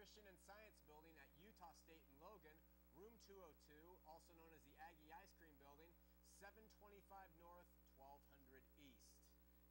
Nutrition 0.00 0.32
and 0.32 0.40
Science 0.48 0.80
Building 0.88 1.12
at 1.20 1.28
Utah 1.44 1.76
State 1.84 2.00
in 2.08 2.16
Logan, 2.24 2.56
room 2.96 3.12
202, 3.28 3.68
also 4.08 4.32
known 4.32 4.48
as 4.56 4.64
the 4.64 4.72
Aggie 4.80 5.12
Ice 5.12 5.28
Cream 5.36 5.52
Building, 5.60 5.92
725 6.40 7.04
North, 7.36 7.68
1200 8.00 8.64
East. 8.80 9.04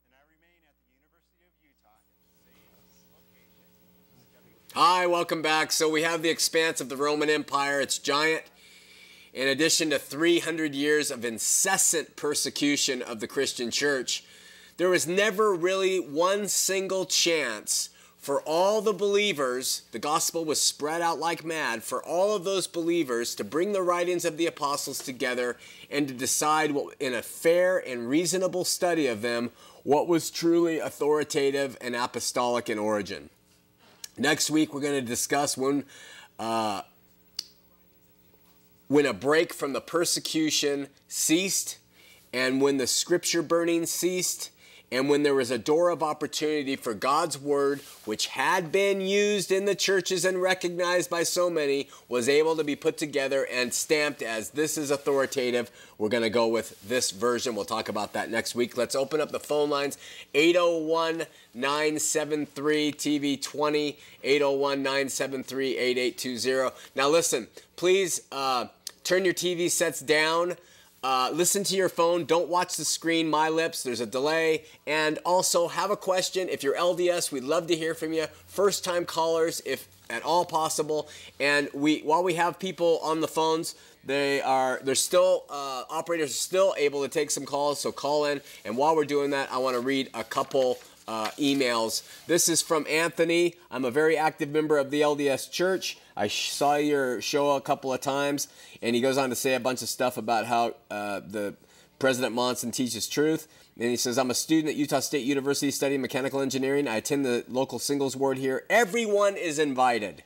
And 0.06 0.14
I 0.14 0.22
remain 0.30 0.62
at 0.70 0.78
the 0.86 0.86
University 0.94 1.50
of 1.50 1.54
Utah 1.66 1.98
at 1.98 2.06
the 2.14 2.30
same 2.46 2.62
location. 3.10 3.58
Hi, 4.78 5.10
welcome 5.10 5.42
back. 5.42 5.74
So 5.74 5.90
we 5.90 6.06
have 6.06 6.22
the 6.22 6.30
expanse 6.30 6.78
of 6.78 6.94
the 6.94 7.00
Roman 7.02 7.34
Empire. 7.34 7.82
It's 7.82 7.98
giant. 7.98 8.46
In 9.34 9.50
addition 9.50 9.90
to 9.90 9.98
300 9.98 10.78
years 10.78 11.10
of 11.10 11.26
incessant 11.26 12.14
persecution 12.14 13.02
of 13.02 13.18
the 13.18 13.26
Christian 13.26 13.74
church, 13.74 14.22
there 14.78 14.94
was 14.94 15.10
never 15.10 15.58
really 15.58 15.98
one 15.98 16.46
single 16.46 17.10
chance 17.10 17.90
for 18.20 18.42
all 18.42 18.82
the 18.82 18.94
believers, 18.94 19.84
the 19.94 20.00
gospel 20.00 20.44
was 20.44 20.62
spread 20.62 21.02
out 21.02 21.20
like 21.20 21.46
mad, 21.46 21.84
for 21.84 22.04
all 22.04 22.36
of 22.36 22.44
those 22.44 22.68
believers 22.68 23.34
to 23.36 23.46
bring 23.46 23.72
the 23.72 23.82
writings 23.82 24.26
of 24.26 24.36
the 24.36 24.46
apostles 24.46 25.00
together 25.00 25.56
and 25.90 26.08
to 26.10 26.14
decide 26.14 26.72
what, 26.72 26.96
in 27.00 27.14
a 27.14 27.22
fair 27.22 27.78
and 27.78 28.10
reasonable 28.10 28.66
study 28.66 29.08
of 29.08 29.22
them 29.22 29.52
what 29.84 30.10
was 30.10 30.30
truly 30.30 30.80
authoritative 30.80 31.78
and 31.80 31.96
apostolic 31.96 32.70
in 32.70 32.78
origin. 32.78 33.30
Next 34.18 34.50
week, 34.50 34.74
we're 34.74 34.82
going 34.82 35.00
to 35.00 35.02
discuss 35.02 35.56
when, 35.56 35.86
uh, 36.38 36.82
when 38.90 39.06
a 39.06 39.14
break 39.14 39.54
from 39.54 39.72
the 39.72 39.80
persecution 39.80 40.90
ceased, 41.08 41.78
and 42.34 42.62
when 42.62 42.76
the 42.78 42.86
scripture 42.86 43.42
burning 43.42 43.86
ceased, 43.86 44.52
and 44.92 45.10
when 45.10 45.24
there 45.24 45.36
was 45.36 45.52
a 45.52 45.58
door 45.58 45.90
of 45.90 46.02
opportunity 46.02 46.76
for 46.76 46.94
God's 46.94 47.38
word, 47.38 47.82
which 48.06 48.28
had 48.28 48.72
been 48.72 49.02
used 49.02 49.52
in 49.52 49.66
the 49.66 49.76
churches 49.76 50.26
and 50.26 50.42
recognized 50.42 51.10
by 51.10 51.24
so 51.24 51.50
many, 51.50 51.90
was 52.08 52.28
able 52.28 52.56
to 52.56 52.64
be 52.64 52.76
put 52.76 52.98
together 52.98 53.48
and 53.52 53.74
stamped 53.74 54.22
as 54.22 54.52
this 54.52 54.78
is 54.78 54.90
authoritative. 54.90 55.70
We're 55.98 56.10
going 56.10 56.24
to 56.24 56.30
go 56.30 56.48
with 56.48 56.80
this 56.88 57.12
version. 57.12 57.56
We'll 57.56 57.66
talk 57.66 57.90
about 57.90 58.14
that 58.14 58.32
next 58.32 58.56
week. 58.56 58.78
Let's 58.78 58.96
open 58.96 59.22
up 59.22 59.32
the 59.32 59.40
phone 59.40 59.70
lines 59.70 59.98
801 60.34 61.26
973 61.54 62.92
TV20, 62.94 63.96
801 64.24 64.84
973 64.84 65.78
8820. 65.78 66.76
Now, 66.96 67.10
listen, 67.10 67.48
please 67.76 68.22
uh, 68.32 68.68
turn 69.04 69.24
your 69.24 69.34
TV 69.34 69.70
sets 69.70 70.00
down. 70.00 70.56
Uh, 71.02 71.30
listen 71.34 71.64
to 71.64 71.76
your 71.76 71.90
phone. 71.90 72.26
Don't 72.26 72.50
watch 72.50 72.76
the 72.76 72.84
screen, 72.84 73.30
my 73.30 73.48
lips. 73.48 73.84
There's 73.84 74.02
a 74.02 74.06
delay. 74.06 74.66
And 74.86 75.18
also, 75.26 75.68
have 75.70 75.92
a 75.92 75.98
question. 75.98 76.50
If 76.50 76.62
you're 76.64 76.76
LDS, 76.76 77.32
we'd 77.32 77.44
love 77.44 77.68
to 77.68 77.76
hear 77.76 77.94
from 77.94 78.12
you. 78.12 78.28
First 78.48 78.84
time 78.84 79.06
callers, 79.06 79.62
if 79.66 79.88
at 80.10 80.24
all 80.24 80.44
possible. 80.44 81.08
And 81.40 81.70
we, 81.74 82.02
while 82.02 82.24
we 82.24 82.34
have 82.34 82.60
people 82.60 83.00
on 83.04 83.22
the 83.22 83.28
phones, 83.28 83.76
they 84.04 84.42
are, 84.42 84.80
they're 84.84 84.96
still, 84.96 85.46
uh, 85.50 85.84
operators 85.90 86.32
are 86.32 86.34
still 86.34 86.74
able 86.78 87.04
to 87.04 87.10
take 87.10 87.32
some 87.32 87.46
calls. 87.46 87.80
So 87.80 87.92
call 87.92 88.26
in. 88.26 88.42
And 88.66 88.76
while 88.76 88.96
we're 88.96 89.06
doing 89.06 89.30
that, 89.32 89.52
I 89.52 89.58
want 89.58 89.76
to 89.76 89.82
read 89.82 90.10
a 90.14 90.24
couple 90.24 90.80
uh, 91.10 91.32
emails. 91.40 92.04
This 92.28 92.48
is 92.48 92.62
from 92.62 92.86
Anthony. 92.88 93.56
I'm 93.72 93.84
a 93.84 93.90
very 93.90 94.16
active 94.16 94.50
member 94.50 94.78
of 94.78 94.92
the 94.92 95.02
LDS 95.02 95.50
Church. 95.52 95.98
I 96.16 96.28
saw 96.28 96.76
your 96.76 97.20
show 97.20 97.56
a 97.56 97.62
couple 97.62 97.92
of 97.92 98.00
times, 98.00 98.48
and 98.84 98.96
he 98.96 99.02
goes 99.02 99.18
on 99.18 99.30
to 99.30 99.36
say 99.36 99.56
a 99.56 99.60
bunch 99.60 99.82
of 99.82 99.90
stuff 99.90 100.18
about 100.18 100.46
how 100.46 100.76
uh, 100.92 101.22
the 101.28 101.56
President 101.98 102.36
Monson 102.36 102.72
teaches 102.72 103.08
truth. 103.08 103.48
And 103.80 103.90
he 103.90 103.98
says, 103.98 104.20
I'm 104.20 104.30
a 104.30 104.36
student 104.36 104.70
at 104.70 104.76
Utah 104.76 105.00
State 105.00 105.26
University 105.26 105.72
studying 105.72 106.02
mechanical 106.02 106.42
engineering. 106.42 106.88
I 106.88 106.98
attend 106.98 107.26
the 107.26 107.44
local 107.48 107.80
singles 107.80 108.16
ward 108.16 108.38
here. 108.38 108.66
Everyone 108.70 109.36
is 109.36 109.58
invited. 109.58 110.24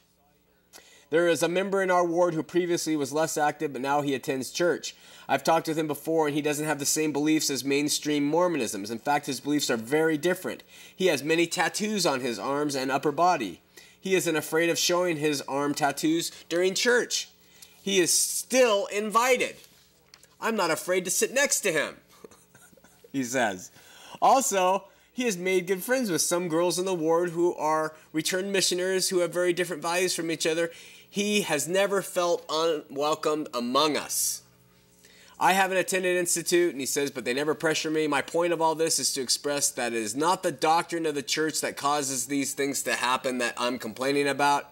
There 1.11 1.29
is 1.29 1.43
a 1.43 1.47
member 1.47 1.81
in 1.81 1.91
our 1.91 2.03
ward 2.03 2.33
who 2.33 2.43
previously 2.43 2.97
was 2.97 3.13
less 3.13 3.37
active, 3.37 3.71
but 3.71 3.81
now 3.81 4.01
he 4.01 4.15
attends 4.15 4.49
church. 4.49 4.95
I've 5.27 5.43
talked 5.43 5.67
with 5.67 5.77
him 5.77 5.87
before, 5.87 6.27
and 6.27 6.35
he 6.35 6.41
doesn't 6.41 6.65
have 6.65 6.79
the 6.79 6.85
same 6.85 7.11
beliefs 7.11 7.49
as 7.49 7.63
mainstream 7.63 8.25
Mormonism. 8.25 8.83
In 8.85 8.99
fact, 8.99 9.25
his 9.25 9.39
beliefs 9.39 9.69
are 9.69 9.77
very 9.77 10.17
different. 10.17 10.63
He 10.95 11.07
has 11.07 11.23
many 11.23 11.47
tattoos 11.47 12.05
on 12.05 12.21
his 12.21 12.37
arms 12.37 12.75
and 12.75 12.91
upper 12.91 13.11
body. 13.11 13.61
He 13.99 14.15
isn't 14.15 14.35
afraid 14.35 14.69
of 14.69 14.77
showing 14.77 15.17
his 15.17 15.41
arm 15.41 15.73
tattoos 15.73 16.31
during 16.49 16.73
church. 16.73 17.29
He 17.81 17.99
is 17.99 18.13
still 18.13 18.87
invited. 18.87 19.55
I'm 20.41 20.55
not 20.55 20.71
afraid 20.71 21.05
to 21.05 21.11
sit 21.11 21.33
next 21.33 21.61
to 21.61 21.71
him, 21.71 21.95
he 23.13 23.23
says. 23.23 23.71
Also, 24.21 24.85
he 25.13 25.23
has 25.23 25.37
made 25.37 25.67
good 25.67 25.83
friends 25.83 26.09
with 26.09 26.21
some 26.21 26.47
girls 26.49 26.79
in 26.79 26.85
the 26.85 26.93
ward 26.93 27.29
who 27.29 27.55
are 27.55 27.93
returned 28.11 28.51
missionaries 28.51 29.09
who 29.09 29.19
have 29.19 29.31
very 29.31 29.53
different 29.53 29.81
values 29.81 30.15
from 30.15 30.31
each 30.31 30.47
other. 30.47 30.71
He 31.09 31.41
has 31.41 31.67
never 31.67 32.01
felt 32.01 32.45
unwelcomed 32.49 33.47
among 33.53 33.95
us. 33.95 34.42
I 35.43 35.51
haven't 35.51 35.75
attended 35.75 36.15
institute, 36.15 36.71
and 36.71 36.79
he 36.79 36.85
says, 36.85 37.11
but 37.11 37.25
they 37.25 37.33
never 37.33 37.53
pressure 37.53 37.91
me. 37.91 38.07
My 38.07 38.21
point 38.21 38.53
of 38.53 38.61
all 38.61 38.75
this 38.75 38.97
is 38.97 39.11
to 39.11 39.21
express 39.21 39.69
that 39.71 39.91
it 39.91 40.01
is 40.01 40.15
not 40.15 40.41
the 40.41 40.53
doctrine 40.53 41.05
of 41.05 41.15
the 41.15 41.21
church 41.21 41.59
that 41.59 41.75
causes 41.75 42.27
these 42.27 42.53
things 42.53 42.81
to 42.83 42.93
happen 42.93 43.39
that 43.39 43.53
I'm 43.57 43.77
complaining 43.77 44.29
about. 44.29 44.71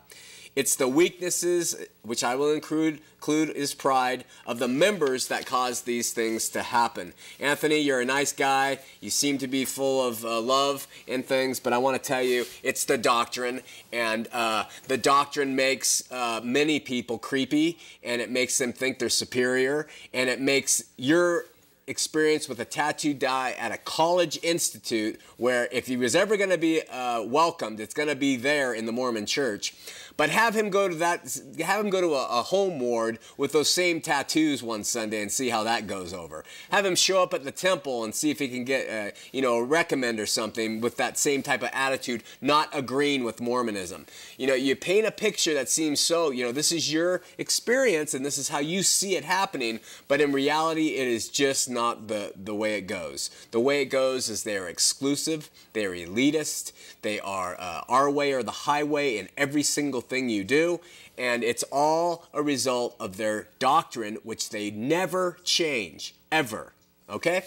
It's 0.54 0.76
the 0.76 0.88
weaknesses, 0.88 1.76
which 2.02 2.26
I 2.26 2.36
will 2.36 2.52
include, 2.52 3.00
include 3.16 3.52
is 3.52 3.74
pride, 3.74 4.26
of 4.46 4.60
the 4.60 4.68
members 4.68 5.30
that 5.30 5.46
cause 5.46 5.84
these 5.84 6.12
things 6.12 6.50
to 6.50 6.62
happen. 6.62 7.14
Anthony, 7.40 7.80
you're 7.80 8.02
a 8.02 8.06
nice 8.06 8.34
guy. 8.34 8.80
You 9.00 9.12
seem 9.12 9.38
to 9.38 9.48
be 9.48 9.64
full 9.64 10.06
of 10.06 10.26
uh, 10.26 10.42
love 10.42 10.88
and 11.08 11.26
things, 11.26 11.62
but 11.62 11.72
I 11.72 11.78
want 11.78 12.02
to 12.02 12.06
tell 12.06 12.22
you, 12.22 12.46
it's 12.64 12.84
the 12.84 12.98
doctrine, 12.98 13.62
and 13.94 14.28
uh, 14.34 14.66
the 14.90 14.98
doctrine 14.98 15.56
makes 15.56 16.12
uh, 16.12 16.42
many 16.44 16.82
people 16.82 17.18
creepy, 17.18 17.80
and 18.04 18.22
it 18.22 18.30
makes 18.30 18.58
them 18.58 18.74
think 18.74 19.00
they're 19.00 19.08
superior, 19.08 19.88
and 20.14 20.30
it 20.30 20.42
makes 20.42 20.84
your 20.98 21.46
experience 21.88 22.48
with 22.48 22.60
a 22.60 22.66
tattoo 22.66 23.14
die 23.14 23.56
at 23.60 23.72
a 23.72 23.78
college 23.78 24.40
institute 24.44 25.20
where 25.38 25.68
if 25.72 25.88
he 25.88 25.98
was 25.98 26.16
ever 26.16 26.38
going 26.38 26.50
to 26.50 26.58
be 26.58 26.82
uh, 26.88 27.22
welcomed, 27.24 27.80
it's 27.80 27.94
going 27.94 28.08
to 28.08 28.16
be 28.16 28.36
there 28.36 28.74
in 28.74 28.86
the 28.86 28.92
Mormon 28.92 29.26
church. 29.26 29.74
But 30.22 30.30
have 30.30 30.54
him 30.56 30.70
go 30.70 30.88
to 30.88 30.94
that, 30.98 31.36
have 31.66 31.84
him 31.84 31.90
go 31.90 32.00
to 32.00 32.14
a, 32.14 32.28
a, 32.28 32.44
home 32.44 32.80
ward 32.80 33.18
with 33.38 33.54
those 33.54 33.72
same 33.72 34.02
tattoos 34.02 34.62
one 34.62 34.84
Sunday 34.84 35.20
and 35.20 35.32
see 35.32 35.50
how 35.50 35.64
that 35.64 35.88
goes 35.88 36.14
over. 36.14 36.46
Have 36.70 36.86
him 36.86 36.94
show 36.94 37.24
up 37.24 37.34
at 37.34 37.44
the 37.44 37.52
temple 37.52 38.04
and 38.04 38.14
see 38.14 38.30
if 38.30 38.38
he 38.38 38.48
can 38.48 38.64
get, 38.64 38.88
uh, 38.88 39.18
you 39.32 39.42
know, 39.42 39.56
a 39.56 39.64
recommend 39.64 40.20
or 40.20 40.28
something 40.28 40.80
with 40.80 40.96
that 40.98 41.18
same 41.18 41.42
type 41.42 41.64
of 41.64 41.72
attitude, 41.74 42.22
not 42.40 42.70
agreeing 42.72 43.24
with 43.24 43.42
Mormonism. 43.42 44.06
You 44.38 44.46
know, 44.46 44.54
you 44.54 44.76
paint 44.76 45.08
a 45.08 45.12
picture 45.12 45.56
that 45.56 45.70
seems 45.70 46.00
so, 46.00 46.30
you 46.30 46.46
know, 46.46 46.52
this 46.52 46.72
is 46.72 46.94
your 46.94 47.24
experience 47.40 48.14
and 48.14 48.24
this 48.24 48.38
is 48.38 48.50
how 48.50 48.60
you 48.60 48.84
see 48.84 49.16
it 49.16 49.26
happening, 49.26 49.80
but 50.08 50.22
in 50.22 50.34
reality, 50.34 50.90
it 50.98 51.08
is 51.08 51.30
just 51.30 51.68
not 51.68 52.10
the, 52.10 52.32
the 52.36 52.54
way 52.54 52.76
it 52.76 52.86
goes. 52.86 53.32
The 53.50 53.60
way 53.60 53.82
it 53.82 53.86
goes 53.86 54.30
is 54.30 54.44
they're 54.44 54.68
exclusive, 54.68 55.50
they're 55.74 55.94
elitist, 55.94 56.74
they 57.02 57.20
are 57.20 57.56
uh, 57.60 57.82
our 57.90 58.12
way 58.12 58.34
or 58.34 58.44
the 58.44 58.52
highway 58.52 59.18
in 59.18 59.28
every 59.36 59.64
single 59.64 60.02
thing 60.12 60.30
you 60.30 60.44
do, 60.44 60.80
and 61.18 61.44
it's 61.44 61.64
all 61.72 62.28
a 62.34 62.44
result 62.44 62.96
of 63.00 63.18
their 63.18 63.48
doctrine, 63.58 64.18
which 64.24 64.52
they 64.52 64.70
never 64.70 65.38
change, 65.44 66.14
ever. 66.32 66.74
Okay? 67.10 67.44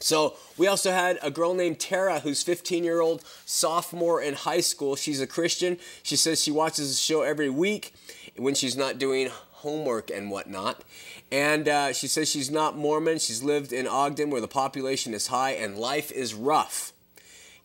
So 0.00 0.36
we 0.58 0.66
also 0.66 0.90
had 0.90 1.18
a 1.22 1.30
girl 1.30 1.54
named 1.54 1.80
Tara 1.80 2.20
who's 2.20 2.42
15 2.42 2.84
year 2.84 3.00
old 3.00 3.24
sophomore 3.46 4.20
in 4.20 4.34
high 4.34 4.60
school. 4.60 4.96
She's 4.96 5.20
a 5.20 5.26
Christian. 5.26 5.78
She 6.02 6.16
says 6.16 6.42
she 6.42 6.50
watches 6.50 6.90
the 6.90 6.96
show 6.96 7.22
every 7.22 7.48
week 7.48 7.94
when 8.36 8.54
she's 8.54 8.76
not 8.76 8.98
doing 8.98 9.30
homework 9.52 10.10
and 10.10 10.30
whatnot. 10.30 10.82
And 11.32 11.68
uh, 11.68 11.92
she 11.92 12.08
says 12.08 12.28
she's 12.28 12.50
not 12.50 12.76
Mormon. 12.76 13.18
She's 13.18 13.42
lived 13.42 13.72
in 13.72 13.86
Ogden 13.86 14.30
where 14.30 14.40
the 14.40 14.48
population 14.48 15.14
is 15.14 15.28
high 15.28 15.52
and 15.52 15.78
life 15.78 16.12
is 16.12 16.34
rough. 16.34 16.92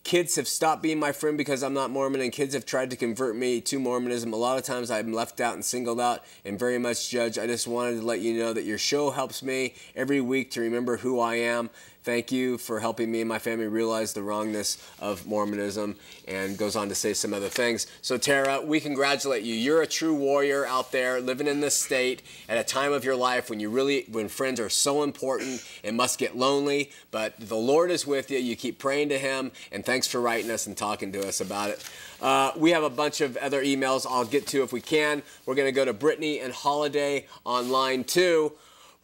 Kids 0.04 0.36
have 0.36 0.48
stopped 0.48 0.82
being 0.82 1.00
my 1.00 1.12
friend 1.12 1.38
because 1.38 1.62
I'm 1.62 1.76
not 1.76 1.92
Mormon, 1.92 2.22
and 2.22 2.32
kids 2.32 2.56
have 2.56 2.66
tried 2.66 2.90
to 2.90 2.96
convert 2.96 3.36
me 3.36 3.62
to 3.62 3.78
Mormonism. 3.78 4.34
A 4.34 4.36
lot 4.36 4.58
of 4.58 4.64
times 4.64 4.90
I'm 4.90 5.14
left 5.14 5.40
out 5.40 5.54
and 5.54 5.64
singled 5.64 6.02
out 6.02 6.24
and 6.44 6.58
very 6.58 6.80
much 6.80 7.10
judged. 7.10 7.38
I 7.38 7.46
just 7.46 7.68
wanted 7.68 8.00
to 8.00 8.06
let 8.06 8.20
you 8.20 8.34
know 8.34 8.52
that 8.52 8.64
your 8.64 8.80
show 8.80 9.12
helps 9.12 9.44
me 9.44 9.76
every 9.96 10.20
week 10.20 10.50
to 10.52 10.62
remember 10.62 10.98
who 10.98 11.20
I 11.20 11.36
am. 11.36 11.70
Thank 12.04 12.32
you 12.32 12.58
for 12.58 12.80
helping 12.80 13.12
me 13.12 13.22
and 13.22 13.30
my 13.30 13.38
family 13.38 13.68
realize 13.68 14.14
the 14.14 14.24
wrongness 14.24 14.84
of 15.00 15.28
Mormonism, 15.28 15.96
and 16.28 16.58
goes 16.58 16.76
on 16.76 16.90
to 16.90 16.96
say 16.96 17.14
some 17.14 17.32
other 17.32 17.48
things. 17.48 17.86
So, 18.02 18.18
Tara, 18.18 18.60
we 18.60 18.80
congratulate 18.80 19.44
you. 19.44 19.54
You're 19.54 19.84
a 19.84 19.88
true 19.88 20.16
warrior 20.16 20.66
out 20.66 20.92
there 20.92 21.22
living 21.22 21.46
in 21.46 21.60
this 21.62 21.76
state 21.76 22.24
at 22.50 22.58
a 22.58 22.64
time 22.64 22.92
of 22.92 23.06
your 23.06 23.16
life 23.16 23.52
when 23.52 23.60
you 23.60 23.70
really, 23.70 24.06
when 24.12 24.30
friends 24.30 24.60
are 24.60 24.70
so 24.70 25.04
important 25.04 25.64
and 25.84 25.96
must 25.96 26.18
get 26.18 26.36
lonely, 26.36 26.92
but 27.12 27.40
the 27.40 27.56
Lord 27.56 27.92
is 27.92 28.08
with 28.08 28.32
you. 28.32 28.40
You 28.40 28.56
keep 28.56 28.80
praying 28.80 29.10
to 29.10 29.20
Him, 29.20 29.52
and 29.72 29.86
thanks 29.86 30.08
for 30.08 30.20
writing 30.20 30.50
us 30.50 30.66
and 30.66 30.76
talking 30.76 31.12
to 31.12 31.28
us 31.28 31.40
about 31.40 31.70
it. 31.70 31.88
Uh, 32.20 32.52
we 32.58 32.72
have 32.72 32.84
a 32.84 32.90
bunch 32.90 33.22
of 33.22 33.38
other 33.38 33.64
emails 33.64 34.08
I'll 34.10 34.26
get 34.26 34.48
to 34.48 34.64
if 34.64 34.74
we 34.74 34.82
can. 34.82 35.22
We're 35.46 35.56
going 35.56 35.68
to 35.68 35.72
go 35.72 35.86
to 35.86 35.94
Brittany 35.94 36.40
and 36.40 36.52
Holiday 36.52 37.28
on 37.46 37.70
line 37.70 38.06
two. 38.06 38.54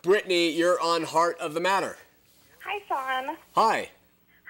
Brittany, 0.01 0.49
you're 0.49 0.81
on 0.81 1.03
Heart 1.03 1.37
of 1.39 1.53
the 1.53 1.59
Matter. 1.59 1.97
Hi, 2.67 2.81
Sean. 2.89 3.37
Hi. 3.55 3.89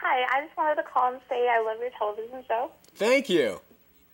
Hi, 0.01 0.25
I 0.31 0.45
just 0.45 0.57
wanted 0.57 0.75
to 0.75 0.83
call 0.83 1.11
and 1.13 1.21
say 1.29 1.47
I 1.47 1.61
love 1.63 1.77
your 1.79 1.91
television 1.99 2.43
show. 2.47 2.71
Thank 2.95 3.29
you. 3.29 3.59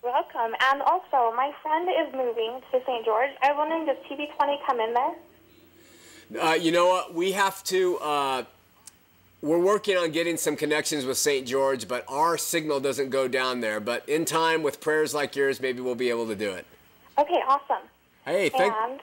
Welcome. 0.03 0.53
And 0.59 0.81
also, 0.81 1.33
my 1.35 1.53
friend 1.61 1.87
is 1.89 2.13
moving 2.13 2.59
to 2.71 2.81
St. 2.85 3.05
George. 3.05 3.29
I 3.41 3.51
was 3.53 3.57
wondering, 3.57 3.85
does 3.85 3.95
TV20 4.09 4.57
come 4.67 4.79
in 4.81 4.93
there? 4.93 5.15
Uh, 6.43 6.53
you 6.55 6.73
know 6.73 6.87
what? 6.87 7.13
We 7.13 7.31
have 7.31 7.63
to. 7.65 7.97
Uh, 7.99 8.43
we're 9.41 9.59
working 9.59 9.95
on 9.97 10.11
getting 10.11 10.35
some 10.35 10.57
connections 10.57 11.05
with 11.05 11.17
St. 11.17 11.47
George, 11.47 11.87
but 11.87 12.03
our 12.09 12.37
signal 12.37 12.81
doesn't 12.81 13.09
go 13.09 13.29
down 13.29 13.61
there. 13.61 13.79
But 13.79 14.07
in 14.09 14.25
time, 14.25 14.63
with 14.63 14.81
prayers 14.81 15.13
like 15.13 15.35
yours, 15.35 15.61
maybe 15.61 15.79
we'll 15.79 15.95
be 15.95 16.09
able 16.09 16.27
to 16.27 16.35
do 16.35 16.51
it. 16.51 16.65
Okay, 17.17 17.41
awesome. 17.47 17.87
Hey, 18.25 18.49
thank. 18.49 18.73
and, 18.73 18.99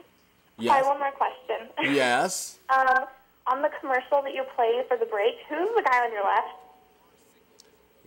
Yes. 0.59 0.75
sorry, 0.75 0.87
one 0.89 0.99
more 0.99 1.13
question. 1.13 1.95
Yes. 1.97 2.59
um, 2.69 3.07
on 3.51 3.63
the 3.63 3.71
commercial 3.81 4.23
that 4.23 4.33
you 4.35 4.45
played 4.55 4.85
for 4.89 4.97
the 4.97 5.07
break, 5.07 5.35
who's 5.49 5.69
the 5.77 5.83
guy 5.83 6.05
on 6.05 6.13
your 6.13 6.25
left? 6.25 6.49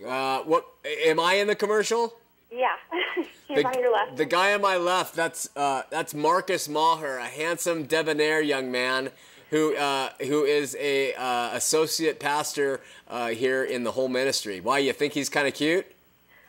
Uh, 0.06 0.44
what? 0.44 0.66
Am 1.06 1.20
I 1.20 1.34
in 1.34 1.46
the 1.46 1.54
commercial? 1.54 2.14
Yeah, 2.50 2.74
he's 3.48 3.64
on 3.64 3.74
your 3.78 3.92
left. 3.92 4.16
the 4.16 4.24
guy 4.24 4.54
on 4.54 4.60
my 4.60 4.76
left, 4.76 5.14
that's 5.14 5.48
uh, 5.56 5.82
that's 5.90 6.14
Marcus 6.14 6.68
Maher, 6.68 7.18
a 7.18 7.26
handsome 7.26 7.84
debonair 7.84 8.40
young 8.40 8.70
man 8.70 9.10
who 9.50 9.76
uh, 9.76 10.10
who 10.20 10.44
is 10.44 10.76
a 10.80 11.14
uh, 11.14 11.50
associate 11.54 12.18
pastor 12.20 12.80
uh, 13.08 13.28
here 13.28 13.64
in 13.64 13.84
the 13.84 13.92
whole 13.92 14.08
ministry. 14.08 14.60
Why 14.60 14.78
you 14.78 14.92
think 14.92 15.12
he's 15.12 15.28
kind 15.28 15.46
of 15.46 15.54
cute? 15.54 15.86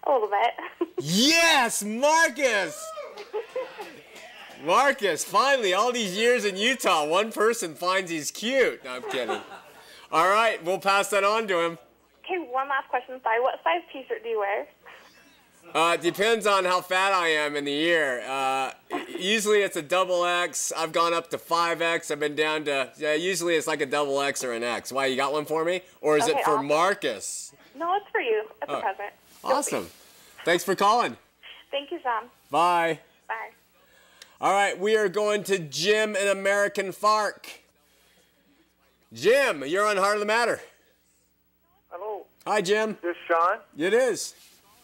A 0.07 0.11
little 0.11 0.27
bit. 0.29 0.53
Yes, 1.01 1.83
Marcus. 1.83 2.81
Marcus, 4.65 5.23
finally, 5.23 5.73
all 5.73 5.91
these 5.91 6.17
years 6.17 6.43
in 6.45 6.57
Utah, 6.57 7.05
one 7.05 7.31
person 7.31 7.75
finds 7.75 8.09
he's 8.11 8.31
cute. 8.31 8.83
No, 8.83 8.95
I'm 8.95 9.03
kidding. 9.03 9.39
All 10.11 10.27
right, 10.29 10.63
we'll 10.63 10.79
pass 10.79 11.09
that 11.09 11.23
on 11.23 11.47
to 11.47 11.59
him. 11.59 11.77
okay, 12.23 12.37
one 12.51 12.67
last 12.69 12.89
question. 12.89 13.19
Sorry, 13.23 13.39
what 13.41 13.55
size 13.63 13.81
T-shirt 13.91 14.23
do 14.23 14.29
you 14.29 14.39
wear? 14.39 14.67
Uh, 15.73 15.97
depends 15.97 16.45
on 16.47 16.63
how 16.63 16.79
fat 16.79 17.11
I 17.11 17.27
am 17.29 17.55
in 17.55 17.65
the 17.65 17.71
year. 17.71 18.21
Uh, 18.21 18.71
usually 19.19 19.59
it's 19.61 19.75
a 19.75 19.81
double 19.81 20.23
X. 20.23 20.71
I've 20.75 20.91
gone 20.93 21.13
up 21.13 21.29
to 21.31 21.37
5X. 21.37 22.11
I've 22.11 22.19
been 22.19 22.35
down 22.35 22.65
to, 22.65 22.91
yeah, 22.97 23.13
usually 23.15 23.55
it's 23.55 23.67
like 23.67 23.81
a 23.81 23.85
double 23.85 24.21
X 24.21 24.43
or 24.43 24.53
an 24.53 24.63
X. 24.63 24.91
Why, 24.91 25.07
you 25.07 25.15
got 25.15 25.33
one 25.33 25.45
for 25.45 25.65
me? 25.65 25.81
Or 26.01 26.17
is 26.17 26.23
Okay, 26.29 26.37
it 26.39 26.45
for 26.45 26.51
awesome. 26.51 26.67
Marcus? 26.67 27.53
No, 27.75 27.93
it's 27.95 28.05
for 28.11 28.21
you. 28.21 28.43
It's 28.61 28.71
Oh. 28.71 28.75
a 28.77 28.81
present. 28.81 29.13
Awesome. 29.43 29.89
Thanks 30.45 30.63
for 30.63 30.75
calling. 30.75 31.17
Thank 31.71 31.91
you, 31.91 31.99
Sean. 32.01 32.29
Bye. 32.51 32.99
Bye. 33.27 33.49
All 34.41 34.51
right, 34.51 34.77
we 34.77 34.97
are 34.97 35.07
going 35.07 35.43
to 35.45 35.57
Jim 35.59 36.15
in 36.15 36.27
American 36.27 36.91
Fork. 36.91 37.47
Jim, 39.13 39.63
you're 39.65 39.85
on 39.87 39.95
Heart 39.95 40.15
of 40.15 40.19
the 40.19 40.25
Matter. 40.25 40.59
Hello, 41.89 42.25
Hi, 42.45 42.61
Jim. 42.61 42.97
this 43.01 43.15
is 43.15 43.21
Sean. 43.27 43.59
It 43.77 43.93
is. 43.93 44.33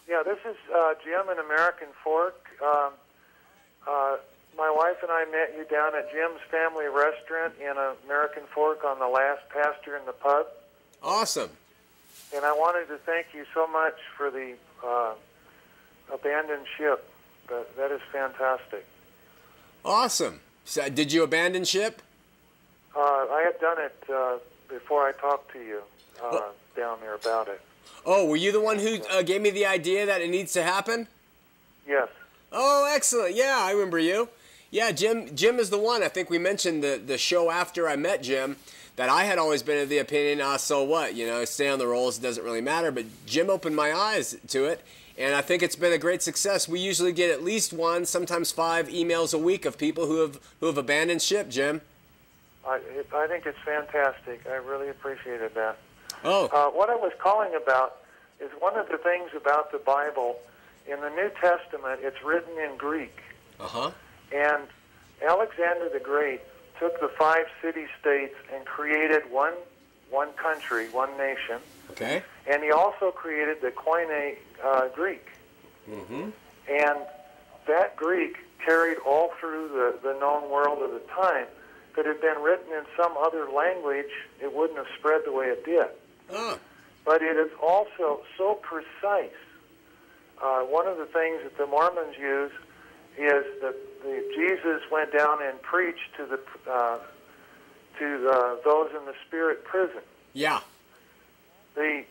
Yeah, 0.08 0.22
this 0.24 0.38
is 0.48 0.56
uh, 0.74 0.94
Jim 1.04 1.28
in 1.30 1.38
American 1.38 1.88
Fork. 2.02 2.46
Um, 2.64 2.92
uh, 3.86 4.16
my 4.56 4.70
wife 4.74 4.96
and 5.02 5.10
I 5.12 5.26
met 5.26 5.54
you 5.56 5.64
down 5.70 5.94
at 5.94 6.10
Jim's 6.12 6.40
Family 6.50 6.86
Restaurant 6.86 7.52
in 7.60 7.74
American 8.06 8.44
Fork 8.54 8.84
on 8.84 8.98
the 8.98 9.08
last 9.08 9.42
pasture 9.50 9.96
in 9.96 10.06
the 10.06 10.12
pub. 10.12 10.46
Awesome. 11.02 11.50
And 12.34 12.44
I 12.44 12.52
wanted 12.52 12.88
to 12.88 12.96
thank 12.98 13.26
you 13.34 13.44
so 13.52 13.66
much 13.66 13.96
for 14.16 14.30
the 14.30 14.54
uh, 14.84 15.12
abandoned 16.12 16.66
ship. 16.78 17.06
That, 17.48 17.76
that 17.76 17.90
is 17.90 18.00
fantastic. 18.10 18.86
Awesome. 19.84 20.40
So, 20.64 20.88
did 20.88 21.12
you 21.12 21.22
abandon 21.22 21.64
ship? 21.64 22.02
Uh, 22.94 23.00
I 23.00 23.42
had 23.44 23.60
done 23.60 23.78
it 23.80 23.96
uh, 24.12 24.38
before 24.68 25.06
I 25.06 25.12
talked 25.12 25.52
to 25.52 25.58
you 25.58 25.80
uh, 26.22 26.40
down 26.76 26.98
there 27.00 27.14
about 27.14 27.48
it. 27.48 27.60
Oh, 28.04 28.26
were 28.26 28.36
you 28.36 28.52
the 28.52 28.60
one 28.60 28.78
who 28.78 28.98
uh, 29.10 29.22
gave 29.22 29.40
me 29.40 29.50
the 29.50 29.66
idea 29.66 30.06
that 30.06 30.20
it 30.20 30.30
needs 30.30 30.52
to 30.54 30.62
happen? 30.62 31.08
Yes. 31.86 32.08
Oh, 32.50 32.90
excellent. 32.94 33.34
Yeah, 33.34 33.58
I 33.60 33.72
remember 33.72 33.98
you. 33.98 34.28
Yeah, 34.70 34.90
Jim. 34.92 35.34
Jim 35.34 35.58
is 35.58 35.70
the 35.70 35.78
one. 35.78 36.02
I 36.02 36.08
think 36.08 36.30
we 36.30 36.38
mentioned 36.38 36.82
the 36.82 37.00
the 37.04 37.18
show 37.18 37.50
after 37.50 37.88
I 37.88 37.96
met 37.96 38.22
Jim 38.22 38.56
that 38.96 39.08
I 39.08 39.24
had 39.24 39.38
always 39.38 39.62
been 39.62 39.82
of 39.82 39.88
the 39.88 39.98
opinion. 39.98 40.40
Ah, 40.40 40.56
so 40.56 40.82
what? 40.82 41.14
You 41.14 41.26
know, 41.26 41.44
stay 41.44 41.68
on 41.68 41.78
the 41.78 41.86
rolls. 41.86 42.18
It 42.18 42.22
doesn't 42.22 42.44
really 42.44 42.60
matter. 42.60 42.90
But 42.90 43.06
Jim 43.26 43.50
opened 43.50 43.76
my 43.76 43.92
eyes 43.92 44.36
to 44.48 44.64
it, 44.64 44.82
and 45.18 45.34
I 45.34 45.40
think 45.40 45.62
it's 45.62 45.76
been 45.76 45.92
a 45.92 45.98
great 45.98 46.22
success. 46.22 46.68
We 46.68 46.80
usually 46.80 47.12
get 47.12 47.30
at 47.30 47.42
least 47.42 47.72
one, 47.72 48.06
sometimes 48.06 48.50
five 48.52 48.88
emails 48.88 49.34
a 49.34 49.38
week 49.38 49.64
of 49.64 49.78
people 49.78 50.06
who 50.06 50.20
have 50.20 50.40
who 50.60 50.66
have 50.66 50.78
abandoned 50.78 51.22
ship. 51.22 51.48
Jim. 51.48 51.80
I, 52.66 52.80
I 53.14 53.26
think 53.26 53.44
it's 53.46 53.58
fantastic. 53.64 54.42
I 54.48 54.54
really 54.54 54.88
appreciated 54.88 55.54
that. 55.54 55.78
Oh, 56.24 56.46
Uh, 56.52 56.70
what 56.70 56.90
I 56.90 56.94
was 56.94 57.12
calling 57.18 57.52
about 57.54 57.96
is 58.40 58.50
one 58.60 58.76
of 58.76 58.88
the 58.88 58.98
things 58.98 59.30
about 59.36 59.72
the 59.72 59.78
Bible. 59.78 60.38
In 60.88 61.00
the 61.00 61.10
New 61.10 61.30
Testament, 61.40 62.00
it's 62.02 62.22
written 62.24 62.58
in 62.58 62.76
Greek. 62.76 63.16
uh 63.60 63.66
huh. 63.66 63.90
And 64.32 64.62
Alexander 65.24 65.88
the 65.88 66.00
Great 66.00 66.40
took 66.78 67.00
the 67.00 67.08
five 67.08 67.46
city 67.60 67.86
states 68.00 68.34
and 68.52 68.64
created 68.64 69.22
one, 69.30 69.54
one 70.10 70.32
country, 70.32 70.88
one 70.90 71.16
nation. 71.16 71.58
Okay. 71.90 72.22
And 72.48 72.62
he 72.64 72.70
also 72.72 73.10
created 73.12 73.60
the 73.60 73.70
Koine 73.70 74.36
uh, 74.64 74.88
Greek. 74.94 75.26
Mm-hmm. 75.90 76.30
And 76.70 76.98
that 77.66 77.96
Greek 77.96 78.36
carried 78.64 78.98
all 79.06 79.30
through 79.40 79.68
the, 79.68 79.98
the 80.02 80.18
known 80.20 80.50
world 80.50 80.82
of 80.82 80.92
the 80.92 81.02
time. 81.12 81.46
If 81.92 81.98
it 81.98 82.06
had 82.06 82.20
been 82.20 82.42
written 82.42 82.72
in 82.72 82.84
some 82.96 83.16
other 83.16 83.50
language, 83.50 84.10
it 84.40 84.52
wouldn't 84.54 84.78
have 84.78 84.86
spread 84.98 85.22
the 85.26 85.32
way 85.32 85.46
it 85.46 85.64
did. 85.64 85.86
Oh, 86.32 86.58
But 87.04 87.22
it 87.22 87.36
is 87.36 87.50
also 87.62 88.22
so 88.38 88.54
precise. 88.54 89.30
Uh, 90.42 90.60
one 90.62 90.86
of 90.86 90.96
the 90.96 91.06
things 91.06 91.42
that 91.42 91.56
the 91.58 91.66
Mormons 91.66 92.16
use 92.18 92.52
is 93.18 93.44
that 93.60 93.74
the, 94.02 94.24
Jesus 94.34 94.80
went 94.90 95.12
down 95.12 95.42
and 95.42 95.60
preached 95.62 96.16
to 96.16 96.26
the 96.26 96.40
uh, 96.70 96.98
to 97.98 98.30
uh, 98.30 98.56
those 98.64 98.90
in 98.98 99.04
the 99.04 99.14
spirit 99.26 99.64
prison. 99.64 100.00
yeah. 100.32 100.60
The 101.74 102.04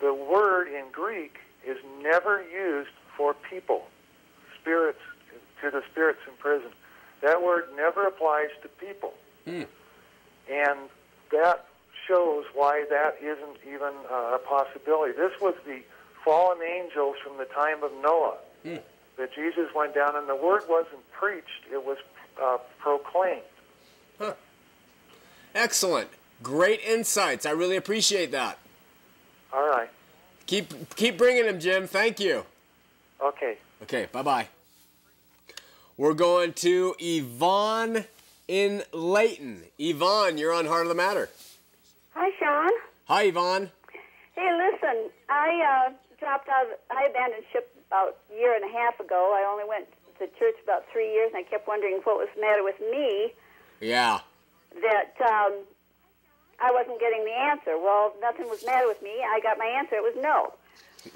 the 0.00 0.12
word 0.12 0.68
in 0.68 0.84
Greek 0.92 1.39
is 1.66 1.78
never 2.02 2.42
used 2.42 2.90
for 3.16 3.34
people, 3.34 3.86
spirits 4.60 5.00
to 5.60 5.70
the 5.70 5.82
spirits 5.90 6.20
in 6.26 6.34
prison. 6.38 6.70
That 7.22 7.42
word 7.42 7.66
never 7.76 8.06
applies 8.06 8.48
to 8.62 8.68
people, 8.68 9.12
Hmm. 9.44 9.64
and 10.50 10.78
that 11.30 11.66
shows 12.08 12.46
why 12.54 12.84
that 12.90 13.18
isn't 13.22 13.58
even 13.66 13.92
uh, 14.10 14.32
a 14.34 14.38
possibility. 14.38 15.12
This 15.12 15.38
was 15.40 15.54
the 15.66 15.80
fallen 16.24 16.62
angels 16.62 17.16
from 17.22 17.36
the 17.36 17.44
time 17.44 17.82
of 17.82 17.92
Noah. 18.02 18.36
Hmm. 18.62 18.76
That 19.16 19.34
Jesus 19.34 19.72
went 19.74 19.94
down, 19.94 20.16
and 20.16 20.26
the 20.26 20.34
word 20.36 20.62
wasn't 20.68 21.10
preached; 21.12 21.66
it 21.70 21.84
was 21.84 21.98
uh, 22.42 22.56
proclaimed. 22.78 23.42
Excellent. 25.54 26.08
Great 26.42 26.80
insights. 26.80 27.44
I 27.44 27.50
really 27.50 27.76
appreciate 27.76 28.30
that. 28.32 28.58
All 29.52 29.68
right. 29.68 29.90
Keep 30.50 30.96
keep 30.96 31.16
bringing 31.16 31.46
them, 31.46 31.60
Jim. 31.60 31.86
Thank 31.86 32.18
you. 32.18 32.44
Okay. 33.22 33.56
Okay, 33.84 34.08
bye 34.10 34.22
bye. 34.22 34.48
We're 35.96 36.12
going 36.12 36.54
to 36.54 36.96
Yvonne 36.98 38.04
in 38.48 38.82
Layton. 38.92 39.62
Yvonne, 39.78 40.38
you're 40.38 40.52
on 40.52 40.66
Heart 40.66 40.82
of 40.82 40.88
the 40.88 40.96
Matter. 40.96 41.28
Hi, 42.14 42.30
Sean. 42.40 42.68
Hi, 43.06 43.26
Yvonne. 43.26 43.70
Hey, 44.34 44.50
listen, 44.72 45.10
I 45.28 45.86
uh, 45.86 45.92
dropped 46.18 46.48
out. 46.48 46.64
Of, 46.66 46.78
I 46.90 47.04
abandoned 47.08 47.44
ship 47.52 47.72
about 47.86 48.16
a 48.32 48.36
year 48.36 48.52
and 48.56 48.64
a 48.64 48.72
half 48.76 48.98
ago. 48.98 49.32
I 49.38 49.48
only 49.48 49.68
went 49.68 49.86
to 50.18 50.26
church 50.36 50.56
about 50.64 50.82
three 50.90 51.12
years, 51.12 51.30
and 51.32 51.46
I 51.46 51.48
kept 51.48 51.68
wondering 51.68 52.00
what 52.02 52.16
was 52.16 52.28
the 52.34 52.40
matter 52.40 52.64
with 52.64 52.80
me 52.90 53.32
Yeah. 53.80 54.18
that 54.82 55.14
um, 55.30 55.52
I 56.60 56.70
wasn't 56.72 57.00
getting 57.00 57.24
the 57.24 57.32
answer. 57.32 57.78
Well, 57.78 58.12
nothing 58.20 58.48
was 58.48 58.64
matter 58.64 58.86
with 58.86 59.02
me. 59.02 59.24
I 59.24 59.40
got 59.40 59.58
my 59.58 59.66
answer. 59.66 59.96
It 59.96 60.02
was 60.02 60.16
no. 60.20 60.52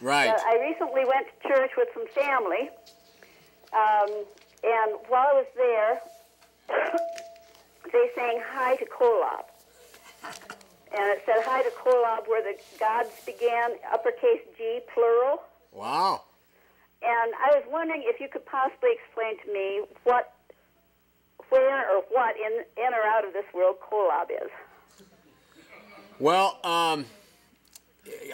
Right. 0.01 0.29
Uh, 0.29 0.39
I 0.47 0.59
recently 0.61 1.05
went 1.05 1.27
to 1.29 1.49
church 1.49 1.71
with 1.77 1.89
some 1.93 2.07
family, 2.09 2.71
um, 3.73 4.25
and 4.65 4.97
while 5.09 5.27
I 5.29 5.35
was 5.35 5.47
there, 5.57 6.01
they 7.93 8.09
sang 8.15 8.41
"Hie 8.43 8.77
to 8.77 8.87
Kolob," 8.87 9.45
and 10.25 11.05
it 11.13 11.23
said 11.27 11.45
"Hie 11.45 11.63
to 11.63 11.71
Kolob, 11.71 12.29
where 12.29 12.43
the 12.43 12.59
gods 12.81 13.11
began, 13.27 13.73
uppercase 13.93 14.41
G, 14.57 14.81
plural. 14.93 15.43
Wow. 15.73 16.23
And 17.03 17.35
I 17.37 17.55
was 17.55 17.65
wondering 17.71 18.05
if 18.07 18.21
you 18.21 18.29
could 18.33 18.47
possibly 18.47 18.91
explain 18.97 19.37
to 19.45 19.53
me 19.53 19.83
what, 20.05 20.33
where, 21.51 21.85
or 21.95 22.03
what 22.09 22.37
in 22.37 22.65
in 22.83 22.95
or 22.95 23.05
out 23.05 23.27
of 23.27 23.35
this 23.35 23.45
world 23.53 23.77
Kolob 23.85 24.31
is. 24.31 24.51
Well, 26.21 26.59
um, 26.63 27.07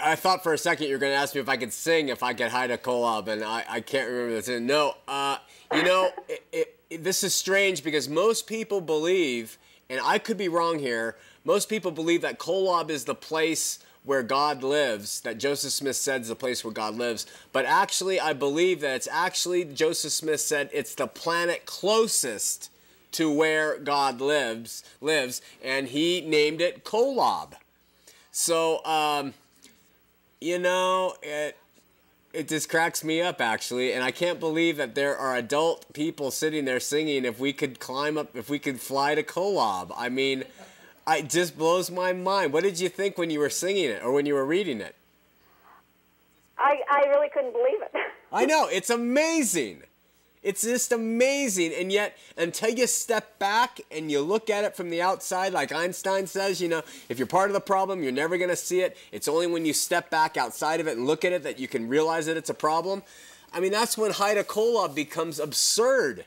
I 0.03 0.15
thought 0.15 0.43
for 0.43 0.53
a 0.53 0.59
second 0.59 0.89
you 0.89 0.93
were 0.93 0.99
going 0.99 1.13
to 1.13 1.19
ask 1.19 1.35
me 1.35 1.41
if 1.41 1.49
I 1.49 1.57
could 1.57 1.73
sing 1.73 2.09
if 2.11 2.23
I 2.23 2.35
could 2.35 2.49
hie 2.49 2.67
to 2.67 2.77
Kolob, 2.77 3.29
and 3.29 3.43
I, 3.43 3.65
I 3.69 3.81
can't 3.81 4.09
remember 4.09 4.35
this. 4.35 4.49
No, 4.49 4.97
uh, 5.09 5.39
you 5.75 5.83
know, 5.83 6.11
it, 6.29 6.43
it, 6.53 6.79
it, 6.91 7.05
this 7.05 7.25
is 7.25 7.35
strange 7.35 7.83
because 7.83 8.09
most 8.09 8.47
people 8.47 8.83
believe, 8.83 9.57
and 9.89 10.01
I 10.05 10.19
could 10.19 10.37
be 10.37 10.49
wrong 10.49 10.79
here, 10.79 11.17
most 11.45 11.71
people 11.71 11.91
believe 11.91 12.21
that 12.21 12.39
Kolob 12.39 12.91
is 12.91 13.07
the 13.07 13.15
place 13.15 13.79
where 14.05 14.23
God 14.23 14.63
lives, 14.63 15.21
that 15.23 15.39
Joseph 15.39 15.73
Smith 15.73 15.97
said 15.97 16.23
is 16.23 16.29
the 16.29 16.35
place 16.35 16.65
where 16.65 16.73
God 16.73 16.97
lives. 16.97 17.27
But 17.53 17.65
actually, 17.65 18.21
I 18.21 18.35
believe 18.35 18.81
that 18.81 18.97
it's 18.97 19.09
actually, 19.11 19.65
Joseph 19.65 20.13
Smith 20.13 20.41
said, 20.41 20.69
it's 20.73 20.95
the 20.95 21.07
planet 21.07 21.65
closest 21.65 22.71
to 23.13 23.31
where 23.33 23.79
God 23.79 24.21
lives, 24.21 24.85
lives 25.01 25.43
and 25.63 25.89
he 25.89 26.21
named 26.21 26.61
it 26.61 26.85
Kolob. 26.85 27.55
So, 28.33 28.85
um, 28.85 29.35
you 30.41 30.59
know, 30.59 31.15
it, 31.23 31.57
it 32.33 32.49
just 32.49 32.69
cracks 32.69 33.03
me 33.03 33.21
up 33.21 33.41
actually, 33.41 33.93
and 33.93 34.05
I 34.05 34.11
can't 34.11 34.39
believe 34.39 34.77
that 34.77 34.95
there 34.95 35.17
are 35.17 35.37
adult 35.37 35.93
people 35.93 36.31
sitting 36.31 36.65
there 36.65 36.81
singing. 36.81 37.25
If 37.25 37.39
we 37.39 37.53
could 37.53 37.81
climb 37.81 38.17
up, 38.17 38.37
if 38.37 38.49
we 38.49 38.59
could 38.59 38.81
fly 38.81 39.15
to 39.15 39.23
Kolob, 39.23 39.93
I 39.97 40.09
mean, 40.09 40.45
it 41.09 41.29
just 41.29 41.59
blows 41.59 41.91
my 41.91 42.13
mind. 42.13 42.53
What 42.53 42.63
did 42.63 42.79
you 42.79 42.89
think 42.89 43.19
when 43.19 43.31
you 43.31 43.41
were 43.41 43.51
singing 43.51 43.87
it 43.87 44.03
or 44.03 44.13
when 44.13 44.27
you 44.27 44.35
were 44.35 44.47
reading 44.47 44.81
it? 44.81 44.95
I, 46.57 46.81
I 46.89 47.09
really 47.09 47.29
couldn't 47.31 47.53
believe 47.53 47.81
it. 47.83 47.93
I 48.33 48.45
know 48.45 48.69
it's 48.71 48.91
amazing. 48.91 49.83
It's 50.43 50.63
just 50.63 50.91
amazing. 50.91 51.73
And 51.79 51.93
yet, 51.93 52.17
until 52.37 52.71
you 52.71 52.87
step 52.87 53.39
back 53.39 53.81
and 53.91 54.11
you 54.11 54.23
look 54.23 54.49
at 54.49 54.65
it 54.65 54.75
from 54.75 54.89
the 54.89 55.03
outside, 55.03 55.53
like 55.53 55.71
Einstein 55.71 56.27
says, 56.27 56.63
you 56.63 56.69
know, 56.69 56.83
if 57.11 57.19
you're 57.19 57.27
part 57.27 57.51
of 57.51 57.55
the 57.55 57.61
problem, 57.61 58.03
you're 58.03 58.13
never 58.13 58.39
going 58.39 58.49
to 58.49 58.57
see 58.57 58.81
it. 58.81 58.97
It's 59.13 59.29
only 59.29 59.47
when 59.47 59.67
you 59.67 59.75
step 59.75 60.09
back 60.09 60.39
outside 60.39 60.81
of 60.81 60.87
it 60.87 60.97
and 60.97 61.07
look 61.07 61.25
at 61.25 61.33
it 61.33 61.43
that 61.43 61.59
you 61.59 61.69
can 61.69 61.89
realize 61.89 62.25
that 62.27 62.39
it's 62.39 62.49
a 62.49 62.55
problem. 62.55 63.03
I 63.53 63.61
mean, 63.61 63.73
that's 63.73 63.99
when 63.99 64.13
Hie 64.13 64.35
to 64.35 64.45
Kolob 64.45 64.95
becomes 64.95 65.39
absurd. 65.39 66.25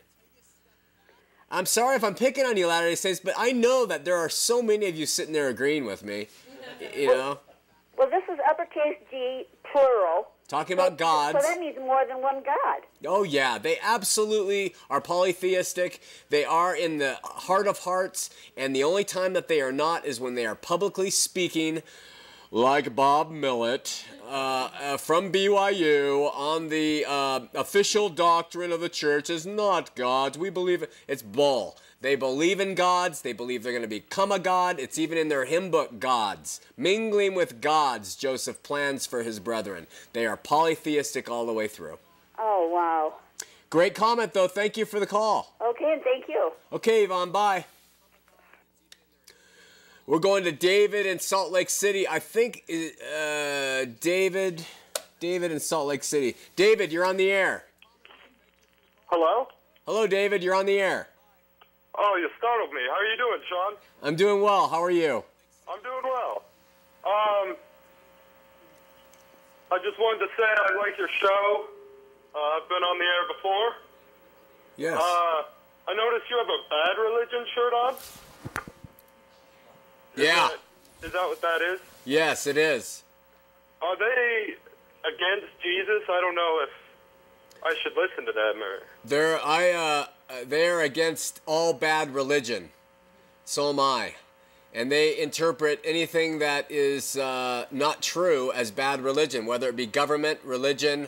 I'm 1.50 1.66
sorry 1.66 1.96
if 1.96 2.04
I'm 2.04 2.16
picking 2.16 2.46
on 2.46 2.58
you, 2.58 2.68
Latter 2.68 2.90
day 2.90 2.96
Saints, 2.96 3.20
but 3.24 3.34
I 3.38 3.52
know 3.52 3.86
that 3.86 4.06
there 4.06 4.18
are 4.18 4.30
so 4.30 4.62
many 4.62 4.88
of 4.88 4.96
you 4.96 5.06
sitting 5.06 5.34
there 5.34 5.50
agreeing 5.50 5.86
with 5.86 6.04
me. 6.04 6.28
You 6.96 7.08
know? 7.08 7.40
Well, 7.98 8.10
this 8.10 8.24
is 8.32 8.40
uppercase 8.50 8.98
G, 9.10 9.46
plural. 9.72 10.28
Talking 10.54 10.76
about 10.76 11.00
gods. 11.00 11.40
So 11.42 11.52
that 11.52 11.60
means 11.60 11.78
more 11.80 12.06
than 12.08 12.22
one 12.22 12.44
God. 12.44 12.82
Oh, 13.08 13.24
yeah. 13.24 13.58
They 13.58 13.80
absolutely 13.82 14.76
are 14.88 15.02
polytheistic. 15.02 16.00
They 16.30 16.46
are 16.46 16.76
in 16.76 17.00
the 17.00 17.18
heart 17.24 17.66
of 17.66 17.80
hearts. 17.80 18.30
And 18.56 18.76
the 18.76 18.84
only 18.84 19.04
time 19.04 19.34
that 19.34 19.48
they 19.48 19.62
are 19.62 19.72
not 19.72 20.06
is 20.06 20.20
when 20.20 20.36
they 20.36 20.46
are 20.46 20.54
publicly 20.54 21.10
speaking, 21.10 21.82
like 22.52 22.96
Bob 22.96 23.32
Millet 23.32 24.06
uh, 24.28 24.70
uh, 24.80 24.98
from 24.98 25.32
BYU, 25.32 26.32
on 26.36 26.70
the 26.70 27.04
uh, 27.08 27.40
official 27.56 28.10
doctrine 28.10 28.72
of 28.72 28.80
the 28.80 28.90
church 28.90 29.32
is 29.32 29.48
not 29.48 29.96
gods. 29.96 30.38
We 30.38 30.52
believe 30.52 30.86
it's 31.08 31.24
bull. 31.24 31.78
They 32.04 32.16
believe 32.16 32.60
in 32.60 32.76
gods. 32.76 33.22
They 33.22 33.32
believe 33.32 33.64
they're 33.64 33.72
going 33.72 33.82
to 33.82 33.88
become 33.88 34.30
a 34.34 34.38
god. 34.38 34.78
It's 34.78 35.00
even 35.00 35.18
in 35.18 35.30
their 35.30 35.46
hymn 35.46 35.72
book, 35.72 36.02
gods. 36.02 36.60
Mingling 36.76 37.34
with 37.34 37.62
gods, 37.62 38.16
Joseph 38.16 38.62
plans 38.62 39.06
for 39.06 39.24
his 39.24 39.40
brethren. 39.40 39.88
They 40.12 40.26
are 40.26 40.36
polytheistic 40.36 41.30
all 41.30 41.46
the 41.46 41.54
way 41.54 41.70
through. 41.70 42.00
Oh, 42.38 42.68
wow. 42.68 43.14
Great 43.70 43.96
comment, 43.96 44.34
though. 44.34 44.50
Thank 44.50 44.76
you 44.76 44.84
for 44.84 45.00
the 45.00 45.08
call. 45.08 45.56
Okay, 45.62 45.94
and 45.94 46.02
thank 46.04 46.28
you. 46.28 46.52
Okay, 46.74 47.06
Yvonne, 47.06 47.32
bye. 47.32 47.64
We're 50.06 50.20
going 50.20 50.44
to 50.44 50.52
David 50.52 51.06
in 51.06 51.20
Salt 51.20 51.54
Lake 51.54 51.70
City. 51.70 52.06
I 52.06 52.20
think 52.20 52.66
uh, 52.70 53.86
David, 54.02 54.66
David 55.22 55.54
in 55.54 55.62
Salt 55.62 55.88
Lake 55.88 56.04
City. 56.04 56.36
David, 56.58 56.92
you're 56.92 57.06
on 57.06 57.16
the 57.16 57.32
air. 57.32 57.64
Hello. 59.06 59.48
Hello, 59.86 60.06
David. 60.06 60.44
You're 60.44 60.56
on 60.56 60.66
the 60.66 60.82
air. 60.82 61.08
Oh, 61.96 62.16
you 62.20 62.30
startled 62.38 62.72
me. 62.74 62.82
How 62.90 62.96
are 62.98 63.06
you 63.06 63.18
doing, 63.18 63.40
Sean? 63.48 63.74
I'm 64.02 64.16
doing 64.16 64.42
well. 64.42 64.68
How 64.68 64.84
are 64.84 64.92
you? 64.92 65.24
I'm 65.70 65.82
doing 65.84 66.04
well. 66.04 66.44
Um, 67.06 67.56
I 69.72 69.78
just 69.84 69.98
wanted 70.00 70.20
to 70.20 70.28
say 70.38 70.44
I 70.44 70.78
like 70.78 70.98
your 70.98 71.10
show. 71.22 71.66
Uh, 72.36 72.40
I've 72.40 72.68
been 72.70 72.84
on 72.84 72.98
the 72.98 73.06
air 73.06 73.28
before. 73.36 73.70
Yes. 74.78 74.98
Uh, 74.98 75.44
I 75.88 75.94
noticed 75.96 76.30
you 76.30 76.38
have 76.38 76.48
a 76.48 76.70
bad 76.70 77.02
religion 77.02 77.46
shirt 77.54 77.74
on. 77.74 77.96
yeah. 80.16 80.50
Is 81.04 81.12
that 81.12 81.28
what 81.28 81.42
that 81.42 81.62
is? 81.62 81.80
Yes, 82.06 82.48
it 82.48 82.58
is. 82.58 83.04
Are 83.82 83.98
they 83.98 84.56
against 85.06 85.52
Jesus? 85.62 86.02
I 86.10 86.22
don't 86.22 86.36
know 86.36 86.62
if 86.64 86.70
I 87.64 87.76
should 87.84 87.94
listen 87.98 88.26
to 88.26 88.32
them 88.32 88.64
or. 88.64 88.80
They're 89.06 89.40
I 89.46 89.72
uh 89.72 90.08
they're 90.46 90.82
against 90.82 91.42
all 91.46 91.74
bad 91.74 92.14
religion. 92.14 92.70
So 93.46 93.70
am 93.70 93.80
I. 93.80 94.16
And 94.74 94.92
they 94.92 95.20
interpret 95.20 95.80
anything 95.86 96.40
that 96.40 96.70
is 96.72 97.16
uh, 97.18 97.66
not 97.70 98.02
true 98.02 98.52
as 98.54 98.72
bad 98.72 99.02
religion, 99.02 99.46
whether 99.46 99.70
it 99.70 99.76
be 99.76 99.86
government, 99.86 100.40
religion, 100.44 101.08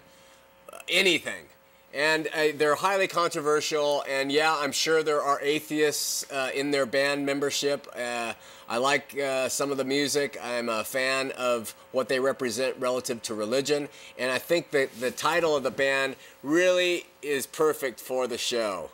anything. 0.87 1.45
And 1.93 2.27
uh, 2.27 2.47
they're 2.55 2.75
highly 2.75 3.07
controversial. 3.07 4.03
And 4.07 4.31
yeah, 4.31 4.55
I'm 4.55 4.71
sure 4.71 5.01
there 5.01 5.21
are 5.21 5.39
atheists 5.41 6.29
uh, 6.31 6.51
in 6.53 6.71
their 6.71 6.85
band 6.85 7.25
membership. 7.25 7.87
Uh, 7.97 8.33
I 8.67 8.77
like 8.77 9.17
uh, 9.17 9.47
some 9.47 9.71
of 9.71 9.77
the 9.77 9.85
music. 9.85 10.37
I'm 10.43 10.69
a 10.69 10.83
fan 10.83 11.31
of 11.31 11.73
what 11.91 12.09
they 12.09 12.19
represent 12.19 12.75
relative 12.79 13.21
to 13.23 13.33
religion. 13.33 13.87
And 14.19 14.31
I 14.31 14.39
think 14.39 14.71
that 14.71 14.99
the 14.99 15.11
title 15.11 15.55
of 15.55 15.63
the 15.63 15.71
band 15.71 16.17
really 16.43 17.05
is 17.21 17.47
perfect 17.47 17.99
for 17.99 18.27
the 18.27 18.37
show. 18.37 18.89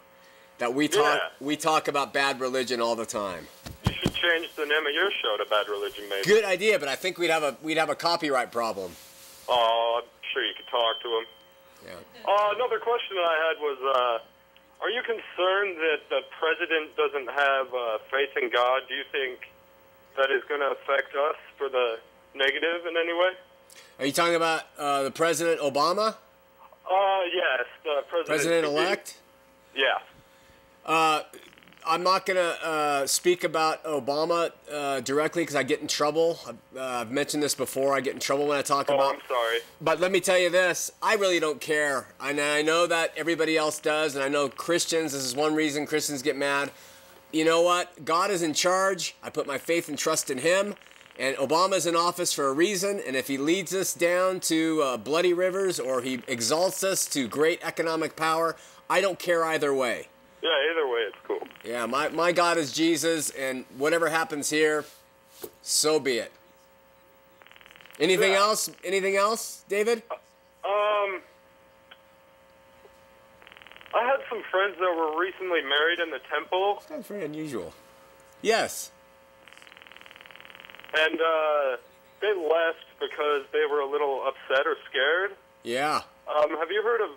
That 0.62 0.76
we 0.76 0.88
talk 0.88 1.18
Yeah. 1.18 1.30
we 1.39 1.57
talk 1.57 1.88
about 1.88 2.14
bad 2.14 2.39
religion 2.39 2.82
all 2.82 2.95
the 2.95 3.05
time. 3.07 3.47
You 3.88 3.93
should 3.93 4.14
change 4.14 4.47
the 4.55 4.68
name 4.68 4.86
of 4.86 4.93
your 4.93 5.09
show 5.09 5.36
to 5.38 5.45
Bad 5.45 5.68
Religion, 5.68 6.07
maybe. 6.07 6.22
Good 6.24 6.45
idea, 6.45 6.78
but 6.78 6.88
I 6.88 6.95
think 6.95 7.18
we'd 7.18 7.32
have 7.32 7.41
a 7.41 7.57
we'd 7.64 7.80
have 7.80 7.89
a 7.89 7.95
copyright 7.95 8.51
problem. 8.51 8.95
Oh, 9.49 10.01
I'm 10.03 10.09
sure 10.32 10.45
you 10.45 10.53
could 10.53 10.68
talk 10.68 11.01
to 11.01 11.07
him. 11.18 11.26
Yeah. 11.88 12.32
Uh, 12.32 12.53
another 12.53 12.78
question 12.78 13.16
that 13.16 13.26
I 13.26 13.38
had 13.47 13.57
was, 13.59 13.78
uh, 13.82 14.84
are 14.84 14.91
you 14.91 15.01
concerned 15.01 15.78
that 15.78 16.01
the 16.09 16.22
president 16.39 16.95
doesn't 16.95 17.32
have 17.32 17.74
uh, 17.74 17.97
faith 18.12 18.38
in 18.38 18.51
God? 18.51 18.84
Do 18.88 18.93
you 18.93 19.03
think 19.12 19.49
that 20.16 20.30
is 20.30 20.43
going 20.47 20.62
to 20.62 20.78
affect 20.78 21.16
us 21.16 21.38
for 21.57 21.70
the 21.70 21.97
negative 22.36 22.86
in 22.86 22.97
any 22.97 23.14
way? 23.14 23.32
Are 23.97 24.05
you 24.05 24.12
talking 24.12 24.36
about 24.36 24.66
uh, 24.78 25.01
the 25.01 25.12
President 25.12 25.59
Obama? 25.59 26.14
Uh, 26.86 27.20
yes, 27.34 27.66
the 27.84 28.03
president. 28.07 28.28
President 28.28 28.66
elect? 28.68 29.18
Yeah. 29.76 29.97
Uh, 30.86 31.21
I'm 31.86 32.03
not 32.03 32.25
going 32.27 32.38
to 32.38 32.65
uh, 32.67 33.07
speak 33.07 33.43
about 33.43 33.84
Obama 33.84 34.51
uh, 34.71 34.99
directly 35.01 35.41
because 35.41 35.55
I 35.55 35.63
get 35.63 35.82
in 35.82 35.88
trouble. 35.88 36.39
Uh, 36.47 36.53
I've 36.79 37.11
mentioned 37.11 37.41
this 37.41 37.55
before. 37.55 37.95
I 37.95 38.01
get 38.01 38.13
in 38.13 38.19
trouble 38.19 38.47
when 38.47 38.57
I 38.57 38.61
talk 38.61 38.88
Oh, 38.89 38.95
about. 38.95 39.15
I'm 39.15 39.21
sorry. 39.27 39.57
But 39.82 39.99
let 39.99 40.11
me 40.11 40.19
tell 40.19 40.38
you 40.38 40.49
this 40.49 40.91
I 41.01 41.15
really 41.15 41.39
don't 41.39 41.59
care. 41.59 42.07
And 42.19 42.39
I 42.39 42.61
know 42.61 42.86
that 42.88 43.13
everybody 43.17 43.57
else 43.57 43.79
does, 43.79 44.15
and 44.15 44.23
I 44.23 44.27
know 44.27 44.47
Christians, 44.47 45.13
this 45.13 45.23
is 45.23 45.36
one 45.36 45.55
reason 45.55 45.88
Christians 45.88 46.21
get 46.21 46.36
mad. 46.38 46.71
You 47.32 47.45
know 47.45 47.61
what? 47.61 48.05
God 48.05 48.29
is 48.29 48.41
in 48.43 48.53
charge. 48.53 49.15
I 49.23 49.29
put 49.29 49.47
my 49.47 49.57
faith 49.57 49.89
and 49.89 49.97
trust 49.97 50.29
in 50.29 50.38
Him. 50.39 50.75
And 51.19 51.36
Obama's 51.38 51.86
in 51.86 51.95
office 51.95 52.34
for 52.34 52.47
a 52.47 52.53
reason. 52.53 53.01
And 53.05 53.15
if 53.15 53.27
he 53.27 53.38
leads 53.38 53.75
us 53.75 53.93
down 53.93 54.39
to 54.41 54.82
uh, 54.82 54.97
bloody 54.97 55.34
rivers 55.34 55.79
or 55.79 56.01
he 56.01 56.21
exalts 56.27 56.84
us 56.84 57.05
to 57.07 57.27
great 57.27 57.59
economic 57.63 58.15
power, 58.15 58.55
I 58.89 59.01
don't 59.01 59.19
care 59.19 59.43
either 59.45 59.73
way. 59.73 60.07
Yeah, 60.41 60.49
either 60.71 60.87
way, 60.87 61.01
it's 61.07 61.17
cool. 61.27 61.47
Yeah, 61.63 61.85
my, 61.85 62.09
my 62.09 62.31
God 62.31 62.57
is 62.57 62.71
Jesus, 62.71 63.29
and 63.31 63.65
whatever 63.77 64.09
happens 64.09 64.49
here, 64.49 64.85
so 65.61 65.99
be 65.99 66.17
it. 66.17 66.31
Anything 67.99 68.31
Yeah. 68.31 68.39
else? 68.39 68.69
Anything 68.83 69.15
else, 69.15 69.63
David? 69.69 70.01
Um, 70.11 71.21
I 73.93 74.03
had 74.05 74.21
some 74.29 74.41
friends 74.49 74.75
that 74.79 74.95
were 74.95 75.19
recently 75.19 75.61
married 75.61 75.99
in 75.99 76.09
the 76.09 76.19
temple, 76.31 76.81
That's 76.89 77.07
very 77.07 77.25
unusual. 77.25 77.73
Yes. 78.41 78.89
and 80.97 81.21
uh, 81.21 81.77
they 82.19 82.33
left 82.33 82.85
because 82.99 83.43
they 83.53 83.65
were 83.69 83.79
a 83.81 83.85
little 83.89 84.25
upset 84.27 84.65
or 84.65 84.75
scared. 84.89 85.35
Yeah. 85.63 86.01
Um, 86.27 86.49
have 86.57 86.71
you 86.71 86.81
heard 86.83 87.01
of? 87.01 87.09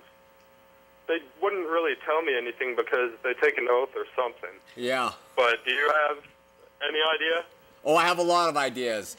They 1.06 1.18
wouldn't 1.42 1.66
really 1.66 1.94
tell 2.06 2.22
me 2.22 2.36
anything 2.36 2.74
because 2.76 3.10
they 3.22 3.34
take 3.34 3.58
an 3.58 3.66
oath 3.70 3.90
or 3.94 4.06
something. 4.16 4.58
Yeah. 4.76 5.12
But 5.36 5.64
do 5.64 5.72
you 5.72 5.92
have 6.08 6.18
any 6.88 6.98
idea? 7.14 7.44
Oh, 7.84 7.96
I 7.96 8.04
have 8.04 8.18
a 8.18 8.22
lot 8.22 8.48
of 8.48 8.56
ideas. 8.56 9.16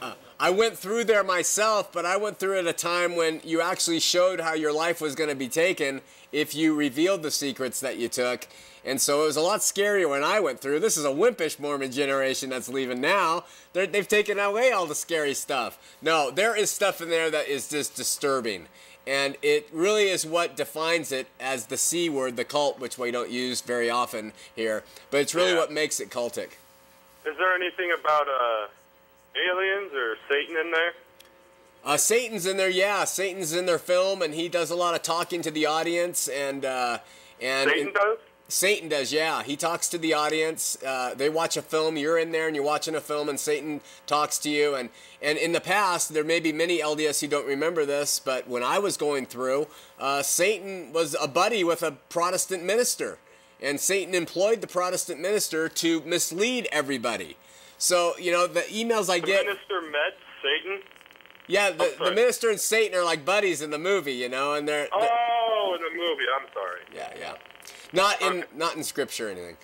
Uh, 0.00 0.14
I 0.40 0.50
went 0.50 0.78
through 0.78 1.04
there 1.04 1.24
myself, 1.24 1.92
but 1.92 2.04
I 2.06 2.16
went 2.16 2.38
through 2.38 2.58
at 2.58 2.66
a 2.66 2.72
time 2.72 3.16
when 3.16 3.40
you 3.44 3.60
actually 3.60 4.00
showed 4.00 4.40
how 4.40 4.54
your 4.54 4.72
life 4.72 5.00
was 5.00 5.14
going 5.14 5.30
to 5.30 5.36
be 5.36 5.48
taken 5.48 6.00
if 6.32 6.54
you 6.54 6.74
revealed 6.74 7.22
the 7.22 7.30
secrets 7.30 7.80
that 7.80 7.98
you 7.98 8.08
took. 8.08 8.46
And 8.84 9.00
so 9.00 9.22
it 9.22 9.26
was 9.26 9.36
a 9.36 9.40
lot 9.40 9.60
scarier 9.60 10.08
when 10.08 10.22
I 10.22 10.40
went 10.40 10.60
through. 10.60 10.80
This 10.80 10.96
is 10.96 11.04
a 11.04 11.10
wimpish 11.10 11.58
Mormon 11.58 11.90
generation 11.90 12.50
that's 12.50 12.68
leaving 12.68 13.00
now. 13.00 13.44
They're, 13.72 13.86
they've 13.86 14.06
taken 14.06 14.38
away 14.38 14.70
all 14.70 14.86
the 14.86 14.94
scary 14.94 15.34
stuff. 15.34 15.78
No, 16.00 16.30
there 16.30 16.56
is 16.56 16.70
stuff 16.70 17.00
in 17.00 17.10
there 17.10 17.30
that 17.30 17.48
is 17.48 17.68
just 17.68 17.96
disturbing. 17.96 18.66
And 19.08 19.38
it 19.40 19.66
really 19.72 20.10
is 20.10 20.26
what 20.26 20.54
defines 20.54 21.12
it 21.12 21.28
as 21.40 21.66
the 21.66 21.78
C 21.78 22.10
word, 22.10 22.36
the 22.36 22.44
cult, 22.44 22.78
which 22.78 22.98
we 22.98 23.10
don't 23.10 23.30
use 23.30 23.62
very 23.62 23.88
often 23.88 24.34
here. 24.54 24.84
But 25.10 25.22
it's 25.22 25.34
really 25.34 25.52
Yeah. 25.52 25.60
what 25.60 25.72
makes 25.72 25.98
it 25.98 26.10
cultic. 26.10 26.50
Is 27.24 27.34
there 27.38 27.54
anything 27.54 27.90
about 27.90 28.28
uh, 28.28 28.66
aliens 29.34 29.94
or 29.94 30.18
Satan 30.28 30.58
in 30.58 30.70
there? 30.72 30.92
Uh, 31.84 31.96
Satan's 31.96 32.44
in 32.44 32.58
there, 32.58 32.68
yeah. 32.68 33.04
Satan's 33.04 33.54
in 33.54 33.64
their 33.64 33.78
film, 33.78 34.20
and 34.20 34.34
he 34.34 34.46
does 34.46 34.70
a 34.70 34.76
lot 34.76 34.94
of 34.94 35.02
talking 35.02 35.40
to 35.40 35.50
the 35.50 35.64
audience, 35.64 36.28
and 36.28 36.66
uh, 36.66 36.98
and 37.40 37.70
Satan 37.70 37.92
does? 37.94 38.18
Satan 38.50 38.88
does, 38.88 39.12
yeah. 39.12 39.42
He 39.42 39.56
talks 39.56 39.88
to 39.90 39.98
the 39.98 40.14
audience. 40.14 40.78
Uh, 40.82 41.12
they 41.14 41.28
watch 41.28 41.58
a 41.58 41.62
film. 41.62 41.98
You're 41.98 42.16
in 42.18 42.32
there, 42.32 42.46
and 42.46 42.56
you're 42.56 42.64
watching 42.64 42.94
a 42.94 43.00
film, 43.00 43.28
and 43.28 43.38
Satan 43.38 43.82
talks 44.06 44.38
to 44.38 44.48
you. 44.50 44.74
And 44.74 44.88
and 45.20 45.36
in 45.36 45.52
the 45.52 45.60
past, 45.60 46.14
there 46.14 46.24
may 46.24 46.40
be 46.40 46.50
many 46.52 46.78
LDS 46.78 47.20
who 47.20 47.26
don't 47.28 47.46
remember 47.46 47.84
this, 47.84 48.18
but 48.18 48.48
when 48.48 48.62
I 48.62 48.78
was 48.78 48.96
going 48.96 49.26
through, 49.26 49.66
uh, 50.00 50.22
Satan 50.22 50.92
was 50.94 51.14
a 51.20 51.28
buddy 51.28 51.62
with 51.62 51.82
a 51.82 51.92
Protestant 52.08 52.64
minister, 52.64 53.18
and 53.60 53.78
Satan 53.78 54.14
employed 54.14 54.62
the 54.62 54.66
Protestant 54.66 55.20
minister 55.20 55.68
to 55.68 56.00
mislead 56.06 56.68
everybody. 56.72 57.36
So 57.76 58.14
you 58.18 58.32
know 58.32 58.46
the 58.46 58.62
emails 58.62 59.10
I 59.10 59.20
The 59.20 59.26
get. 59.26 59.44
minister 59.44 59.82
met 59.82 60.14
Satan? 60.42 60.80
Yeah, 61.48 61.70
the, 61.70 61.94
the 62.02 62.12
minister 62.12 62.48
and 62.50 62.58
Satan 62.60 62.98
are 62.98 63.04
like 63.04 63.24
buddies 63.26 63.60
in 63.62 63.70
the 63.70 63.78
movie, 63.78 64.12
you 64.14 64.28
know, 64.28 64.54
and 64.54 64.66
they're, 64.68 64.88
they're- 64.98 65.08
Oh, 65.10 65.76
in 65.76 65.82
the 65.82 65.90
movie. 65.98 66.24
I'm 66.38 66.46
sorry. 66.52 66.80
yeah, 66.94 67.12
yeah, 67.18 67.34
not 67.92 68.20
in 68.22 68.44
not 68.54 68.76
in 68.76 68.82
scripture 68.82 69.28
or 69.28 69.30
anything. 69.30 69.56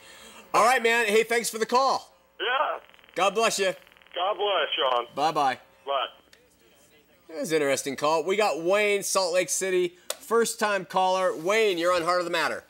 All 0.53 0.65
right, 0.65 0.83
man. 0.83 1.07
Hey, 1.07 1.23
thanks 1.25 1.51
for 1.51 1.59
the 1.59 1.67
call. 1.67 2.15
Yeah. 2.41 2.79
God 3.15 3.35
bless 3.35 3.59
you. 3.59 3.73
God 4.15 4.37
bless, 4.37 4.69
Sean. 4.77 5.07
Bye 5.15 5.33
bye. 5.33 5.59
Bye. 5.87 6.07
That 7.29 7.41
was 7.41 7.51
an 7.51 7.57
interesting 7.57 7.97
call. 7.97 8.25
We 8.25 8.37
got 8.37 8.63
Wayne, 8.63 9.03
Salt 9.03 9.35
Lake 9.35 9.49
City, 9.49 9.95
first 10.21 10.61
time 10.61 10.85
caller. 10.85 11.37
Wayne, 11.37 11.79
you're 11.79 11.93
on 11.93 12.03
Heart 12.03 12.21
of 12.21 12.25
the 12.25 12.31
Matter. 12.31 12.65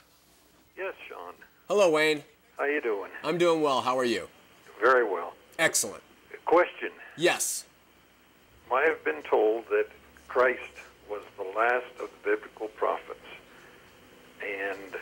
Yes, 0.76 0.94
Sean. 1.08 1.34
Hello, 1.68 1.90
Wayne. 1.90 2.22
How 2.56 2.64
are 2.64 2.70
you 2.70 2.80
doing? 2.80 3.10
I'm 3.22 3.36
doing 3.36 3.60
well. 3.60 3.80
How 3.80 3.98
are 3.98 4.04
you? 4.04 4.28
Very 4.80 5.04
well. 5.04 5.34
Excellent. 5.58 6.02
Question. 6.44 6.90
Yes. 7.16 7.64
I 8.72 8.82
have 8.82 9.04
been 9.04 9.22
told 9.22 9.66
that 9.68 9.86
Christ 10.28 10.60
was 11.08 11.22
the 11.36 11.44
last 11.56 11.86
of 12.00 12.10
the 12.10 12.30
biblical 12.30 12.68
prophets. 12.68 13.18
And 14.42 15.00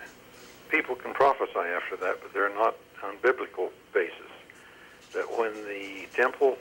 people 0.73 0.97
can 0.97 1.13
prophesy 1.13 1.59
after 1.59 1.97
that, 1.97 2.21
but 2.23 2.33
they're 2.33 2.53
not 2.55 2.75
on 3.05 3.15
biblical 3.23 3.71
basis. 3.93 4.17
That 5.13 5.27
when 5.39 5.53
the 5.67 6.07
temple, 6.15 6.57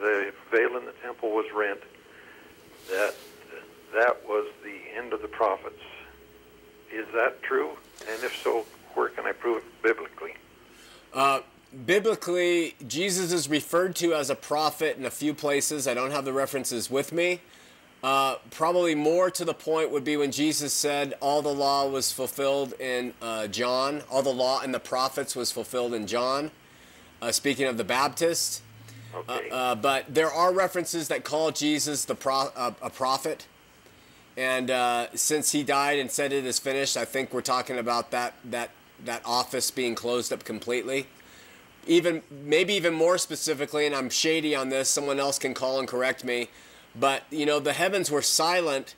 the 0.00 0.34
veil 0.50 0.76
in 0.76 0.84
the 0.84 0.94
temple 1.02 1.30
was 1.30 1.46
rent, 1.54 1.80
that 2.90 3.14
that 3.94 4.28
was 4.28 4.48
the 4.64 4.80
end 4.96 5.12
of 5.12 5.22
the 5.22 5.28
prophets. 5.28 5.80
Is 6.92 7.06
that 7.14 7.42
true? 7.42 7.70
And 8.10 8.22
if 8.24 8.36
so, 8.42 8.66
where 8.94 9.08
can 9.08 9.26
I 9.26 9.32
prove 9.32 9.58
it 9.58 9.82
biblically? 9.82 10.34
Uh, 11.14 11.40
biblically, 11.86 12.74
Jesus 12.86 13.32
is 13.32 13.48
referred 13.48 13.94
to 13.96 14.14
as 14.14 14.28
a 14.28 14.34
prophet 14.34 14.96
in 14.96 15.04
a 15.04 15.10
few 15.10 15.34
places. 15.34 15.86
I 15.86 15.94
don't 15.94 16.10
have 16.10 16.24
the 16.24 16.32
references 16.32 16.90
with 16.90 17.12
me. 17.12 17.40
Uh, 18.02 18.36
probably 18.50 18.96
more 18.96 19.30
to 19.30 19.44
the 19.44 19.54
point 19.54 19.90
would 19.90 20.02
be 20.02 20.16
when 20.16 20.32
Jesus 20.32 20.72
said 20.72 21.14
all 21.20 21.40
the 21.40 21.54
law 21.54 21.86
was 21.88 22.10
fulfilled 22.10 22.74
in 22.80 23.14
uh, 23.22 23.46
John, 23.46 24.02
all 24.10 24.22
the 24.22 24.32
law 24.32 24.60
and 24.60 24.74
the 24.74 24.80
prophets 24.80 25.36
was 25.36 25.52
fulfilled 25.52 25.94
in 25.94 26.08
John. 26.08 26.50
Uh, 27.20 27.30
speaking 27.30 27.66
of 27.66 27.76
the 27.76 27.84
Baptist, 27.84 28.62
Okay. 29.14 29.50
uh, 29.50 29.54
uh, 29.54 29.74
but 29.74 30.12
there 30.12 30.32
are 30.32 30.52
references 30.52 31.08
that 31.08 31.22
call 31.22 31.50
Jesus 31.52 32.04
the 32.06 32.14
pro- 32.14 32.50
uh, 32.56 32.72
a 32.80 32.90
prophet. 32.90 33.46
And 34.36 34.70
uh, 34.70 35.08
since 35.14 35.52
he 35.52 35.62
died 35.62 35.98
and 35.98 36.10
said 36.10 36.32
it 36.32 36.46
is 36.46 36.58
finished, 36.58 36.96
I 36.96 37.04
think 37.04 37.32
we're 37.34 37.42
talking 37.42 37.78
about 37.78 38.10
that 38.12 38.32
that 38.44 38.70
that 39.04 39.20
office 39.24 39.70
being 39.70 39.94
closed 39.94 40.32
up 40.32 40.44
completely. 40.44 41.06
Even 41.86 42.22
maybe 42.30 42.72
even 42.72 42.94
more 42.94 43.18
specifically, 43.18 43.84
and 43.84 43.94
I'm 43.94 44.08
shady 44.08 44.56
on 44.56 44.70
this. 44.70 44.88
Someone 44.88 45.20
else 45.20 45.38
can 45.38 45.52
call 45.52 45.78
and 45.78 45.86
correct 45.86 46.24
me. 46.24 46.48
But 46.98 47.24
you 47.30 47.46
know, 47.46 47.58
the 47.58 47.72
heavens 47.72 48.10
were 48.10 48.22
silent 48.22 48.94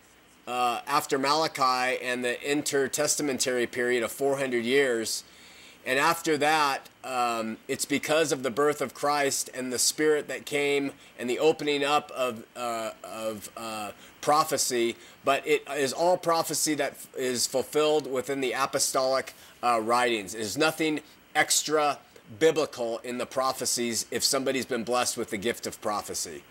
uh, 0.47 0.81
after 0.87 1.19
Malachi 1.19 2.03
and 2.03 2.25
the 2.25 2.37
intertestamentary 2.45 3.71
period 3.71 4.03
of 4.03 4.13
400 4.13 4.65
years. 4.65 5.25
And 5.87 5.99
after 5.99 6.39
that, 6.39 6.89
um, 7.03 7.59
it's 7.69 7.85
because 7.85 8.33
of 8.33 8.43
the 8.43 8.51
birth 8.51 8.81
of 8.81 8.95
Christ 8.95 9.51
and 9.53 9.73
the 9.73 9.79
Spirit 9.79 10.29
that 10.29 10.47
came 10.47 10.93
and 11.19 11.29
the 11.29 11.39
opening 11.39 11.85
up 11.85 12.11
of, 12.13 12.45
uh, 12.57 12.93
of 13.03 13.51
uh, 13.57 13.91
prophecy. 14.23 14.97
But 15.25 15.47
it 15.47 15.63
is 15.77 15.93
all 15.93 16.17
prophecy 16.17 16.75
that 16.77 16.95
is 17.17 17.47
fulfilled 17.47 18.11
within 18.11 18.41
the 18.41 18.53
apostolic 18.53 19.35
uh, 19.63 19.81
writings. 19.83 20.33
There's 20.33 20.57
nothing 20.57 21.01
extra 21.35 21.99
biblical 22.39 22.99
in 23.05 23.19
the 23.19 23.27
prophecies 23.27 24.07
if 24.11 24.25
somebody's 24.25 24.67
been 24.67 24.85
blessed 24.85 25.19
with 25.19 25.31
the 25.31 25.37
gift 25.37 25.67
of 25.67 25.79
prophecy. 25.83 26.43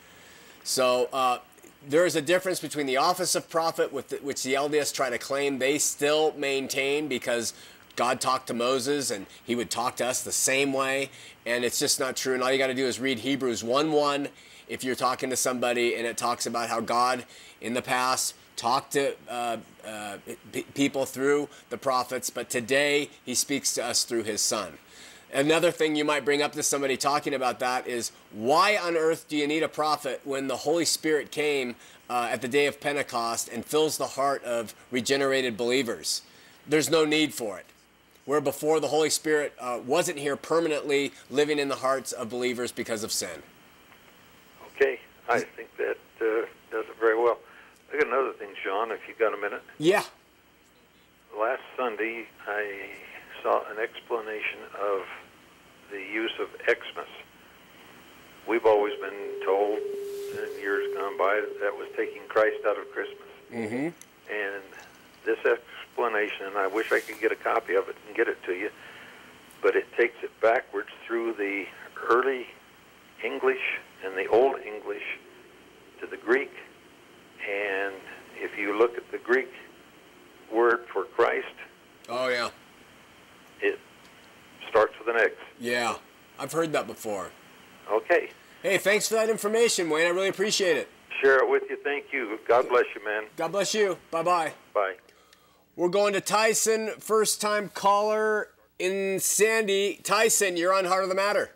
So 0.63 1.09
uh, 1.11 1.39
there 1.87 2.05
is 2.05 2.15
a 2.15 2.21
difference 2.21 2.59
between 2.59 2.85
the 2.85 2.97
office 2.97 3.35
of 3.35 3.49
prophet, 3.49 3.91
the, 4.09 4.17
which 4.17 4.43
the 4.43 4.53
LDS 4.53 4.93
try 4.93 5.09
to 5.09 5.17
claim 5.17 5.59
they 5.59 5.77
still 5.77 6.33
maintain 6.37 7.07
because 7.07 7.53
God 7.95 8.21
talked 8.21 8.47
to 8.47 8.53
Moses 8.53 9.11
and 9.11 9.25
he 9.43 9.55
would 9.55 9.69
talk 9.69 9.97
to 9.97 10.05
us 10.05 10.23
the 10.23 10.31
same 10.31 10.73
way, 10.73 11.09
and 11.45 11.63
it's 11.63 11.79
just 11.79 11.99
not 11.99 12.15
true. 12.15 12.33
And 12.33 12.41
all 12.41 12.51
you 12.51 12.57
got 12.57 12.67
to 12.67 12.73
do 12.73 12.85
is 12.85 12.99
read 12.99 13.19
Hebrews 13.19 13.63
1 13.63 13.91
1 13.91 14.29
if 14.69 14.83
you're 14.83 14.95
talking 14.95 15.29
to 15.29 15.35
somebody 15.35 15.95
and 15.95 16.07
it 16.07 16.17
talks 16.17 16.45
about 16.45 16.69
how 16.69 16.79
God 16.79 17.25
in 17.61 17.73
the 17.73 17.81
past 17.81 18.35
talked 18.55 18.93
to 18.93 19.13
uh, 19.29 19.57
uh, 19.85 20.17
people 20.73 21.05
through 21.05 21.49
the 21.69 21.77
prophets, 21.77 22.29
but 22.29 22.49
today 22.49 23.09
he 23.25 23.35
speaks 23.35 23.73
to 23.73 23.83
us 23.83 24.03
through 24.03 24.23
his 24.23 24.41
son. 24.41 24.77
Another 25.33 25.71
thing 25.71 25.95
you 25.95 26.05
might 26.05 26.23
bring 26.23 26.43
up 26.43 26.51
to 26.51 26.61
somebody 26.61 26.95
talking 26.95 27.33
about 27.33 27.57
that 27.59 27.87
is 27.87 28.11
why 28.31 28.77
on 28.77 28.95
earth 28.95 29.27
do 29.27 29.35
you 29.35 29.47
need 29.47 29.63
a 29.63 29.67
prophet 29.67 30.21
when 30.23 30.47
the 30.47 30.57
Holy 30.57 30.85
Spirit 30.85 31.31
came 31.31 31.75
uh, 32.07 32.29
at 32.31 32.41
the 32.43 32.47
day 32.47 32.67
of 32.67 32.79
Pentecost 32.79 33.49
and 33.49 33.65
fills 33.65 33.97
the 33.97 34.05
heart 34.05 34.43
of 34.43 34.75
regenerated 34.91 35.57
believers? 35.57 36.21
There's 36.67 36.87
no 36.87 37.03
need 37.03 37.33
for 37.33 37.57
it. 37.57 37.65
Where 38.25 38.41
before 38.41 38.79
the 38.79 38.87
Holy 38.87 39.09
Spirit 39.09 39.53
uh, 39.59 39.79
wasn't 39.83 40.19
here 40.19 40.35
permanently 40.35 41.11
living 41.31 41.57
in 41.57 41.67
the 41.67 41.75
hearts 41.75 42.11
of 42.11 42.29
believers 42.29 42.71
because 42.71 43.03
of 43.03 43.11
sin. 43.11 43.41
Okay, 44.75 44.99
I 45.27 45.39
think 45.39 45.75
that 45.77 45.97
uh, 46.21 46.45
does 46.71 46.85
it 46.85 46.95
very 46.99 47.17
well. 47.17 47.39
I 47.91 47.97
got 47.97 48.07
another 48.07 48.33
thing, 48.33 48.49
Sean, 48.63 48.91
if 48.91 48.99
you 49.07 49.15
got 49.17 49.33
a 49.33 49.37
minute. 49.37 49.63
Yeah. 49.79 50.03
Last 51.37 51.63
Sunday, 51.75 52.27
I 52.47 52.91
saw 53.41 53.61
an 53.71 53.79
explanation 53.79 54.59
of 54.79 55.01
the 55.93 55.99
use 55.99 56.33
of 56.41 56.49
Xmas. 56.65 57.07
We've 58.47 58.65
always 58.65 58.99
been 58.99 59.45
told 59.45 59.77
in 59.77 60.59
years 60.59 60.93
gone 60.97 61.17
by 61.17 61.35
that 61.35 61.59
that 61.61 61.77
was 61.77 61.87
taking 61.95 62.23
Christ 62.27 62.65
out 62.67 62.77
of 62.77 62.91
Christmas. 62.91 63.29
Mm-hmm. 63.53 63.87
And 64.33 64.63
this 65.23 65.37
explanation, 65.45 66.47
and 66.47 66.57
I 66.57 66.67
wish 66.67 66.91
I 66.91 66.99
could 66.99 67.21
get 67.21 67.31
a 67.31 67.35
copy 67.35 67.75
of 67.75 67.87
it 67.87 67.95
and 68.07 68.15
get 68.15 68.27
it 68.27 68.43
to 68.45 68.53
you, 68.53 68.71
but 69.61 69.75
it 69.75 69.85
takes 69.95 70.15
it 70.23 70.31
backwards 70.41 70.89
through 71.05 71.33
the 71.33 71.65
early 72.09 72.47
English 73.23 73.61
and 74.03 74.17
the 74.17 74.27
Old 74.27 74.55
English 74.59 75.03
to 76.01 76.07
the 76.07 76.17
Greek. 76.17 76.51
And 77.47 77.93
if 78.35 78.57
you 78.57 78.77
look 78.77 78.97
at 78.97 79.09
the 79.11 79.19
Greek 79.19 79.51
word 80.51 80.81
for 80.91 81.03
Christ, 81.03 81.45
Oh, 82.09 82.27
yeah. 82.27 82.49
It 84.63 84.69
starts 84.69 84.93
with 84.99 85.15
an 85.15 85.21
X. 85.21 85.31
Yeah. 85.59 85.95
I've 86.39 86.51
heard 86.51 86.71
that 86.73 86.87
before. 86.87 87.29
Okay. 87.91 88.29
Hey, 88.61 88.77
thanks 88.77 89.07
for 89.07 89.15
that 89.15 89.29
information, 89.29 89.89
Wayne. 89.89 90.05
I 90.05 90.09
really 90.09 90.29
appreciate 90.29 90.77
it. 90.77 90.89
Share 91.21 91.37
it 91.37 91.49
with 91.49 91.63
you. 91.69 91.77
Thank 91.83 92.05
you. 92.11 92.39
God 92.47 92.67
bless 92.69 92.85
you, 92.95 93.03
man. 93.05 93.23
God 93.37 93.51
bless 93.51 93.73
you. 93.73 93.97
Bye 94.11 94.23
bye. 94.23 94.53
Bye. 94.73 94.95
We're 95.75 95.89
going 95.89 96.13
to 96.13 96.21
Tyson, 96.21 96.91
first 96.99 97.41
time 97.41 97.69
caller 97.73 98.49
in 98.79 99.19
Sandy. 99.19 99.99
Tyson, 100.03 100.55
you're 100.57 100.73
on 100.73 100.85
Heart 100.85 101.03
of 101.03 101.09
the 101.09 101.15
Matter. 101.15 101.51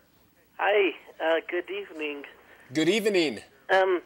Hi, 0.58 0.92
uh, 1.24 1.36
good 1.50 1.70
evening. 1.70 2.24
Good 2.74 2.90
evening. 2.90 3.42
Um, 3.70 4.02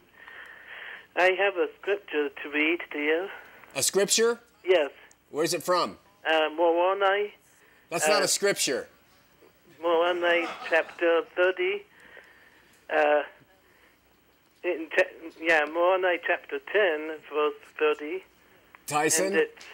I 1.16 1.32
have 1.40 1.56
a 1.56 1.68
scripture 1.82 2.30
to 2.30 2.50
read 2.50 2.80
to 2.92 2.98
you. 3.00 3.28
A 3.76 3.84
scripture? 3.84 4.40
Yes, 4.66 4.92
Where's 5.30 5.54
it 5.54 5.64
from? 5.64 5.98
uh, 6.30 6.50
Moroni, 6.56 7.34
That's 7.90 8.08
not 8.08 8.22
Uh, 8.22 8.26
a 8.26 8.28
scripture. 8.28 8.88
Moroni 9.82 10.48
chapter 10.70 11.24
30, 11.36 11.84
uh, 12.90 13.24
in 14.64 14.88
cha- 14.96 15.04
yeah, 15.42 15.66
Moroni 15.66 16.20
chapter 16.26 16.60
10, 16.60 17.18
verse 17.34 17.54
30. 17.80 18.24
Tyson? 18.88 19.28
And, 19.28 19.36
it's, 19.36 19.66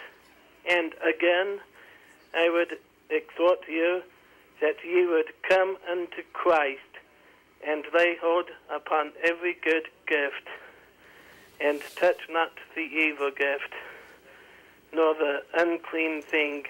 and 0.70 0.93
again, 1.03 1.60
I 2.34 2.49
would 2.49 2.78
exhort 3.10 3.60
you 3.68 4.01
that 4.62 4.76
ye 4.84 5.05
would 5.05 5.32
come 5.47 5.78
unto 5.89 6.24
Christ 6.34 6.82
and 7.66 7.84
lay 7.93 8.16
hold 8.22 8.45
upon 8.74 9.12
every 9.24 9.55
good 9.64 9.88
gift, 10.08 10.47
and 11.60 11.82
touch 11.95 12.22
not 12.30 12.51
the 12.76 12.82
evil 12.82 13.32
gift, 13.32 13.74
nor 14.93 15.14
the 15.16 15.43
unclean 15.55 16.22
thing. 16.22 16.66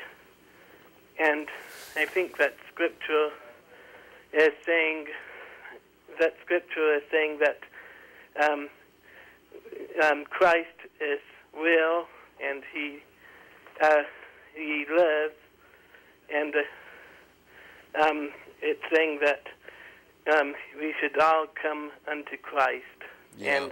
And 1.20 1.48
I 1.98 2.06
think 2.06 2.38
that 2.38 2.56
scripture 2.72 3.30
is 4.34 4.52
saying 4.66 5.08
that 6.20 6.36
scripture 6.44 6.96
is 6.96 7.02
saying 7.12 7.40
that 7.40 7.60
um, 8.44 8.70
um, 10.04 10.24
Christ 10.30 10.78
is 11.02 11.20
real 11.56 12.06
and 12.44 12.62
he 12.74 13.00
uh, 13.82 14.04
he 14.56 14.86
lives, 14.92 15.34
and 16.34 16.54
uh, 16.56 18.04
um, 18.04 18.30
it's 18.62 18.82
saying 18.94 19.20
that 19.24 19.48
um, 20.36 20.54
we 20.80 20.94
should 21.00 21.20
all 21.20 21.46
come 21.62 21.92
unto 22.10 22.38
Christ 22.38 22.84
Yeah. 23.38 23.64
and 23.64 23.72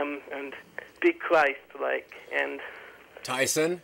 um, 0.00 0.20
and 0.32 0.54
be 1.00 1.12
Christ-like 1.12 2.12
and 2.32 2.60
Tyson? 3.24 3.80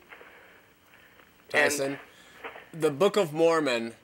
Tyson? 1.48 1.98
The 2.72 2.90
Book 2.90 3.16
of 3.16 3.32
Mormon, 3.32 3.94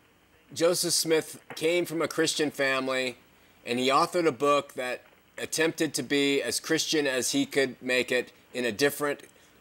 Joseph 0.55 0.95
Smith 0.95 1.41
came 1.55 1.85
from 1.85 2.01
a 2.01 2.09
Christian 2.09 2.51
family 2.51 3.17
and 3.67 3.79
he 3.79 3.89
authored 3.89 4.27
a 4.27 4.33
book 4.33 4.75
that 4.75 5.03
attempted 5.37 5.95
to 5.95 6.03
be 6.03 6.43
as 6.43 6.61
Christian 6.61 7.07
as 7.07 7.33
he 7.33 7.47
could 7.47 7.81
make 7.83 8.13
it 8.13 8.33
in 8.53 8.65
a 8.65 8.73
different 8.73 9.21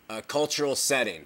uh, 0.09 0.21
cultural 0.27 0.75
setting. 0.75 1.25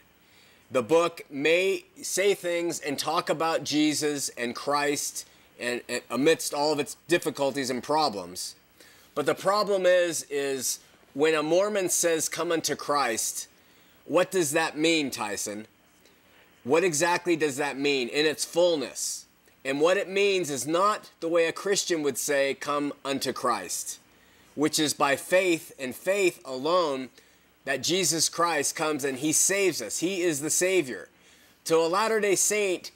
The 0.71 0.84
book 0.84 1.21
may 1.30 1.86
say 2.01 2.34
things 2.34 2.80
and 2.80 2.97
talk 2.97 3.30
about 3.30 3.63
Jesus 3.63 4.30
and 4.30 4.55
Christ 4.55 5.28
and, 5.59 5.82
and 5.89 6.01
amidst 6.09 6.53
all 6.53 6.73
of 6.73 6.80
its 6.80 6.97
difficulties 7.07 7.69
and 7.69 7.82
problems. 7.82 8.55
But 9.15 9.25
the 9.25 9.36
problem 9.36 9.86
is, 9.86 10.25
is 10.30 10.80
when 11.13 11.34
a 11.34 11.41
Mormon 11.41 11.89
says, 11.89 12.30
"Come 12.30 12.51
unto 12.51 12.75
Christ," 12.75 13.47
what 14.05 14.30
does 14.30 14.51
that 14.51 14.78
mean, 14.78 15.09
Tyson? 15.09 15.67
What 16.68 16.84
exactly 16.84 17.38
does 17.38 17.55
that 17.55 17.80
mean 17.80 18.09
in 18.09 18.26
its 18.26 18.43
fullness? 18.43 19.24
And 19.63 19.80
what 19.80 19.95
it 19.95 20.09
means 20.09 20.49
is 20.49 20.68
not 20.68 21.11
the 21.22 21.30
way 21.30 21.45
a 21.45 21.53
Christian 21.53 22.03
would 22.03 22.18
say, 22.18 22.55
"Come 22.55 22.91
unto 23.05 23.32
Christ," 23.32 23.99
which 24.53 24.78
is 24.78 24.93
by 24.93 25.15
faith 25.15 25.72
and 25.80 25.95
faith 25.95 26.41
alone 26.43 27.09
that 27.63 27.82
Jesus 27.84 28.28
Christ 28.28 28.76
comes 28.76 29.05
and 29.05 29.20
He 29.20 29.32
saves 29.32 29.82
us. 29.82 29.99
He 29.99 30.24
is 30.24 30.41
the 30.41 30.49
Savior. 30.49 31.07
To 31.63 31.78
a 31.78 31.88
Latter 31.88 32.20
day 32.20 32.36
Saint, 32.36 32.91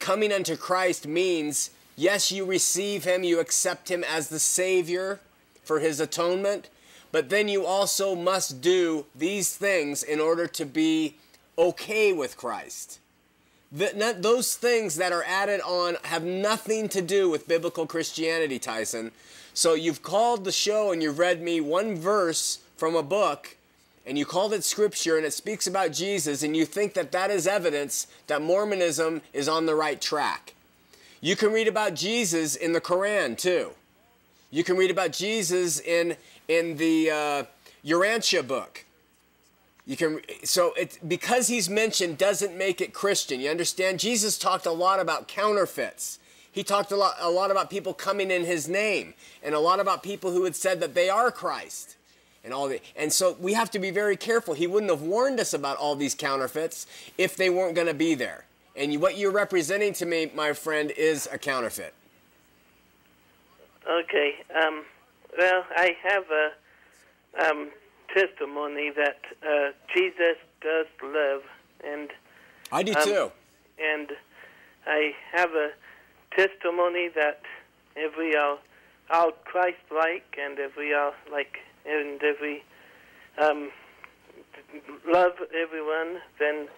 coming 0.00 0.32
unto 0.32 0.56
Christ 0.56 1.06
means 1.06 1.70
yes, 1.94 2.32
you 2.32 2.44
receive 2.44 3.04
Him, 3.04 3.22
you 3.22 3.38
accept 3.38 3.92
Him 3.92 4.02
as 4.02 4.26
the 4.26 4.40
Savior 4.40 5.20
for 5.62 5.78
His 5.78 6.00
atonement, 6.00 6.68
but 7.12 7.28
then 7.28 7.46
you 7.46 7.64
also 7.64 8.16
must 8.16 8.60
do 8.60 9.06
these 9.14 9.50
things 9.50 10.02
in 10.02 10.20
order 10.20 10.48
to 10.48 10.64
be 10.64 11.14
okay 11.56 12.12
with 12.12 12.36
Christ. 12.36 12.98
Those 13.74 14.54
things 14.54 14.94
that 14.96 15.12
are 15.12 15.24
added 15.24 15.60
on 15.62 15.96
have 16.04 16.22
nothing 16.22 16.88
to 16.90 17.02
do 17.02 17.28
with 17.28 17.48
biblical 17.48 17.86
Christianity, 17.86 18.60
Tyson. 18.60 19.10
So 19.52 19.74
you've 19.74 20.02
called 20.02 20.44
the 20.44 20.52
show 20.52 20.92
and 20.92 21.02
you've 21.02 21.18
read 21.18 21.42
me 21.42 21.60
one 21.60 21.96
verse 21.96 22.60
from 22.76 22.94
a 22.94 23.02
book 23.02 23.56
and 24.06 24.16
you 24.16 24.26
called 24.26 24.52
it 24.52 24.62
scripture 24.62 25.16
and 25.16 25.26
it 25.26 25.32
speaks 25.32 25.66
about 25.66 25.92
Jesus 25.92 26.42
and 26.42 26.56
you 26.56 26.64
think 26.64 26.94
that 26.94 27.10
that 27.12 27.30
is 27.30 27.46
evidence 27.46 28.06
that 28.28 28.42
Mormonism 28.42 29.22
is 29.32 29.48
on 29.48 29.66
the 29.66 29.74
right 29.74 30.00
track. 30.00 30.54
You 31.20 31.34
can 31.34 31.52
read 31.52 31.68
about 31.68 31.94
Jesus 31.94 32.54
in 32.54 32.72
the 32.72 32.80
Quran 32.80 33.36
too. 33.36 33.70
You 34.50 34.62
can 34.62 34.76
read 34.76 34.90
about 34.90 35.12
Jesus 35.12 35.80
in 35.80 36.16
in 36.46 36.76
the 36.76 37.10
uh, 37.10 37.42
Urantia 37.84 38.46
book. 38.46 38.83
You 39.86 39.96
can 39.96 40.20
so 40.44 40.72
it 40.74 40.98
because 41.06 41.48
he's 41.48 41.68
mentioned 41.68 42.16
doesn't 42.16 42.56
make 42.56 42.80
it 42.80 42.94
Christian. 42.94 43.40
You 43.40 43.50
understand? 43.50 44.00
Jesus 44.00 44.38
talked 44.38 44.64
a 44.64 44.72
lot 44.72 44.98
about 44.98 45.28
counterfeits. 45.28 46.18
He 46.50 46.62
talked 46.62 46.90
a 46.90 46.96
lot 46.96 47.16
a 47.20 47.30
lot 47.30 47.50
about 47.50 47.68
people 47.68 47.92
coming 47.92 48.30
in 48.30 48.44
his 48.44 48.66
name 48.66 49.12
and 49.42 49.54
a 49.54 49.58
lot 49.58 49.80
about 49.80 50.02
people 50.02 50.30
who 50.30 50.44
had 50.44 50.56
said 50.56 50.80
that 50.80 50.94
they 50.94 51.10
are 51.10 51.30
Christ 51.30 51.96
and 52.42 52.54
all 52.54 52.68
the 52.68 52.80
and 52.96 53.12
so 53.12 53.36
we 53.40 53.52
have 53.52 53.70
to 53.72 53.78
be 53.78 53.90
very 53.90 54.16
careful. 54.16 54.54
He 54.54 54.66
wouldn't 54.66 54.90
have 54.90 55.02
warned 55.02 55.38
us 55.38 55.52
about 55.52 55.76
all 55.76 55.96
these 55.96 56.14
counterfeits 56.14 56.86
if 57.18 57.36
they 57.36 57.50
weren't 57.50 57.74
going 57.74 57.86
to 57.86 57.94
be 57.94 58.14
there. 58.14 58.46
And 58.76 59.00
what 59.00 59.18
you're 59.18 59.30
representing 59.30 59.92
to 59.94 60.06
me, 60.06 60.30
my 60.34 60.52
friend, 60.52 60.92
is 60.96 61.28
a 61.30 61.38
counterfeit. 61.38 61.94
Okay. 63.88 64.36
Um, 64.54 64.84
well, 65.38 65.64
I 65.76 65.96
have 66.02 66.24
a 66.30 67.50
um, 67.50 67.70
testimony 68.12 68.90
that 68.96 69.20
uh, 69.42 69.72
Jesus 69.94 70.36
does 70.60 70.86
live, 71.02 71.42
and 71.84 72.10
I 72.72 72.82
do 72.82 72.94
um, 72.94 73.04
too. 73.04 73.30
And 73.78 74.12
I 74.86 75.12
have 75.32 75.50
a 75.50 75.70
testimony 76.36 77.08
that 77.14 77.42
if 77.96 78.16
we 78.16 78.34
are 78.34 78.58
all 79.10 79.32
Christ-like, 79.44 80.36
and 80.40 80.58
if 80.58 80.76
we 80.76 80.92
are 80.92 81.12
like, 81.30 81.58
and 81.86 82.20
if 82.22 82.40
we 82.40 82.62
um, 83.42 83.70
love 85.06 85.32
everyone, 85.54 86.20
then 86.38 86.68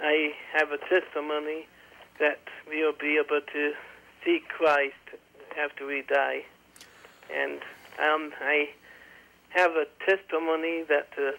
I 0.00 0.32
have 0.52 0.70
a 0.72 0.78
testimony 0.78 1.66
that 2.18 2.40
we 2.68 2.82
will 2.82 2.92
be 2.98 3.18
able 3.18 3.40
to 3.40 3.72
see 4.24 4.40
Christ 4.48 4.94
after 5.62 5.86
we 5.86 6.02
die. 6.08 6.44
And 7.34 7.60
um, 7.98 8.32
I 8.40 8.70
have 9.54 9.72
a 9.72 9.86
testimony 10.04 10.82
that 10.88 11.08
the 11.16 11.34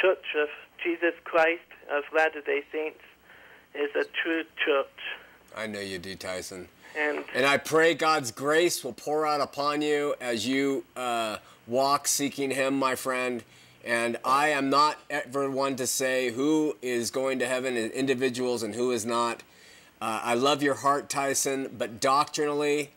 Church 0.00 0.24
of 0.36 0.48
Jesus 0.82 1.14
Christ 1.24 1.62
of 1.90 2.04
Latter-day 2.14 2.62
Saints 2.72 3.00
is 3.74 3.90
a 3.94 4.04
true 4.22 4.44
church. 4.64 4.86
I 5.56 5.66
know 5.66 5.80
you 5.80 5.98
do, 5.98 6.14
Tyson. 6.16 6.68
And 6.96 7.24
And 7.34 7.46
I 7.46 7.58
pray 7.58 7.94
God's 7.94 8.30
grace 8.30 8.84
will 8.84 8.92
pour 8.92 9.26
out 9.26 9.40
upon 9.40 9.82
you 9.82 10.14
as 10.20 10.46
you 10.46 10.84
uh, 10.96 11.38
walk 11.66 12.06
seeking 12.06 12.50
Him, 12.50 12.78
my 12.78 12.94
friend. 12.94 13.42
And 13.84 14.16
I 14.24 14.48
am 14.48 14.70
not 14.70 14.98
ever 15.10 15.50
one 15.50 15.76
to 15.76 15.86
say 15.86 16.30
who 16.30 16.76
is 16.82 17.10
going 17.10 17.38
to 17.40 17.46
heaven 17.46 17.76
in 17.76 17.90
individuals 17.90 18.62
and 18.62 18.74
who 18.74 18.90
is 18.90 19.04
not. 19.04 19.42
Uh, 20.00 20.20
I 20.22 20.34
love 20.34 20.62
your 20.62 20.74
heart, 20.74 21.08
Tyson, 21.08 21.74
but 21.76 22.00
doctrinally, 22.00 22.90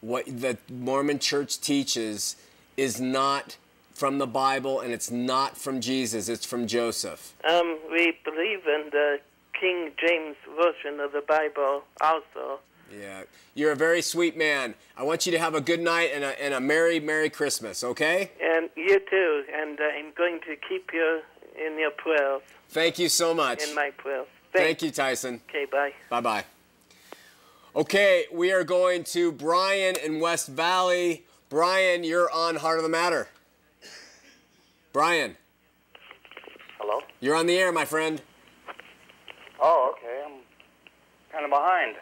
what 0.00 0.26
the 0.26 0.58
Mormon 0.70 1.18
church 1.18 1.60
teaches 1.60 2.36
is 2.76 3.00
not 3.00 3.56
from 3.94 4.18
the 4.18 4.26
Bible 4.26 4.80
and 4.80 4.92
it's 4.92 5.10
not 5.10 5.56
from 5.56 5.80
Jesus, 5.80 6.28
it's 6.28 6.46
from 6.46 6.66
Joseph. 6.66 7.34
um, 7.48 7.78
we 7.90 8.16
believe 8.24 8.66
in 8.66 8.88
the 8.90 9.20
King 9.58 9.90
James 9.98 10.36
Version 10.56 10.98
of 11.00 11.12
the 11.12 11.22
Bible 11.26 11.82
also. 12.00 12.58
Yeah, 12.92 13.22
you're 13.54 13.72
a 13.72 13.76
very 13.76 14.02
sweet 14.02 14.36
man. 14.36 14.74
I 14.96 15.02
want 15.02 15.24
you 15.24 15.32
to 15.32 15.38
have 15.38 15.54
a 15.54 15.60
good 15.60 15.80
night 15.80 16.10
and 16.12 16.24
a, 16.24 16.42
and 16.42 16.52
a 16.52 16.60
Merry, 16.60 17.00
Merry 17.00 17.30
Christmas, 17.30 17.82
okay? 17.84 18.30
And 18.42 18.68
you 18.76 18.98
too. 19.08 19.44
And 19.54 19.80
uh, 19.80 19.84
I'm 19.84 20.12
going 20.16 20.40
to 20.46 20.56
keep 20.68 20.90
you 20.92 21.20
in 21.56 21.78
your 21.78 21.90
prayers, 21.92 22.42
Thank 22.70 22.98
you 22.98 23.08
so 23.08 23.32
much. 23.34 23.62
in 23.62 23.74
my 23.74 23.90
prayers. 23.96 24.26
Thank 24.52 24.82
you, 24.82 24.90
Tyson. 24.90 25.40
Okay, 25.48 25.66
bye. 25.70 25.92
Bye 26.10 26.20
bye. 26.20 26.44
Okay, 27.74 28.26
we 28.32 28.52
are 28.52 28.64
going 28.64 29.04
to 29.04 29.32
Brian 29.32 29.96
in 30.04 30.20
West 30.20 30.48
Valley. 30.48 31.24
Brian, 31.48 32.04
you're 32.04 32.30
on 32.30 32.56
Heart 32.56 32.78
of 32.78 32.82
the 32.82 32.88
Matter. 32.90 33.28
Brian, 34.92 35.36
Hello? 36.78 37.00
you're 37.20 37.34
on 37.34 37.46
the 37.46 37.56
air, 37.56 37.72
my 37.72 37.84
friend. 37.84 38.20
Oh, 39.60 39.94
okay. 39.96 40.22
I'm 40.26 40.40
kind 41.30 41.44
of 41.44 41.50
behind. 41.50 41.96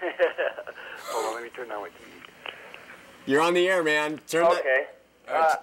Hold 1.08 1.26
on, 1.26 1.34
let 1.34 1.42
me 1.44 1.50
turn 1.50 1.68
down 1.68 1.82
my 1.82 1.88
TV. 1.88 1.92
You're 3.26 3.42
on 3.42 3.52
the 3.54 3.68
air, 3.68 3.82
man. 3.82 4.20
Turn 4.26 4.44
that- 4.44 4.60
Okay. 4.60 4.86
Uh, 5.28 5.56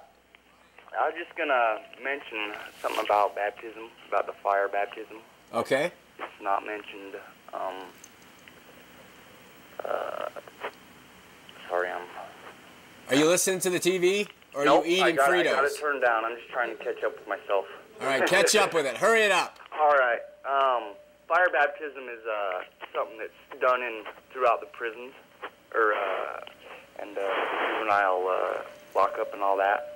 I 1.00 1.08
was 1.08 1.14
just 1.18 1.36
gonna 1.38 1.80
mention 2.04 2.54
something 2.82 3.06
about 3.06 3.36
baptism, 3.36 3.90
about 4.08 4.28
the 4.28 4.34
fire 4.44 4.68
baptism. 4.68 5.18
Okay. 5.54 5.92
It's 6.20 6.42
not 6.42 6.66
mentioned. 6.66 7.16
Um, 7.54 7.76
uh, 9.86 10.30
sorry, 11.70 11.90
I'm. 11.90 12.02
Are 13.10 13.16
you 13.16 13.26
listening 13.28 13.60
to 13.62 13.70
the 13.70 13.80
TV 13.80 14.28
or 14.54 14.62
are 14.62 14.66
Nope, 14.66 14.86
you 14.88 15.04
I 15.04 15.08
eating 15.08 15.16
got, 15.18 15.30
I 15.30 15.44
Fritos? 15.44 15.52
got 15.56 15.66
it 15.66 15.80
turned 15.80 16.02
down. 16.04 16.26
I'm 16.26 16.36
just 16.36 16.50
trying 16.50 16.76
to 16.76 16.84
catch 16.84 17.04
up 17.04 17.16
with 17.18 17.28
myself. 17.28 17.66
All 18.02 18.08
right, 18.08 18.26
catch 18.28 18.56
up 18.56 18.74
with 18.74 18.86
it. 18.86 18.98
Hurry 18.98 19.22
it 19.22 19.32
up. 19.32 19.58
All 19.80 19.92
right. 19.98 20.20
Um, 20.46 20.94
fire 21.28 21.48
baptism 21.54 22.04
is 22.10 22.20
uh, 22.26 22.62
something 22.96 23.18
that's 23.18 23.62
done 23.62 23.82
in 23.82 24.04
throughout 24.34 24.60
the 24.60 24.68
prisons, 24.68 25.14
or 25.74 25.94
uh, 25.94 26.40
and 27.00 27.18
uh, 27.18 27.22
juvenile 27.78 28.28
uh, 28.28 28.62
lockup 28.96 29.34
and 29.34 29.42
all 29.42 29.56
that. 29.58 29.88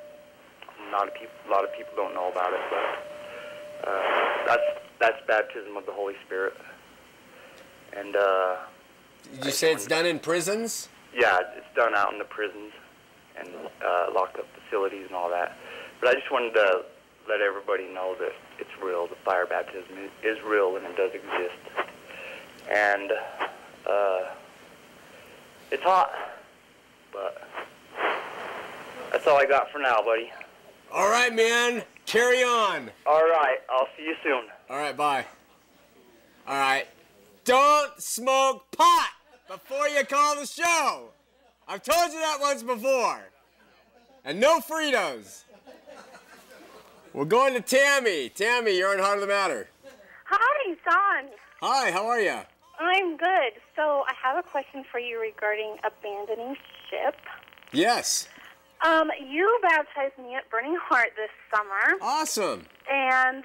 Not 0.91 1.07
a, 1.07 1.11
peop- 1.11 1.29
a 1.47 1.51
lot 1.51 1.63
of 1.63 1.71
people 1.73 1.93
don't 1.95 2.13
know 2.13 2.29
about 2.31 2.53
it, 2.53 2.59
but 2.69 3.89
uh, 3.89 4.01
that's 4.45 4.79
that's 4.99 5.17
baptism 5.27 5.75
of 5.77 5.85
the 5.85 5.91
Holy 5.91 6.13
Spirit. 6.25 6.53
And 7.97 8.15
uh, 8.15 8.57
Did 9.35 9.45
you 9.45 9.51
say 9.51 9.73
it's 9.73 9.87
done 9.87 10.05
in 10.05 10.19
prisons? 10.19 10.89
yeah, 11.17 11.37
it's 11.57 11.75
done 11.75 11.95
out 11.95 12.11
in 12.13 12.19
the 12.19 12.25
prisons 12.25 12.71
and 13.39 13.49
uh, 13.86 14.07
locked 14.13 14.38
up 14.38 14.45
facilities 14.63 15.05
and 15.07 15.15
all 15.15 15.29
that. 15.29 15.57
But 15.99 16.09
I 16.09 16.13
just 16.13 16.31
wanted 16.31 16.53
to 16.53 16.86
let 17.27 17.41
everybody 17.41 17.86
know 17.93 18.15
that 18.19 18.31
it's 18.59 18.69
real. 18.83 19.07
The 19.07 19.15
fire 19.23 19.45
baptism 19.45 19.97
is, 20.23 20.38
real 20.45 20.75
and 20.77 20.86
it 20.86 20.95
does 20.95 21.11
exist. 21.13 21.88
And 22.69 23.11
uh, 23.88 24.19
it's 25.71 25.83
hot, 25.83 26.11
but 27.11 27.47
that's 29.11 29.25
all 29.27 29.38
I 29.38 29.45
got 29.45 29.71
for 29.71 29.79
now, 29.79 30.01
buddy. 30.03 30.31
All 30.91 31.09
right, 31.09 31.33
man. 31.33 31.83
Carry 32.05 32.43
on. 32.43 32.91
All 33.05 33.23
right, 33.23 33.57
I'll 33.69 33.88
see 33.97 34.03
you 34.03 34.15
soon. 34.23 34.43
All 34.69 34.77
right, 34.77 34.95
bye. 34.95 35.25
All 36.47 36.57
right. 36.57 36.86
Don't 37.43 37.99
smoke 38.01 38.65
pot 38.71 39.09
before 39.47 39.88
you 39.88 40.03
call 40.03 40.36
the 40.36 40.45
show. 40.45 41.09
I've 41.68 41.82
told 41.84 42.11
you 42.13 42.20
that 42.20 42.38
once 42.39 42.63
before. 42.63 43.20
And 44.24 44.39
no 44.39 44.59
Fritos. 44.59 45.43
We're 47.13 47.26
going 47.26 47.53
to 47.53 47.61
Tammy. 47.61 48.30
Tammy, 48.30 48.78
you're 48.78 48.91
on 48.91 48.99
Heart 48.99 49.16
of 49.16 49.22
the 49.22 49.28
Matter. 49.28 49.68
Hi, 50.26 50.76
Son. 50.84 51.30
Hi, 51.61 51.91
how 51.91 52.07
are 52.07 52.20
you? 52.20 52.39
I'm 52.80 53.16
good. 53.18 53.53
So 53.76 54.03
I 54.07 54.13
have 54.22 54.38
a 54.38 54.43
question 54.43 54.84
for 54.91 54.99
you 54.99 55.20
regarding 55.22 55.78
abandoning 55.86 56.57
ship. 56.89 57.16
Yes. 57.72 58.28
Um, 58.86 59.09
you 59.26 59.59
baptized 59.61 60.18
me 60.18 60.36
at 60.36 60.49
Burning 60.51 60.78
Heart 60.82 61.09
this 61.16 61.30
summer, 61.53 61.97
Awesome. 62.01 62.66
and 62.91 63.43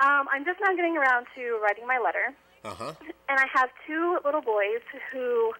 um, 0.00 0.26
I'm 0.30 0.44
just 0.44 0.60
now 0.60 0.74
getting 0.76 0.96
around 0.96 1.26
to 1.34 1.58
writing 1.62 1.86
my 1.86 1.98
letter. 1.98 2.34
Uh 2.64 2.74
huh. 2.74 2.92
And 3.28 3.40
I 3.40 3.46
have 3.54 3.70
two 3.86 4.18
little 4.24 4.42
boys 4.42 4.82
who 5.12 5.52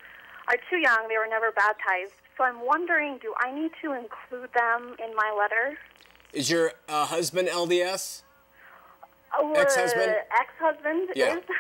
are 0.52 0.58
too 0.70 0.76
young; 0.76 1.08
they 1.08 1.16
were 1.18 1.28
never 1.28 1.50
baptized. 1.52 2.12
So 2.38 2.44
I'm 2.44 2.64
wondering, 2.64 3.18
do 3.20 3.34
I 3.38 3.52
need 3.52 3.70
to 3.82 3.92
include 3.92 4.50
them 4.54 4.96
in 5.04 5.14
my 5.14 5.34
letter? 5.38 5.76
Is 6.32 6.50
your 6.50 6.72
uh, 6.88 7.04
husband 7.06 7.48
LDS? 7.48 8.22
Or 9.40 9.58
Ex-husband? 9.58 10.14
Ex-husband 10.40 11.08
Yeah. 11.14 11.36
is. 11.38 11.44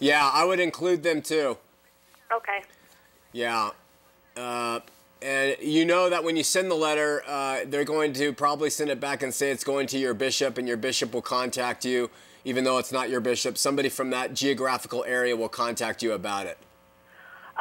Yeah, 0.00 0.28
I 0.32 0.44
would 0.44 0.58
include 0.58 1.02
them 1.04 1.22
too. 1.22 1.56
okay. 2.32 2.62
Yeah. 3.32 3.70
Uh, 4.36 4.80
and 5.22 5.56
you 5.60 5.84
know 5.84 6.10
that 6.10 6.24
when 6.24 6.36
you 6.36 6.42
send 6.42 6.68
the 6.70 6.74
letter, 6.74 7.22
uh, 7.26 7.60
they're 7.66 7.84
going 7.84 8.12
to 8.14 8.32
probably 8.32 8.70
send 8.70 8.90
it 8.90 8.98
back 9.00 9.22
and 9.22 9.32
say 9.32 9.50
it's 9.50 9.64
going 9.64 9.86
to 9.88 9.98
your 9.98 10.12
bishop, 10.12 10.58
and 10.58 10.66
your 10.66 10.76
bishop 10.76 11.14
will 11.14 11.22
contact 11.22 11.84
you, 11.84 12.10
even 12.44 12.64
though 12.64 12.78
it's 12.78 12.90
not 12.92 13.08
your 13.08 13.20
bishop. 13.20 13.56
Somebody 13.56 13.88
from 13.88 14.10
that 14.10 14.34
geographical 14.34 15.04
area 15.04 15.36
will 15.36 15.48
contact 15.48 16.02
you 16.02 16.12
about 16.12 16.46
it. 16.46 16.58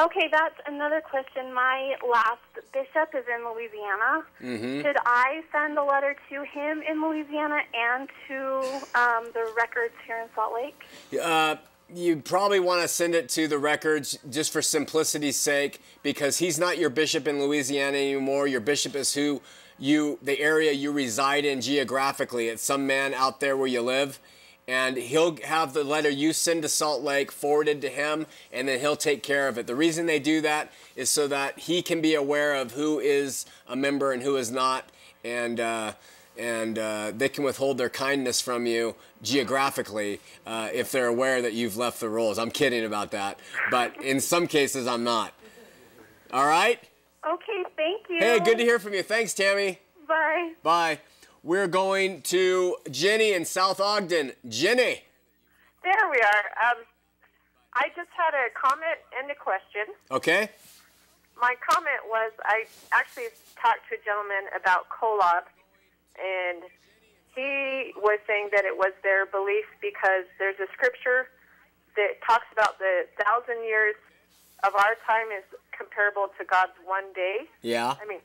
Okay, 0.02 0.28
that's 0.32 0.56
another 0.66 1.02
question. 1.02 1.54
My 1.54 1.96
last 2.10 2.40
bishop 2.74 3.14
is 3.14 3.26
in 3.28 3.46
Louisiana. 3.46 4.24
Mm-hmm. 4.42 4.82
Should 4.82 4.98
I 5.06 5.44
send 5.52 5.78
a 5.78 5.84
letter 5.84 6.16
to 6.30 6.44
him 6.44 6.82
in 6.82 7.02
Louisiana 7.02 7.60
and 7.76 8.10
to 8.28 8.58
um, 8.96 9.26
the 9.34 9.54
records 9.56 9.94
here 10.08 10.18
in 10.18 10.30
Salt 10.34 10.54
Lake? 10.54 10.84
Uh, 11.22 11.58
you 11.94 12.18
probably 12.18 12.60
want 12.60 12.82
to 12.82 12.88
send 12.88 13.14
it 13.14 13.30
to 13.30 13.48
the 13.48 13.60
records 13.60 14.18
just 14.32 14.52
for 14.52 14.64
simplicity's 14.64 15.38
sake, 15.38 15.80
because 16.02 16.40
he's 16.40 16.58
not 16.58 16.80
your 16.80 16.90
bishop 16.90 17.28
in 17.28 17.40
Louisiana 17.40 17.98
anymore. 17.98 18.48
Your 18.48 18.62
bishop 18.62 18.96
is 18.96 19.14
who 19.14 19.42
you, 19.78 20.18
the 20.24 20.40
area 20.40 20.72
you 20.72 20.92
reside 20.92 21.46
in 21.46 21.62
geographically. 21.62 22.48
It's 22.48 22.64
some 22.64 22.88
man 22.88 23.14
out 23.14 23.40
there 23.42 23.56
where 23.56 23.68
you 23.68 23.82
live, 23.82 24.20
and 24.68 24.98
he'll 24.98 25.38
have 25.44 25.74
the 25.74 25.84
letter 25.84 26.10
you 26.10 26.34
send 26.34 26.62
to 26.62 26.70
Salt 26.70 27.02
Lake 27.02 27.32
forwarded 27.32 27.82
to 27.82 27.90
him, 27.90 28.26
and 28.52 28.68
then 28.68 28.80
he'll 28.80 28.96
take 28.96 29.24
care 29.24 29.48
of 29.48 29.58
it. 29.58 29.68
The 29.68 29.76
reason 29.76 30.06
they 30.06 30.20
do 30.20 30.42
that 30.42 30.72
is 30.96 31.10
so 31.10 31.28
that 31.28 31.60
he 31.60 31.82
can 31.82 32.02
be 32.02 32.16
aware 32.16 32.56
of 32.56 32.72
who 32.72 33.00
is 33.00 33.46
a 33.68 33.76
member 33.76 34.12
and 34.12 34.24
who 34.24 34.36
is 34.36 34.52
not, 34.52 34.90
and. 35.24 35.60
Uh, 35.60 35.94
and 36.36 36.80
uh, 36.80 37.12
they 37.16 37.30
can 37.30 37.44
withhold 37.44 37.78
their 37.78 37.90
kindness 37.90 38.42
from 38.42 38.66
you 38.66 38.96
geographically 39.22 40.20
uh, 40.48 40.70
if 40.74 40.92
they're 40.92 41.06
aware 41.06 41.44
that 41.44 41.54
you've 41.54 41.78
left 41.78 42.00
the 42.00 42.10
rolls. 42.10 42.40
I'm 42.40 42.50
kidding 42.50 42.86
about 42.86 43.12
that, 43.12 43.40
but 43.70 43.96
in 44.04 44.20
some 44.20 44.48
cases, 44.48 44.88
I'm 44.88 45.04
not. 45.04 45.34
All 46.32 46.48
right? 46.48 46.80
Okay, 47.26 47.64
thank 47.78 48.10
you. 48.10 48.18
Hey, 48.20 48.40
good 48.40 48.58
to 48.58 48.64
hear 48.64 48.80
from 48.80 48.94
you. 48.94 49.04
Thanks, 49.04 49.34
Tammy. 49.34 49.80
Bye. 50.08 50.54
Bye. 50.64 51.00
We're 51.44 51.68
going 51.68 52.22
to 52.32 52.78
Jenny 52.90 53.34
in 53.34 53.44
South 53.44 53.82
Ogden. 53.82 54.32
Jenny. 54.48 55.04
There 55.84 56.10
we 56.10 56.18
are. 56.22 56.72
Um, 56.72 56.80
I 57.74 57.90
just 57.98 58.08
had 58.16 58.32
a 58.32 58.48
comment 58.56 58.96
and 59.20 59.30
a 59.30 59.36
question. 59.36 59.94
Okay. 60.10 60.48
My 61.36 61.56
comment 61.70 62.00
was 62.08 62.32
I 62.46 62.64
actually 62.94 63.28
talked 63.62 63.90
to 63.90 63.96
a 63.96 64.02
gentleman 64.06 64.48
about 64.56 64.88
Kolob, 64.88 65.44
and 66.16 66.64
he 67.36 67.92
was 67.98 68.20
saying 68.26 68.50
that 68.56 68.64
it 68.64 68.78
was 68.78 68.94
their 69.04 69.26
belief 69.26 69.66
because 69.82 70.24
there's 70.40 70.60
a 70.64 70.72
scripture 70.72 71.28
that 71.98 72.24
talks 72.26 72.48
about 72.54 72.80
the 72.80 73.04
thousand 73.22 73.66
years 73.66 73.96
of 74.64 74.76
our 74.76 74.96
time 75.06 75.28
is 75.36 75.44
comparable 75.78 76.32
to 76.40 76.46
God's 76.46 76.80
one 76.86 77.12
day. 77.14 77.52
Yeah. 77.62 77.96
I 78.02 78.08
mean, 78.08 78.24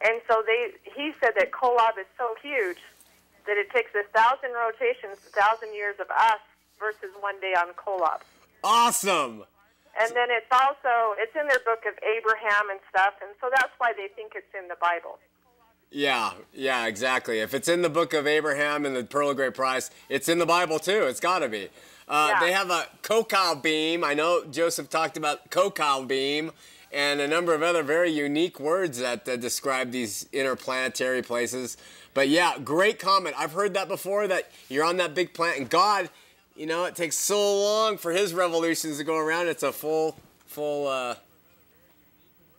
and 0.00 0.20
so 0.28 0.42
they 0.46 0.72
he 0.84 1.12
said 1.20 1.32
that 1.38 1.50
Kolob 1.52 1.98
is 1.98 2.06
so 2.16 2.34
huge 2.42 2.78
that 3.46 3.56
it 3.56 3.70
takes 3.70 3.90
a 3.94 4.04
thousand 4.16 4.52
rotations, 4.52 5.18
a 5.26 5.32
thousand 5.40 5.74
years 5.74 5.96
of 6.00 6.10
us 6.10 6.40
versus 6.78 7.10
one 7.20 7.40
day 7.40 7.54
on 7.56 7.72
Kolob. 7.74 8.20
Awesome. 8.62 9.44
And 10.00 10.10
then 10.14 10.28
it's 10.30 10.50
also 10.52 11.14
it's 11.18 11.34
in 11.34 11.46
their 11.48 11.60
book 11.60 11.84
of 11.86 11.94
Abraham 12.04 12.70
and 12.70 12.80
stuff, 12.88 13.14
and 13.20 13.30
so 13.40 13.50
that's 13.50 13.72
why 13.78 13.92
they 13.92 14.08
think 14.14 14.32
it's 14.34 14.54
in 14.58 14.68
the 14.68 14.76
Bible. 14.80 15.18
Yeah, 15.90 16.32
yeah, 16.54 16.86
exactly. 16.86 17.40
If 17.40 17.52
it's 17.52 17.66
in 17.66 17.82
the 17.82 17.90
book 17.90 18.14
of 18.14 18.26
Abraham 18.26 18.86
and 18.86 18.94
the 18.94 19.02
Pearl 19.02 19.30
of 19.30 19.36
Great 19.36 19.54
Price, 19.54 19.90
it's 20.08 20.28
in 20.28 20.38
the 20.38 20.46
Bible 20.46 20.78
too. 20.78 21.02
It's 21.02 21.18
got 21.18 21.40
to 21.40 21.48
be. 21.48 21.68
Uh, 22.06 22.38
They 22.40 22.52
have 22.52 22.70
a 22.70 22.86
Kokaubeam. 23.02 24.04
I 24.04 24.14
know 24.14 24.44
Joseph 24.44 24.88
talked 24.88 25.16
about 25.16 25.50
Kokaubeam 25.50 26.52
and 26.92 27.20
a 27.20 27.28
number 27.28 27.54
of 27.54 27.62
other 27.62 27.82
very 27.82 28.10
unique 28.10 28.58
words 28.58 28.98
that 28.98 29.28
uh, 29.28 29.36
describe 29.36 29.90
these 29.90 30.26
interplanetary 30.32 31.22
places. 31.22 31.76
But 32.14 32.28
yeah, 32.28 32.58
great 32.58 32.98
comment. 32.98 33.36
I've 33.38 33.52
heard 33.52 33.74
that 33.74 33.88
before 33.88 34.26
that 34.28 34.50
you're 34.68 34.84
on 34.84 34.96
that 34.96 35.14
big 35.14 35.32
planet 35.32 35.58
and 35.58 35.70
God, 35.70 36.10
you 36.56 36.66
know, 36.66 36.84
it 36.84 36.96
takes 36.96 37.16
so 37.16 37.60
long 37.60 37.96
for 37.96 38.12
his 38.12 38.34
revolutions 38.34 38.98
to 38.98 39.04
go 39.04 39.16
around. 39.16 39.48
It's 39.48 39.62
a 39.62 39.72
full, 39.72 40.16
full 40.46 40.88
uh, 40.88 41.14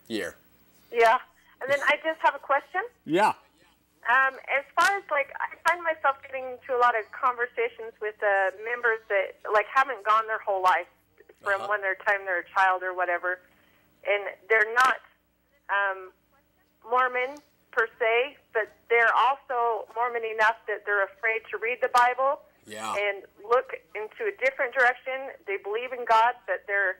year. 0.07 0.35
Yeah. 0.91 1.19
And 1.61 1.69
then 1.69 1.79
I 1.85 1.97
just 2.03 2.19
have 2.21 2.33
a 2.33 2.39
question. 2.39 2.81
Yeah. 3.05 3.33
Um, 4.09 4.33
as 4.49 4.65
far 4.75 4.97
as 4.97 5.03
like, 5.11 5.31
I 5.37 5.53
find 5.69 5.83
myself 5.83 6.17
getting 6.23 6.45
into 6.45 6.75
a 6.75 6.79
lot 6.79 6.97
of 6.97 7.05
conversations 7.11 7.93
with 8.01 8.15
uh, 8.23 8.51
members 8.65 8.99
that 9.09 9.37
like 9.53 9.67
haven't 9.71 10.03
gone 10.03 10.25
their 10.25 10.39
whole 10.39 10.63
life 10.63 10.87
from 11.43 11.67
when 11.67 11.81
they're 11.81 11.97
time 12.05 12.21
they're 12.25 12.39
a 12.39 12.49
child 12.55 12.83
or 12.83 12.95
whatever, 12.95 13.39
and 14.07 14.33
they're 14.49 14.73
not 14.73 14.97
um, 15.69 16.11
Mormon 16.89 17.37
per 17.71 17.87
se, 17.99 18.35
but 18.53 18.67
they're 18.89 19.13
also 19.15 19.87
Mormon 19.95 20.23
enough 20.25 20.59
that 20.67 20.83
they're 20.85 21.05
afraid 21.05 21.41
to 21.51 21.57
read 21.57 21.79
the 21.81 21.89
Bible 21.93 22.41
Yeah. 22.67 22.93
and 22.95 23.23
look 23.47 23.73
into 23.95 24.27
a 24.27 24.33
different 24.43 24.73
direction. 24.73 25.31
They 25.47 25.57
believe 25.57 25.93
in 25.93 26.03
God, 26.05 26.35
but 26.47 26.67
they're 26.67 26.99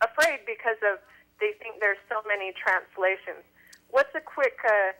afraid 0.00 0.46
because 0.46 0.78
of 0.86 0.98
they 1.40 1.52
think 1.58 1.80
there's 1.80 1.98
so 2.08 2.22
many 2.28 2.52
translations. 2.54 3.42
What's 3.90 4.14
a 4.14 4.20
quick 4.20 4.58
uh, 4.64 4.94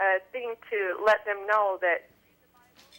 uh, 0.00 0.18
thing 0.32 0.54
to 0.70 0.96
let 1.04 1.24
them 1.26 1.46
know 1.46 1.78
that 1.82 2.08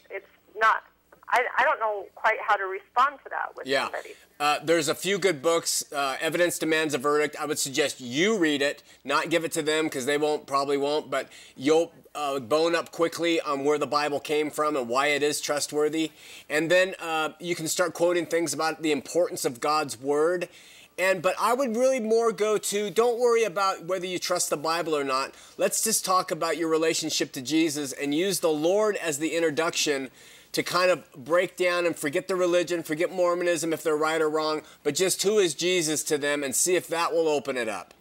it's 0.09 0.29
not? 0.55 0.83
I, 1.31 1.43
I 1.57 1.63
don't 1.63 1.79
know 1.79 2.07
quite 2.15 2.37
how 2.45 2.55
to 2.55 2.65
respond 2.65 3.19
to 3.23 3.29
that 3.29 3.55
with 3.55 3.67
Yeah. 3.67 3.83
somebody. 3.83 4.09
Uh, 4.39 4.57
there's 4.63 4.87
a 4.87 4.95
few 4.95 5.19
good 5.19 5.41
books. 5.41 5.83
Uh, 5.91 6.15
Evidence 6.21 6.57
demands 6.57 6.93
a 6.93 6.97
verdict. 6.97 7.35
I 7.39 7.45
would 7.45 7.59
suggest 7.59 7.99
you 7.99 8.37
read 8.37 8.61
it, 8.61 8.81
not 9.03 9.29
give 9.29 9.43
it 9.43 9.51
to 9.53 9.61
them 9.61 9.85
because 9.85 10.05
they 10.05 10.17
won't, 10.17 10.47
probably 10.47 10.77
won't. 10.77 11.11
But 11.11 11.27
you'll 11.55 11.91
uh, 12.15 12.39
bone 12.39 12.73
up 12.73 12.91
quickly 12.91 13.39
on 13.41 13.63
where 13.63 13.77
the 13.77 13.87
Bible 13.87 14.19
came 14.19 14.49
from 14.49 14.75
and 14.75 14.87
why 14.87 15.07
it 15.07 15.21
is 15.21 15.41
trustworthy, 15.41 16.11
and 16.49 16.71
then 16.71 16.95
uh, 16.99 17.29
you 17.39 17.53
can 17.53 17.67
start 17.67 17.93
quoting 17.93 18.25
things 18.25 18.53
about 18.53 18.81
the 18.81 18.91
importance 18.91 19.45
of 19.45 19.59
God's 19.59 19.99
word. 19.99 20.49
And 20.97 21.21
but 21.21 21.35
I 21.39 21.53
would 21.53 21.77
really 21.77 22.01
more 22.01 22.33
go 22.33 22.57
to 22.57 22.89
don't 22.89 23.19
worry 23.19 23.45
about 23.45 23.85
whether 23.85 24.05
you 24.05 24.19
trust 24.19 24.49
the 24.49 24.57
Bible 24.57 24.95
or 24.95 25.05
not. 25.05 25.33
Let's 25.57 25.81
just 25.81 26.03
talk 26.03 26.29
about 26.31 26.57
your 26.57 26.67
relationship 26.67 27.31
to 27.33 27.41
Jesus 27.41 27.93
and 27.93 28.13
use 28.13 28.41
the 28.41 28.49
Lord 28.49 28.97
as 28.97 29.19
the 29.19 29.35
introduction 29.35 30.09
to 30.51 30.63
kind 30.63 30.91
of 30.91 31.11
break 31.13 31.55
down 31.55 31.85
and 31.85 31.95
forget 31.95 32.27
the 32.27 32.35
religion, 32.35 32.83
forget 32.83 33.11
Mormonism 33.11 33.73
if 33.73 33.83
they're 33.83 33.95
right 33.95 34.21
or 34.21 34.29
wrong, 34.29 34.61
but 34.83 34.95
just 34.95 35.21
who 35.23 35.39
is 35.39 35.53
Jesus 35.53 36.03
to 36.05 36.17
them 36.17 36.43
and 36.43 36.55
see 36.55 36.75
if 36.75 36.87
that 36.87 37.13
will 37.13 37.27
open 37.27 37.57
it 37.57 37.69
up. 37.69 37.93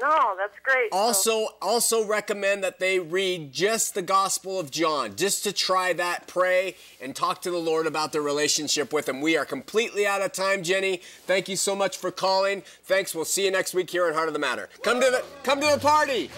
No, 0.00 0.34
that's 0.36 0.56
great. 0.62 0.92
Also, 0.92 1.48
also 1.60 2.06
recommend 2.06 2.62
that 2.62 2.78
they 2.78 3.00
read 3.00 3.52
just 3.52 3.94
the 3.94 4.02
Gospel 4.02 4.60
of 4.60 4.70
John, 4.70 5.16
just 5.16 5.42
to 5.44 5.52
try 5.52 5.92
that, 5.94 6.28
pray, 6.28 6.76
and 7.00 7.16
talk 7.16 7.42
to 7.42 7.50
the 7.50 7.58
Lord 7.58 7.86
about 7.86 8.12
their 8.12 8.22
relationship 8.22 8.92
with 8.92 9.08
Him. 9.08 9.20
We 9.20 9.36
are 9.36 9.44
completely 9.44 10.06
out 10.06 10.22
of 10.22 10.32
time, 10.32 10.62
Jenny. 10.62 10.98
Thank 11.26 11.48
you 11.48 11.56
so 11.56 11.74
much 11.74 11.96
for 11.96 12.10
calling. 12.12 12.62
Thanks. 12.84 13.14
We'll 13.14 13.24
see 13.24 13.44
you 13.44 13.50
next 13.50 13.74
week 13.74 13.90
here 13.90 14.06
on 14.06 14.14
Heart 14.14 14.28
of 14.28 14.34
the 14.34 14.40
Matter. 14.40 14.68
Come 14.82 15.00
to 15.00 15.10
the 15.10 15.24
come 15.42 15.60
to 15.60 15.66
the 15.66 15.80
party. 15.80 16.30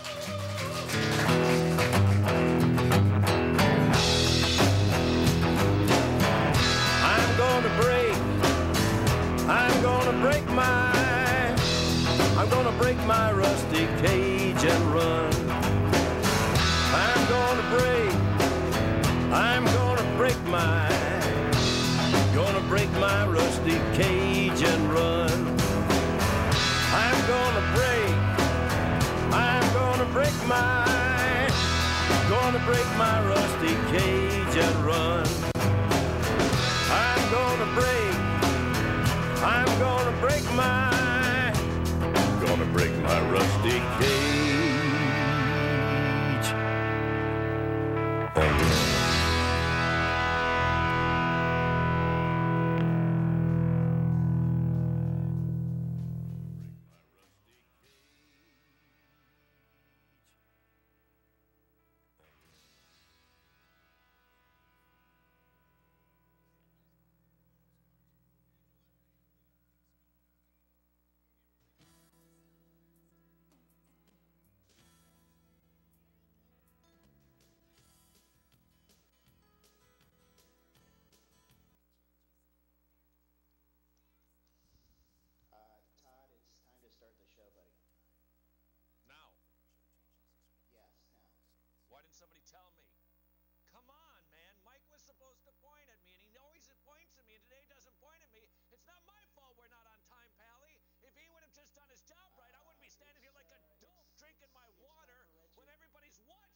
My 13.06 13.32
rusty 13.32 13.86
cage 14.02 14.64
and 14.64 14.94
run. 14.94 15.29
stick 43.62 44.09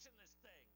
watching 0.05 0.19
this 0.21 0.37
thing. 0.43 0.74